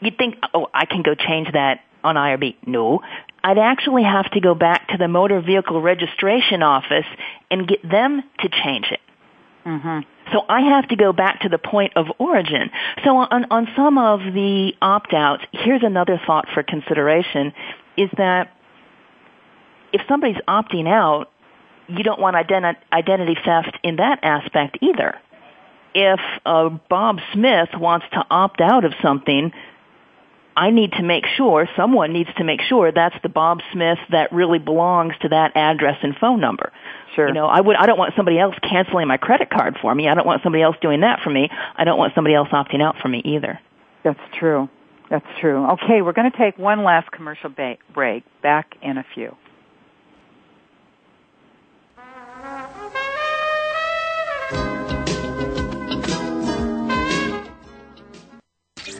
you'd 0.00 0.16
think, 0.16 0.36
oh, 0.54 0.68
I 0.72 0.86
can 0.86 1.02
go 1.02 1.14
change 1.14 1.52
that 1.52 1.80
on 2.04 2.16
IRB. 2.16 2.56
No. 2.66 3.00
I'd 3.44 3.58
actually 3.58 4.04
have 4.04 4.30
to 4.32 4.40
go 4.40 4.54
back 4.54 4.88
to 4.88 4.98
the 4.98 5.08
motor 5.08 5.40
vehicle 5.40 5.80
registration 5.80 6.62
office 6.62 7.06
and 7.50 7.66
get 7.66 7.82
them 7.82 8.22
to 8.40 8.48
change 8.48 8.86
it. 8.90 9.00
Mm-hmm. 9.66 10.00
So 10.32 10.40
I 10.48 10.60
have 10.60 10.88
to 10.88 10.96
go 10.96 11.12
back 11.12 11.40
to 11.40 11.48
the 11.48 11.58
point 11.58 11.92
of 11.96 12.06
origin. 12.18 12.70
So 13.04 13.16
on, 13.16 13.46
on 13.50 13.68
some 13.76 13.98
of 13.98 14.20
the 14.20 14.72
opt-outs, 14.80 15.44
here's 15.52 15.82
another 15.82 16.20
thought 16.24 16.46
for 16.52 16.62
consideration, 16.62 17.52
is 17.96 18.08
that 18.16 18.52
if 19.92 20.00
somebody's 20.08 20.40
opting 20.48 20.88
out, 20.88 21.30
you 21.88 22.02
don't 22.02 22.20
want 22.20 22.36
identi- 22.36 22.76
identity 22.92 23.36
theft 23.44 23.76
in 23.82 23.96
that 23.96 24.20
aspect 24.22 24.78
either. 24.80 25.18
If 25.94 26.20
uh, 26.46 26.70
Bob 26.88 27.18
Smith 27.32 27.68
wants 27.74 28.06
to 28.12 28.24
opt 28.30 28.60
out 28.60 28.84
of 28.84 28.94
something, 29.02 29.52
I 30.56 30.70
need 30.70 30.92
to 30.92 31.02
make 31.02 31.24
sure, 31.36 31.68
someone 31.76 32.12
needs 32.12 32.30
to 32.36 32.44
make 32.44 32.60
sure 32.62 32.92
that's 32.92 33.16
the 33.22 33.28
Bob 33.28 33.60
Smith 33.72 33.98
that 34.10 34.32
really 34.32 34.58
belongs 34.58 35.14
to 35.22 35.28
that 35.28 35.56
address 35.56 35.98
and 36.02 36.14
phone 36.16 36.40
number. 36.40 36.72
Sure. 37.14 37.28
You 37.28 37.34
know, 37.34 37.46
I 37.46 37.60
would 37.60 37.76
I 37.76 37.86
don't 37.86 37.98
want 37.98 38.14
somebody 38.16 38.38
else 38.38 38.54
canceling 38.62 39.08
my 39.08 39.16
credit 39.16 39.50
card 39.50 39.76
for 39.80 39.94
me. 39.94 40.08
I 40.08 40.14
don't 40.14 40.26
want 40.26 40.42
somebody 40.42 40.62
else 40.62 40.76
doing 40.80 41.00
that 41.00 41.20
for 41.22 41.30
me. 41.30 41.48
I 41.76 41.84
don't 41.84 41.98
want 41.98 42.14
somebody 42.14 42.34
else 42.34 42.48
opting 42.48 42.82
out 42.82 42.96
for 43.00 43.08
me 43.08 43.22
either. 43.24 43.60
That's 44.04 44.20
true. 44.38 44.68
That's 45.10 45.26
true. 45.40 45.70
Okay, 45.72 46.00
we're 46.00 46.14
going 46.14 46.30
to 46.30 46.38
take 46.38 46.56
one 46.58 46.84
last 46.84 47.10
commercial 47.12 47.50
ba- 47.50 47.76
break. 47.92 48.24
Back 48.42 48.74
in 48.80 48.96
a 48.96 49.04
few. 49.14 49.36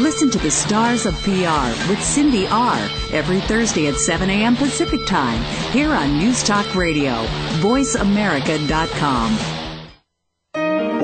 Listen 0.00 0.28
to 0.30 0.38
the 0.38 0.50
Stars 0.50 1.06
of 1.06 1.14
PR 1.22 1.88
with 1.88 2.02
Cindy 2.02 2.48
R. 2.48 2.76
every 3.12 3.40
Thursday 3.40 3.86
at 3.86 3.94
7 3.94 4.28
a.m. 4.28 4.56
Pacific 4.56 5.06
Time 5.06 5.40
here 5.70 5.92
on 5.92 6.18
News 6.18 6.42
Talk 6.42 6.74
Radio, 6.74 7.24
VoiceAmerica.com. 7.60 9.53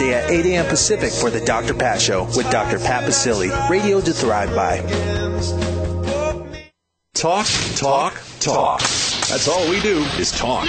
at 0.00 0.30
8 0.30 0.46
a.m. 0.46 0.64
Pacific 0.66 1.12
for 1.12 1.28
the 1.30 1.44
Dr. 1.44 1.74
Pat 1.74 2.00
Show 2.00 2.24
with 2.36 2.48
Dr. 2.50 2.78
Pat 2.78 3.04
Baccili, 3.04 3.50
radio 3.68 4.00
to 4.00 4.12
thrive 4.12 4.54
by. 4.54 4.78
Talk, 7.14 7.46
talk, 7.76 8.14
talk. 8.40 8.80
That's 8.80 9.48
all 9.48 9.68
we 9.68 9.80
do 9.80 9.98
is 10.18 10.32
talk. 10.32 10.66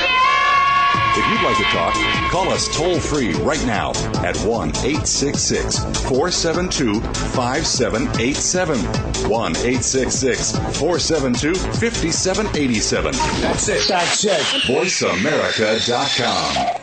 If 1.15 1.23
you'd 1.29 1.43
like 1.43 1.57
to 1.57 1.63
talk, 1.65 1.93
call 2.31 2.49
us 2.49 2.75
toll 2.75 2.99
free 2.99 3.33
right 3.33 3.63
now 3.65 3.91
at 4.25 4.35
1 4.37 4.69
866 4.69 5.77
472 6.07 6.99
5787. 6.99 8.79
1 9.29 9.51
866 9.51 10.51
472 10.77 11.53
5787. 11.55 13.11
That's 13.41 13.69
it. 13.69 13.87
That's 13.87 14.25
it. 14.25 14.41
VoiceAmerica.com. 14.67 16.82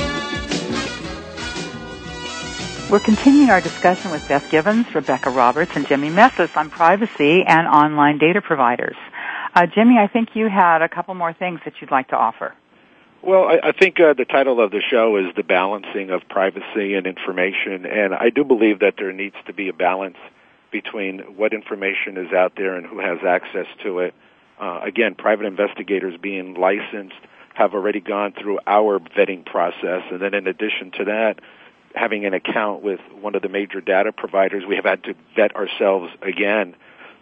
We're 2.91 2.99
continuing 2.99 3.49
our 3.49 3.61
discussion 3.61 4.11
with 4.11 4.27
Beth 4.27 4.51
Givens, 4.51 4.93
Rebecca 4.93 5.29
Roberts, 5.29 5.77
and 5.77 5.87
Jimmie 5.87 6.09
Mesis 6.09 6.57
on 6.57 6.69
privacy 6.69 7.41
and 7.41 7.65
online 7.65 8.17
data 8.17 8.41
providers. 8.41 8.97
Uh, 9.55 9.65
Jimmie, 9.65 9.97
I 9.97 10.07
think 10.07 10.35
you 10.35 10.49
had 10.49 10.81
a 10.81 10.89
couple 10.89 11.13
more 11.13 11.31
things 11.31 11.61
that 11.63 11.75
you'd 11.79 11.89
like 11.89 12.09
to 12.09 12.17
offer. 12.17 12.53
Well, 13.21 13.45
I, 13.45 13.69
I 13.69 13.71
think 13.71 13.97
uh, 14.01 14.13
the 14.13 14.25
title 14.25 14.59
of 14.59 14.71
the 14.71 14.81
show 14.81 15.15
is 15.15 15.33
The 15.37 15.43
Balancing 15.43 16.09
of 16.09 16.27
Privacy 16.27 16.95
and 16.95 17.07
Information, 17.07 17.85
and 17.85 18.13
I 18.13 18.29
do 18.29 18.43
believe 18.43 18.79
that 18.79 18.95
there 18.97 19.13
needs 19.13 19.37
to 19.45 19.53
be 19.53 19.69
a 19.69 19.73
balance 19.73 20.17
between 20.69 21.19
what 21.37 21.53
information 21.53 22.17
is 22.17 22.33
out 22.33 22.57
there 22.57 22.75
and 22.75 22.85
who 22.85 22.99
has 22.99 23.19
access 23.25 23.67
to 23.83 23.99
it. 23.99 24.13
Uh, 24.59 24.81
again, 24.83 25.15
private 25.15 25.45
investigators 25.45 26.19
being 26.21 26.55
licensed 26.55 27.15
have 27.53 27.73
already 27.73 28.01
gone 28.01 28.33
through 28.33 28.59
our 28.67 28.99
vetting 28.99 29.45
process, 29.45 30.03
and 30.11 30.21
then 30.21 30.33
in 30.33 30.45
addition 30.45 30.91
to 30.91 31.05
that, 31.05 31.39
having 31.95 32.25
an 32.25 32.33
account 32.33 32.83
with 32.83 32.99
one 33.19 33.35
of 33.35 33.41
the 33.41 33.49
major 33.49 33.81
data 33.81 34.11
providers, 34.11 34.63
we 34.67 34.75
have 34.75 34.85
had 34.85 35.03
to 35.03 35.15
vet 35.35 35.55
ourselves 35.55 36.11
again. 36.21 36.75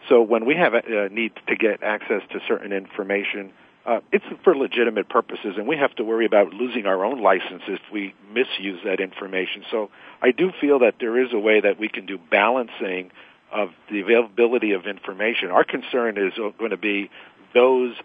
So 0.08 0.22
when 0.22 0.46
we 0.46 0.56
have 0.56 0.74
a, 0.74 1.10
need 1.10 1.34
to 1.48 1.56
get 1.56 1.84
access 1.84 2.22
to 2.32 2.40
certain 2.48 2.72
information, 2.72 3.52
uh, 3.86 4.02
it's 4.12 4.26
for 4.44 4.56
legitimate 4.56 5.10
purposes, 5.10 5.56
and 5.58 5.68
we 5.68 5.78
have 5.78 5.96
to 5.96 6.04
worry 6.04 6.26
about 6.26 6.54
losing 6.54 6.86
our 6.86 7.04
own 7.04 7.22
license 7.22 7.64
if 7.68 7.80
we 7.92 8.14
misuse 8.32 8.80
that 8.86 9.00
information. 9.00 9.64
So 9.72 9.90
I 10.22 10.32
do 10.32 10.52
feel 10.60 10.80
that 10.80 10.96
there 11.00 11.22
is 11.22 11.34
a 11.34 11.40
way 11.40 11.62
that 11.62 11.80
we 11.80 11.90
can 11.90 12.06
do 12.06 12.20
balancing 12.30 13.12
of 13.52 13.70
the 13.90 14.02
availability 14.02 14.74
of 14.74 14.86
information. 14.86 15.50
Our 15.50 15.64
concern 15.64 16.18
is 16.18 16.34
going 16.58 16.72
to 16.72 16.78
be 16.78 17.10
those 17.54 17.96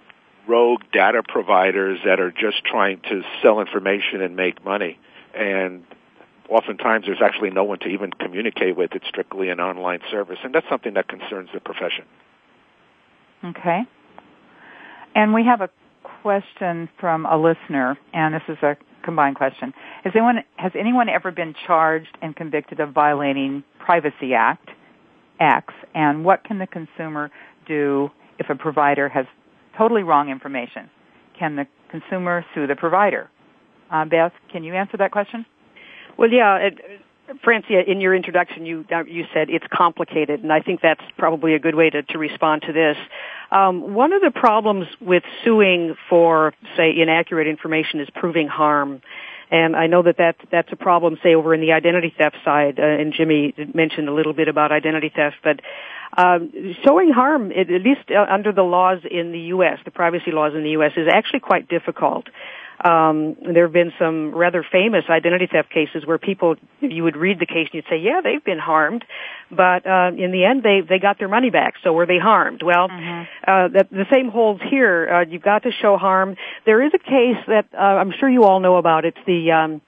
rogue 0.46 0.82
data 0.92 1.22
providers 1.26 2.00
that 2.04 2.20
are 2.20 2.30
just 2.30 2.64
trying 2.64 3.00
to 3.08 3.22
sell 3.42 3.60
information 3.60 4.20
and 4.20 4.36
make 4.36 4.64
money. 4.64 4.98
And 5.34 5.84
oftentimes 6.49 7.07
there's 7.07 7.22
actually 7.22 7.51
no 7.51 7.64
one 7.64 7.78
to 7.80 7.88
even 7.88 8.12
communicate 8.12 8.76
with. 8.76 8.92
It's 8.92 9.07
strictly 9.07 9.49
an 9.51 9.61
online 9.61 10.01
service. 10.11 10.38
And 10.42 10.55
that's 10.55 10.68
something 10.68 10.95
that 10.95 11.09
concerns 11.09 11.51
the 11.53 11.61
profession. 11.61 12.05
Okay. 13.45 13.82
And 15.14 15.32
we 15.32 15.45
have 15.45 15.61
a 15.61 15.70
question 16.22 16.88
from 16.99 17.26
a 17.26 17.36
listener, 17.36 17.99
and 18.12 18.34
this 18.34 18.42
is 18.49 18.59
a 18.62 18.76
combined 19.05 19.36
question. 19.36 19.72
Has 20.03 20.12
anyone, 20.14 20.36
has 20.57 20.72
anyone 20.78 21.09
ever 21.09 21.30
been 21.30 21.55
charged 21.66 22.16
and 22.22 22.34
convicted 22.34 22.80
of 22.80 22.92
violating 22.92 23.62
Privacy 23.78 24.34
Act 24.34 24.70
X? 25.38 25.72
And 25.95 26.24
what 26.24 26.45
can 26.45 26.59
the 26.59 26.66
consumer 26.66 27.30
do 27.66 28.11
if 28.38 28.51
a 28.51 28.55
provider 28.55 29.09
has 29.09 29.26
totally 29.76 30.03
wrong 30.03 30.30
information? 30.30 30.90
Can 31.38 31.57
the 31.57 31.66
consumer 31.90 32.45
sue 32.55 32.66
the 32.66 32.76
provider? 32.76 33.30
Uh, 33.90 34.05
Beth, 34.05 34.32
can 34.51 34.64
you 34.64 34.74
answer 34.74 34.97
that 34.97 35.12
question? 35.12 35.45
Well, 36.16 36.30
yeah. 36.30 36.56
It, 36.56 36.78
Francie, 37.42 37.74
in 37.86 38.00
your 38.00 38.14
introduction, 38.14 38.66
you 38.66 38.84
uh, 38.92 39.04
you 39.04 39.24
said 39.32 39.48
it's 39.48 39.64
complicated, 39.72 40.42
and 40.42 40.52
I 40.52 40.60
think 40.60 40.80
that's 40.82 41.00
probably 41.16 41.54
a 41.54 41.58
good 41.58 41.74
way 41.74 41.88
to, 41.88 42.02
to 42.02 42.18
respond 42.18 42.62
to 42.66 42.72
this. 42.72 42.96
Um, 43.50 43.94
one 43.94 44.12
of 44.12 44.20
the 44.20 44.30
problems 44.30 44.86
with 45.00 45.22
suing 45.42 45.96
for, 46.10 46.52
say, 46.76 46.92
inaccurate 47.00 47.46
information 47.46 48.00
is 48.00 48.08
proving 48.14 48.48
harm. 48.48 49.00
And 49.50 49.76
I 49.76 49.86
know 49.86 50.02
that, 50.02 50.16
that 50.18 50.36
that's 50.50 50.72
a 50.72 50.76
problem, 50.76 51.18
say, 51.22 51.34
over 51.34 51.54
in 51.54 51.60
the 51.60 51.72
identity 51.72 52.12
theft 52.16 52.36
side, 52.44 52.78
uh, 52.78 52.82
and 52.82 53.12
Jimmie 53.12 53.54
mentioned 53.74 54.08
a 54.08 54.12
little 54.12 54.32
bit 54.32 54.48
about 54.48 54.72
identity 54.72 55.12
theft, 55.14 55.36
but 55.42 55.60
um, 56.16 56.50
showing 56.84 57.10
harm, 57.10 57.52
at 57.52 57.68
least 57.68 58.10
uh, 58.10 58.24
under 58.28 58.52
the 58.52 58.62
laws 58.62 58.98
in 59.08 59.32
the 59.32 59.40
U.S., 59.54 59.78
the 59.84 59.90
privacy 59.90 60.30
laws 60.30 60.54
in 60.54 60.62
the 60.62 60.70
U.S., 60.70 60.92
is 60.96 61.08
actually 61.12 61.40
quite 61.40 61.68
difficult. 61.68 62.26
Um, 62.82 63.36
there 63.52 63.64
have 63.64 63.72
been 63.72 63.92
some 63.98 64.34
rather 64.34 64.64
famous 64.70 65.04
identity 65.08 65.48
theft 65.50 65.70
cases 65.70 66.06
where 66.06 66.18
people, 66.18 66.56
you 66.80 67.04
would 67.04 67.16
read 67.16 67.38
the 67.38 67.46
case 67.46 67.68
and 67.72 67.74
you'd 67.74 67.84
say, 67.88 67.98
yeah, 67.98 68.20
they've 68.22 68.44
been 68.44 68.58
harmed, 68.58 69.04
but 69.50 69.86
uh, 69.86 70.10
in 70.16 70.32
the 70.32 70.44
end, 70.44 70.62
they 70.62 70.80
they 70.86 70.98
got 70.98 71.18
their 71.18 71.28
money 71.28 71.50
back. 71.50 71.74
So 71.82 71.92
were 71.92 72.06
they 72.06 72.18
harmed? 72.18 72.62
Well, 72.62 72.88
mm-hmm. 72.88 73.22
uh, 73.46 73.68
that, 73.68 73.90
the 73.90 74.06
same 74.12 74.28
holds 74.28 74.60
here. 74.68 75.08
Uh, 75.08 75.30
you've 75.30 75.42
got 75.42 75.62
to 75.62 75.70
show 75.70 75.96
harm. 75.96 76.36
There 76.66 76.84
is 76.84 76.92
a 76.94 76.98
case 76.98 77.42
that 77.46 77.66
uh, 77.72 77.76
I'm 77.76 78.12
sure 78.18 78.28
you 78.28 78.44
all 78.44 78.60
know 78.60 78.76
about. 78.76 79.04
It's 79.04 79.18
the 79.26 79.52
um, 79.52 79.80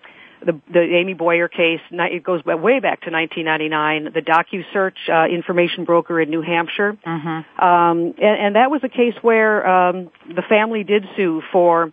the, 0.45 0.61
the 0.73 0.81
Amy 0.81 1.15
Boyer 1.15 1.49
case, 1.49 1.81
it 1.91 2.23
goes 2.23 2.45
way 2.45 2.79
back 2.79 3.03
to 3.03 3.11
1999, 3.11 4.13
the 4.13 4.21
DocuSearch 4.21 4.93
uh, 5.09 5.29
information 5.33 5.85
broker 5.85 6.21
in 6.21 6.31
New 6.31 6.43
Hampshire. 6.43 6.97
Mm-hmm. 7.07 7.65
Um, 7.65 8.15
and, 8.19 8.47
and 8.47 8.57
that 8.57 8.71
was 8.71 8.83
a 8.85 8.89
case 8.89 9.15
where 9.23 9.67
um, 9.67 10.11
the 10.29 10.43
family 10.49 10.85
did 10.85 11.05
sue 11.17 11.43
for 11.53 11.93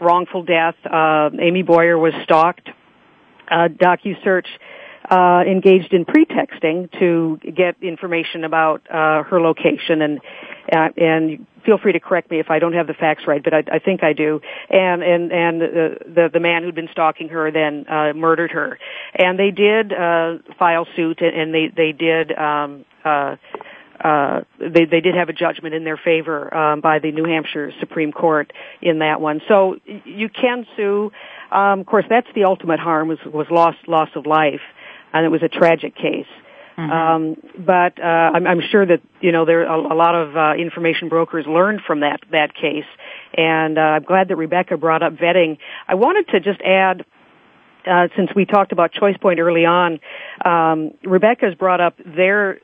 wrongful 0.00 0.42
death. 0.42 0.74
Uh, 0.84 1.30
Amy 1.40 1.62
Boyer 1.62 1.98
was 1.98 2.14
stalked. 2.24 2.68
Uh, 3.50 3.68
DocuSearch 3.68 4.46
uh, 5.10 5.42
engaged 5.46 5.92
in 5.92 6.04
pretexting 6.04 6.88
to 6.98 7.38
get 7.56 7.76
information 7.82 8.44
about 8.44 8.82
uh, 8.88 9.24
her 9.24 9.40
location 9.40 10.02
and 10.02 10.20
uh, 10.72 10.88
and 10.96 11.46
feel 11.66 11.78
free 11.78 11.92
to 11.92 12.00
correct 12.00 12.30
me 12.30 12.38
if 12.38 12.48
I 12.48 12.60
don't 12.60 12.74
have 12.74 12.86
the 12.86 12.94
facts 12.94 13.24
right, 13.26 13.42
but 13.42 13.52
I, 13.52 13.64
I 13.72 13.78
think 13.80 14.04
I 14.04 14.12
do. 14.12 14.40
And 14.68 15.02
and 15.02 15.32
and 15.32 15.60
the, 15.60 15.96
the 16.06 16.30
the 16.32 16.40
man 16.40 16.62
who'd 16.62 16.76
been 16.76 16.88
stalking 16.92 17.28
her 17.30 17.50
then 17.50 17.86
uh, 17.88 18.12
murdered 18.14 18.52
her, 18.52 18.78
and 19.14 19.38
they 19.38 19.50
did 19.50 19.92
uh, 19.92 20.38
file 20.58 20.86
suit, 20.94 21.20
and 21.20 21.52
they 21.52 21.72
they 21.74 21.92
did. 21.92 22.32
Um, 22.32 22.84
uh, 23.04 23.36
uh, 24.02 24.40
they 24.58 24.86
they 24.86 25.00
did 25.00 25.14
have 25.14 25.28
a 25.28 25.32
judgment 25.32 25.74
in 25.74 25.84
their 25.84 25.98
favor 25.98 26.52
um, 26.54 26.80
by 26.80 26.98
the 26.98 27.12
New 27.12 27.24
Hampshire 27.24 27.72
Supreme 27.80 28.12
Court 28.12 28.52
in 28.80 29.00
that 29.00 29.20
one. 29.20 29.40
So 29.48 29.76
you 30.04 30.28
can 30.28 30.66
sue. 30.76 31.12
Um, 31.50 31.80
of 31.80 31.86
course, 31.86 32.06
that's 32.08 32.28
the 32.34 32.44
ultimate 32.44 32.80
harm 32.80 33.08
was 33.08 33.18
was 33.26 33.46
loss 33.50 33.74
loss 33.86 34.08
of 34.14 34.26
life, 34.26 34.62
and 35.12 35.26
it 35.26 35.28
was 35.28 35.42
a 35.42 35.48
tragic 35.48 35.94
case. 35.94 36.26
Mm-hmm. 36.78 36.90
Um, 36.90 37.36
but 37.58 38.02
uh, 38.02 38.06
I'm, 38.06 38.46
I'm 38.46 38.60
sure 38.70 38.86
that 38.86 39.02
you 39.20 39.32
know 39.32 39.44
there 39.44 39.64
a, 39.64 39.76
a 39.76 39.96
lot 39.96 40.14
of 40.14 40.36
uh, 40.36 40.54
information 40.54 41.08
brokers 41.08 41.46
learned 41.46 41.82
from 41.86 42.00
that 42.00 42.20
that 42.30 42.54
case, 42.54 42.86
and 43.36 43.76
uh, 43.76 43.82
I'm 43.82 44.02
glad 44.02 44.28
that 44.28 44.36
Rebecca 44.36 44.78
brought 44.78 45.02
up 45.02 45.14
vetting. 45.14 45.58
I 45.86 45.96
wanted 45.96 46.28
to 46.28 46.40
just 46.40 46.60
add 46.62 47.04
uh, 47.86 48.08
since 48.16 48.30
we 48.34 48.44
talked 48.44 48.72
about 48.72 48.92
ChoicePoint 48.92 49.38
early 49.38 49.64
on, 49.64 50.00
um, 50.44 50.92
Rebecca's 51.02 51.54
brought 51.54 51.80
up 51.80 51.94
their 52.04 52.60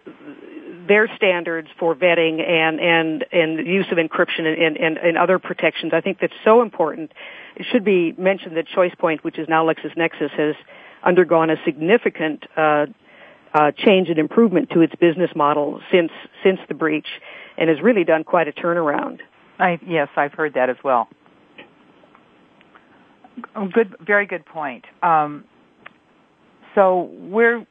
their 0.87 1.09
standards 1.17 1.69
for 1.79 1.95
vetting 1.95 2.41
and 2.47 2.81
and 2.81 3.25
and 3.33 3.67
use 3.67 3.87
of 3.91 3.99
encryption 3.99 4.47
and, 4.47 4.77
and, 4.77 4.99
and 4.99 5.19
other 5.19 5.39
protections. 5.39 5.93
I 5.95 6.01
think 6.01 6.19
that's 6.21 6.35
so 6.45 6.63
important. 6.63 7.13
It 7.57 7.67
should 7.71 7.85
be 7.85 8.13
mentioned 8.19 8.57
that 8.57 8.67
ChoicePoint, 8.69 9.21
which 9.21 9.39
is 9.39 9.49
now 9.49 9.67
LexisNexis, 9.67 10.31
has 10.31 10.55
undergone 11.03 11.51
a 11.51 11.57
significant 11.65 12.45
uh, 12.57 12.87
uh, 13.55 13.73
change 13.73 14.09
and 14.09 14.19
improvement 14.19 14.71
to 14.71 14.81
its 14.81 14.95
business 14.97 15.31
model 15.35 15.81
since 15.91 16.13
since 16.45 16.59
the 16.69 16.75
breach, 16.75 17.09
and 17.57 17.71
has 17.71 17.81
really 17.81 18.05
done 18.05 18.25
quite 18.25 18.49
a 18.49 18.53
turnaround. 18.53 19.21
I, 19.59 19.79
yes, 19.87 20.09
I've 20.17 20.35
heard 20.35 20.55
that 20.55 20.69
as 20.69 20.77
well. 20.85 21.09
Good, 23.73 23.97
very 24.01 24.27
good 24.27 24.45
point. 24.45 24.85
Um, 25.03 25.45
so 26.75 27.11
we're 27.13 27.67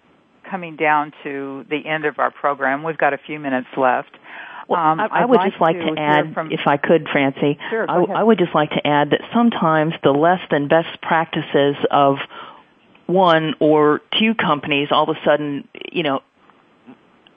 coming 0.50 0.76
down 0.76 1.14
to 1.24 1.66
the 1.70 1.86
end 1.86 2.06
of 2.06 2.20
our 2.20 2.32
program. 2.32 2.84
We've 2.84 2.98
got 2.98 3.14
a 3.14 3.18
few 3.18 3.40
minutes 3.40 3.68
left. 3.78 4.12
Well, 4.68 4.80
um, 4.80 5.00
I, 5.00 5.08
I 5.12 5.26
would 5.26 5.38
like 5.38 5.52
just 5.52 5.62
like 5.62 5.78
to, 5.78 5.96
to 5.96 6.00
add, 6.00 6.34
from, 6.34 6.52
if 6.52 6.62
I 6.66 6.78
could, 6.78 7.08
Francie, 7.12 7.60
sure, 7.70 7.90
I, 7.90 8.20
I 8.20 8.24
would 8.24 8.40
just 8.40 8.56
like 8.56 8.72
to 8.72 8.86
add 8.86 9.12
that 9.12 9.22
sometimes 9.32 9.94
the 10.04 10.12
less 10.12 10.42
than 10.50 10.68
best 10.68 11.02
practices 11.02 11.76
of 11.92 12.18
one 13.06 13.54
or 13.60 14.02
two 14.20 14.34
companies 14.34 14.88
all 14.92 15.10
of 15.10 15.16
a 15.16 15.20
sudden, 15.24 15.68
you 15.92 16.02
know, 16.02 16.22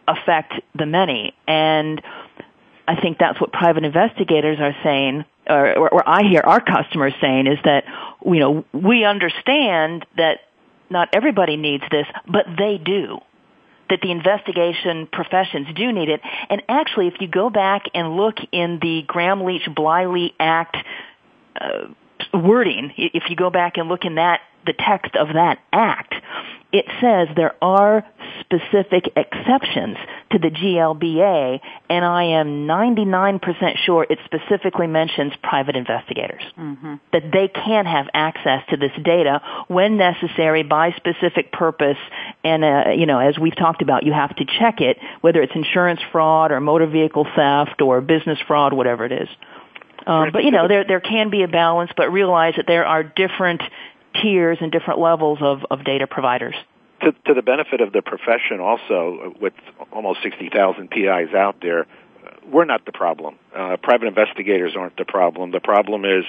affect 0.06 0.54
the 0.74 0.86
many. 0.86 1.34
And 1.46 2.00
I 2.86 2.98
think 2.98 3.18
that's 3.18 3.38
what 3.38 3.52
private 3.52 3.84
investigators 3.84 4.58
are 4.60 4.74
saying, 4.82 5.26
or, 5.46 5.76
or, 5.76 5.88
or 5.90 6.08
I 6.08 6.22
hear 6.22 6.40
our 6.42 6.60
customers 6.60 7.12
saying 7.20 7.46
is 7.46 7.58
that, 7.64 7.84
you 8.24 8.40
know, 8.40 8.64
we 8.72 9.04
understand 9.04 10.06
that 10.16 10.40
not 10.90 11.08
everybody 11.12 11.56
needs 11.56 11.84
this, 11.90 12.06
but 12.26 12.46
they 12.56 12.78
do. 12.78 13.18
That 13.90 14.00
the 14.02 14.10
investigation 14.10 15.08
professions 15.10 15.68
do 15.74 15.90
need 15.92 16.10
it. 16.10 16.20
And 16.50 16.62
actually, 16.68 17.06
if 17.08 17.14
you 17.20 17.28
go 17.28 17.48
back 17.48 17.84
and 17.94 18.16
look 18.16 18.36
in 18.52 18.78
the 18.82 19.02
Gramm-Leach-Bliley 19.06 20.34
Act 20.38 20.76
uh, 21.58 21.86
wording, 22.34 22.92
if 22.98 23.30
you 23.30 23.36
go 23.36 23.48
back 23.48 23.78
and 23.78 23.88
look 23.88 24.04
in 24.04 24.16
that, 24.16 24.40
the 24.66 24.74
text 24.74 25.16
of 25.16 25.28
that 25.28 25.60
act, 25.72 26.14
it 26.72 26.84
says 27.00 27.28
there 27.34 27.54
are 27.62 28.06
specific 28.40 29.10
exceptions 29.16 29.96
to 30.30 30.38
the 30.38 30.50
GLBA, 30.50 31.60
and 31.88 32.04
I 32.04 32.24
am 32.24 32.66
99% 32.66 33.76
sure 33.78 34.06
it 34.08 34.18
specifically 34.24 34.86
mentions 34.86 35.32
private 35.42 35.76
investigators. 35.76 36.42
Mm-hmm. 36.58 36.94
That 37.12 37.30
they 37.32 37.48
can 37.48 37.86
have 37.86 38.06
access 38.12 38.62
to 38.70 38.76
this 38.76 38.92
data 39.02 39.40
when 39.68 39.96
necessary 39.96 40.62
by 40.62 40.92
specific 40.92 41.52
purpose, 41.52 41.98
and, 42.44 42.64
uh, 42.64 42.90
you 42.96 43.06
know, 43.06 43.18
as 43.18 43.38
we've 43.38 43.56
talked 43.56 43.82
about, 43.82 44.04
you 44.04 44.12
have 44.12 44.34
to 44.36 44.44
check 44.58 44.80
it, 44.80 44.98
whether 45.20 45.42
it's 45.42 45.54
insurance 45.54 46.00
fraud 46.12 46.52
or 46.52 46.60
motor 46.60 46.86
vehicle 46.86 47.26
theft 47.34 47.80
or 47.80 48.00
business 48.00 48.38
fraud, 48.46 48.72
whatever 48.72 49.04
it 49.04 49.12
is. 49.12 49.28
Um, 50.06 50.30
but 50.32 50.44
you 50.44 50.50
know, 50.50 50.68
there 50.68 50.84
there 50.84 51.00
can 51.00 51.28
be 51.28 51.42
a 51.42 51.48
balance, 51.48 51.90
but 51.94 52.10
realize 52.10 52.54
that 52.56 52.66
there 52.66 52.86
are 52.86 53.02
different 53.02 53.62
tiers 54.22 54.58
and 54.60 54.72
different 54.72 55.00
levels 55.00 55.38
of, 55.40 55.64
of 55.70 55.84
data 55.84 56.06
providers. 56.06 56.54
To, 57.02 57.12
to 57.26 57.34
the 57.34 57.42
benefit 57.42 57.80
of 57.80 57.92
the 57.92 58.02
profession, 58.02 58.60
also 58.60 59.34
with 59.40 59.52
almost 59.92 60.20
sixty 60.22 60.48
thousand 60.48 60.90
PIs 60.90 61.32
out 61.32 61.56
there, 61.62 61.86
we're 62.50 62.64
not 62.64 62.84
the 62.86 62.92
problem. 62.92 63.36
Uh, 63.54 63.76
private 63.82 64.08
investigators 64.08 64.74
aren't 64.76 64.96
the 64.96 65.04
problem. 65.04 65.52
The 65.52 65.60
problem 65.60 66.04
is 66.04 66.24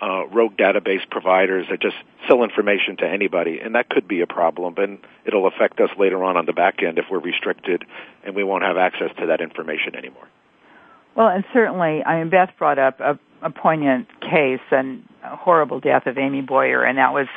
uh, 0.00 0.26
rogue 0.26 0.56
database 0.56 1.08
providers 1.10 1.66
that 1.70 1.80
just 1.80 1.96
sell 2.28 2.42
information 2.42 2.96
to 2.98 3.06
anybody, 3.06 3.60
and 3.60 3.74
that 3.74 3.88
could 3.88 4.08
be 4.08 4.20
a 4.20 4.26
problem. 4.26 4.74
And 4.76 4.98
it'll 5.24 5.46
affect 5.46 5.80
us 5.80 5.90
later 5.98 6.22
on 6.24 6.36
on 6.36 6.46
the 6.46 6.52
back 6.52 6.82
end 6.82 6.98
if 6.98 7.06
we're 7.10 7.20
restricted 7.20 7.84
and 8.24 8.34
we 8.34 8.44
won't 8.44 8.64
have 8.64 8.76
access 8.76 9.10
to 9.18 9.26
that 9.26 9.40
information 9.40 9.94
anymore. 9.94 10.28
Well, 11.14 11.28
and 11.28 11.44
certainly, 11.52 12.02
I 12.04 12.18
mean, 12.18 12.30
Beth 12.30 12.50
brought 12.58 12.78
up 12.78 13.00
a, 13.00 13.18
a 13.42 13.50
poignant 13.50 14.08
case 14.20 14.60
and 14.70 15.06
a 15.22 15.36
horrible 15.36 15.78
death 15.78 16.06
of 16.06 16.18
Amy 16.18 16.40
Boyer, 16.40 16.82
and 16.82 16.98
that 16.98 17.12
was 17.12 17.28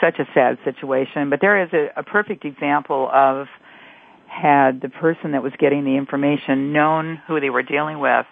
such 0.00 0.18
a 0.18 0.26
sad 0.34 0.58
situation. 0.64 1.30
But 1.30 1.40
there 1.40 1.62
is 1.62 1.70
a, 1.72 1.88
a 1.96 2.02
perfect 2.02 2.44
example 2.44 3.10
of 3.12 3.46
had 4.26 4.80
the 4.80 4.88
person 4.88 5.32
that 5.32 5.42
was 5.42 5.52
getting 5.58 5.84
the 5.84 5.96
information 5.96 6.72
known 6.72 7.20
who 7.26 7.40
they 7.40 7.50
were 7.50 7.62
dealing 7.62 7.98
with, 7.98 8.26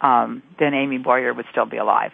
um, 0.00 0.42
then 0.58 0.74
Amy 0.74 0.98
Boyer 0.98 1.34
would 1.34 1.44
still 1.50 1.66
be 1.66 1.76
alive. 1.76 2.12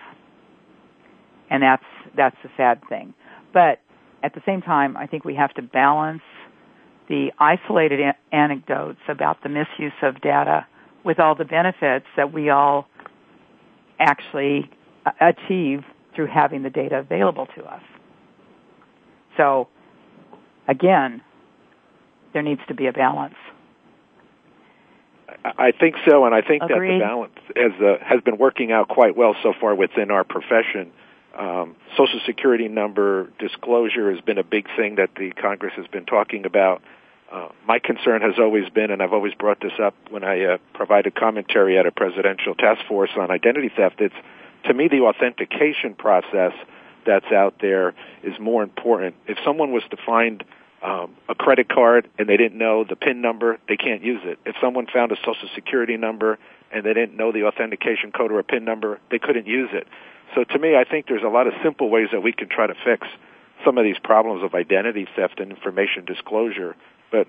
And 1.51 1.62
that's 1.62 1.85
that's 2.16 2.37
the 2.43 2.51
sad 2.57 2.80
thing. 2.89 3.14
But 3.53 3.80
at 4.22 4.35
the 4.35 4.41
same 4.47 4.62
time, 4.62 4.97
I 4.97 5.07
think 5.07 5.24
we 5.24 5.35
have 5.35 5.53
to 5.55 5.62
balance 5.62 6.22
the 7.09 7.30
isolated 7.39 8.01
a- 8.01 8.35
anecdotes 8.35 9.01
about 9.09 9.43
the 9.43 9.49
misuse 9.49 9.93
of 10.03 10.20
data 10.20 10.66
with 11.05 11.20
all 11.20 11.35
the 11.35 11.45
benefits 11.45 12.07
that 12.16 12.32
we 12.32 12.49
all 12.49 12.89
actually 14.01 14.70
achieve 15.20 15.85
through 16.14 16.26
having 16.26 16.62
the 16.62 16.70
data 16.70 16.99
available 16.99 17.47
to 17.57 17.62
us. 17.64 17.82
So, 19.37 19.68
again, 20.68 21.22
there 22.32 22.43
needs 22.43 22.61
to 22.68 22.74
be 22.74 22.87
a 22.87 22.93
balance. 22.93 23.35
I 25.45 25.72
think 25.72 25.97
so, 26.09 26.24
and 26.24 26.35
I 26.35 26.43
think 26.43 26.62
Agreed. 26.62 26.89
that 26.89 26.95
the 26.95 27.05
balance 27.05 27.39
has 27.57 27.72
uh, 27.80 28.05
has 28.05 28.20
been 28.22 28.39
working 28.39 28.72
out 28.72 28.89
quite 28.89 29.16
well 29.16 29.35
so 29.43 29.53
far 29.59 29.74
within 29.74 30.11
our 30.11 30.24
profession. 30.24 30.93
Um, 31.37 31.76
Social 31.97 32.20
Security 32.24 32.68
number 32.68 33.30
disclosure 33.39 34.12
has 34.12 34.20
been 34.20 34.39
a 34.39 34.45
big 34.45 34.66
thing 34.76 34.97
that 34.97 35.11
the 35.16 35.32
Congress 35.32 35.72
has 35.76 35.87
been 35.89 36.07
talking 36.07 36.47
about. 36.47 36.82
Uh, 37.32 37.49
my 37.66 37.78
concern 37.78 38.22
has 38.22 38.35
always 38.39 38.68
been, 38.70 38.91
and 38.91 39.03
I've 39.03 39.12
always 39.12 39.35
brought 39.35 39.61
this 39.61 39.72
up 39.82 39.95
when 40.11 40.22
I 40.22 40.45
uh, 40.45 40.59
provided 40.72 41.14
commentary 41.14 41.78
at 41.78 41.87
a 41.87 41.91
presidential 41.91 42.55
task 42.55 42.87
force 42.87 43.11
on 43.18 43.30
identity 43.30 43.70
theft. 43.74 44.01
It's 44.01 44.14
to 44.66 44.74
me 44.74 44.89
the 44.89 45.01
authentication 45.01 45.95
process 45.95 46.53
that's 47.07 47.31
out 47.33 47.57
there 47.61 47.95
is 48.23 48.39
more 48.41 48.63
important. 48.63 49.15
If 49.27 49.39
someone 49.45 49.73
was 49.73 49.83
to 49.91 49.97
find 50.05 50.45
um, 50.83 51.17
a 51.29 51.35
credit 51.35 51.69
card 51.69 52.09
and 52.19 52.29
they 52.29 52.37
didn't 52.37 52.59
know 52.59 52.85
the 52.85 52.97
PIN 52.97 53.21
number, 53.21 53.59
they 53.69 53.77
can't 53.77 54.03
use 54.03 54.21
it. 54.25 54.39
If 54.45 54.57
someone 54.61 54.87
found 54.93 55.13
a 55.13 55.17
Social 55.17 55.49
Security 55.55 55.97
number 55.97 56.39
and 56.73 56.85
they 56.85 56.93
didn't 56.93 57.17
know 57.17 57.33
the 57.33 57.45
authentication 57.45 58.13
code 58.13 58.33
or 58.33 58.39
a 58.39 58.45
PIN 58.45 58.65
number, 58.65 59.01
they 59.11 59.19
couldn't 59.19 59.47
use 59.47 59.71
it. 59.73 59.87
So 60.35 60.45
to 60.45 60.59
me, 60.59 60.77
I 60.77 60.85
think 60.85 61.07
there's 61.07 61.23
a 61.23 61.29
lot 61.29 61.47
of 61.47 61.55
simple 61.63 61.89
ways 61.89 62.09
that 62.13 62.23
we 62.23 62.33
can 62.33 62.49
try 62.49 62.67
to 62.67 62.75
fix 62.85 63.07
some 63.65 63.79
of 63.79 63.85
these 63.85 63.99
problems 64.03 64.43
of 64.43 64.55
identity 64.55 65.07
theft 65.17 65.41
and 65.41 65.51
information 65.51 66.05
disclosure. 66.05 66.77
But 67.11 67.29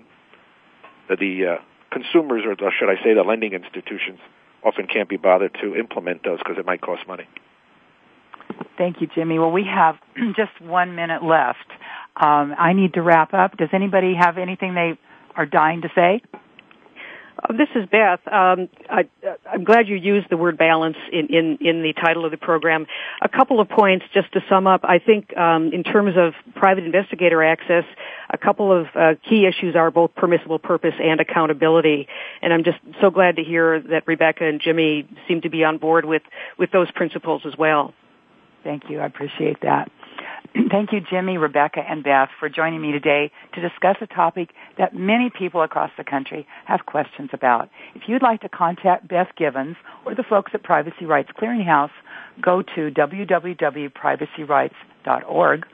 the 1.08 1.46
uh, 1.46 1.62
consumers, 1.90 2.42
or 2.44 2.72
should 2.72 2.90
I 2.90 3.02
say, 3.02 3.14
the 3.14 3.22
lending 3.22 3.52
institutions, 3.52 4.18
often 4.62 4.86
can't 4.86 5.08
be 5.08 5.16
bothered 5.16 5.56
to 5.62 5.76
implement 5.76 6.24
those 6.24 6.38
because 6.38 6.58
it 6.58 6.66
might 6.66 6.80
cost 6.80 7.06
money. 7.06 7.26
Thank 8.78 9.00
you, 9.00 9.08
Jimmie. 9.14 9.38
Well, 9.38 9.52
we 9.52 9.64
have 9.64 9.96
just 10.36 10.60
one 10.60 10.94
minute 10.94 11.22
left. 11.22 11.66
Um, 12.16 12.54
I 12.58 12.72
need 12.72 12.94
to 12.94 13.02
wrap 13.02 13.34
up. 13.34 13.56
Does 13.56 13.68
anybody 13.72 14.14
have 14.14 14.38
anything 14.38 14.74
they 14.74 14.98
are 15.34 15.46
dying 15.46 15.82
to 15.82 15.88
say? 15.94 16.22
Uh, 17.42 17.52
this 17.52 17.68
is 17.74 17.86
Beth. 17.90 18.20
Um, 18.26 18.68
I, 18.88 19.04
am 19.52 19.64
glad 19.64 19.88
you 19.88 19.96
used 19.96 20.28
the 20.30 20.38
word 20.38 20.56
balance 20.56 20.96
in, 21.12 21.26
in, 21.26 21.58
in, 21.60 21.82
the 21.82 21.92
title 21.92 22.24
of 22.24 22.30
the 22.30 22.38
program. 22.38 22.86
A 23.20 23.28
couple 23.28 23.60
of 23.60 23.68
points 23.68 24.06
just 24.14 24.32
to 24.32 24.40
sum 24.48 24.66
up. 24.66 24.80
I 24.84 24.98
think 24.98 25.36
um, 25.36 25.70
in 25.72 25.84
terms 25.84 26.14
of 26.16 26.32
private 26.54 26.84
investigator 26.84 27.44
access, 27.44 27.84
a 28.30 28.38
couple 28.38 28.72
of 28.72 28.86
uh, 28.94 29.14
key 29.28 29.46
issues 29.46 29.76
are 29.76 29.90
both 29.90 30.14
permissible 30.14 30.58
purpose 30.58 30.94
and 30.98 31.20
accountability. 31.20 32.08
And 32.40 32.54
I'm 32.54 32.64
just 32.64 32.78
so 33.02 33.10
glad 33.10 33.36
to 33.36 33.44
hear 33.44 33.80
that 33.80 34.04
Rebecca 34.06 34.44
and 34.44 34.58
Jimmie 34.58 35.06
seem 35.28 35.42
to 35.42 35.50
be 35.50 35.62
on 35.62 35.76
board 35.76 36.06
with, 36.06 36.22
with 36.58 36.70
those 36.70 36.90
principles 36.92 37.42
as 37.44 37.52
well. 37.58 37.92
Thank 38.64 38.90
you. 38.90 39.00
I 39.00 39.06
appreciate 39.06 39.60
that. 39.62 39.90
Thank 40.70 40.92
you, 40.92 41.00
Jimmie, 41.00 41.36
Rebecca, 41.38 41.80
and 41.80 42.02
Beth, 42.02 42.30
for 42.38 42.48
joining 42.48 42.80
me 42.80 42.92
today 42.92 43.30
to 43.54 43.60
discuss 43.60 43.96
a 44.00 44.06
topic 44.06 44.50
that 44.78 44.94
many 44.94 45.28
people 45.30 45.62
across 45.62 45.90
the 45.96 46.04
country 46.04 46.46
have 46.64 46.86
questions 46.86 47.30
about. 47.32 47.68
If 47.94 48.08
you'd 48.08 48.22
like 48.22 48.40
to 48.42 48.48
contact 48.48 49.08
Beth 49.08 49.28
Givens 49.36 49.76
or 50.04 50.14
the 50.14 50.22
folks 50.22 50.52
at 50.54 50.62
Privacy 50.62 51.04
Rights 51.04 51.30
Clearinghouse, 51.38 51.90
go 52.40 52.62
to 52.62 52.90
www.privacyrights.org 52.90 55.66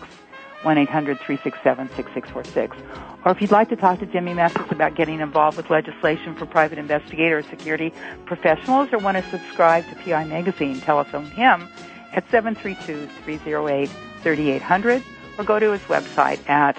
1-800-367-6646. 0.64 2.76
Or 3.24 3.32
if 3.32 3.40
you'd 3.40 3.50
like 3.50 3.70
to 3.70 3.76
talk 3.76 4.00
to 4.00 4.06
Jimmie 4.06 4.34
Mesis 4.34 4.70
about 4.70 4.96
getting 4.96 5.20
involved 5.20 5.56
with 5.56 5.70
legislation 5.70 6.34
for 6.34 6.44
private 6.46 6.78
investigator 6.78 7.38
or 7.38 7.42
security 7.42 7.94
professionals 8.26 8.90
or 8.92 8.98
want 8.98 9.16
to 9.16 9.22
subscribe 9.30 9.88
to 9.88 9.94
PI 9.96 10.24
Magazine, 10.24 10.78
telephone 10.80 11.24
him 11.26 11.68
at 12.12 12.28
732-308-3800 12.28 15.02
or 15.38 15.44
go 15.44 15.58
to 15.58 15.72
his 15.72 15.80
website 15.82 16.48
at 16.48 16.78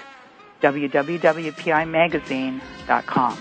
www.pimagazine.com. 0.62 3.38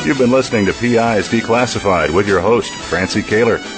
You've 0.07 0.17
been 0.17 0.31
listening 0.31 0.65
to 0.65 0.73
PIs 0.73 1.29
Declassified 1.29 2.15
with 2.15 2.27
your 2.27 2.41
host, 2.41 2.73
Francie 2.73 3.21
Koehler. 3.21 3.78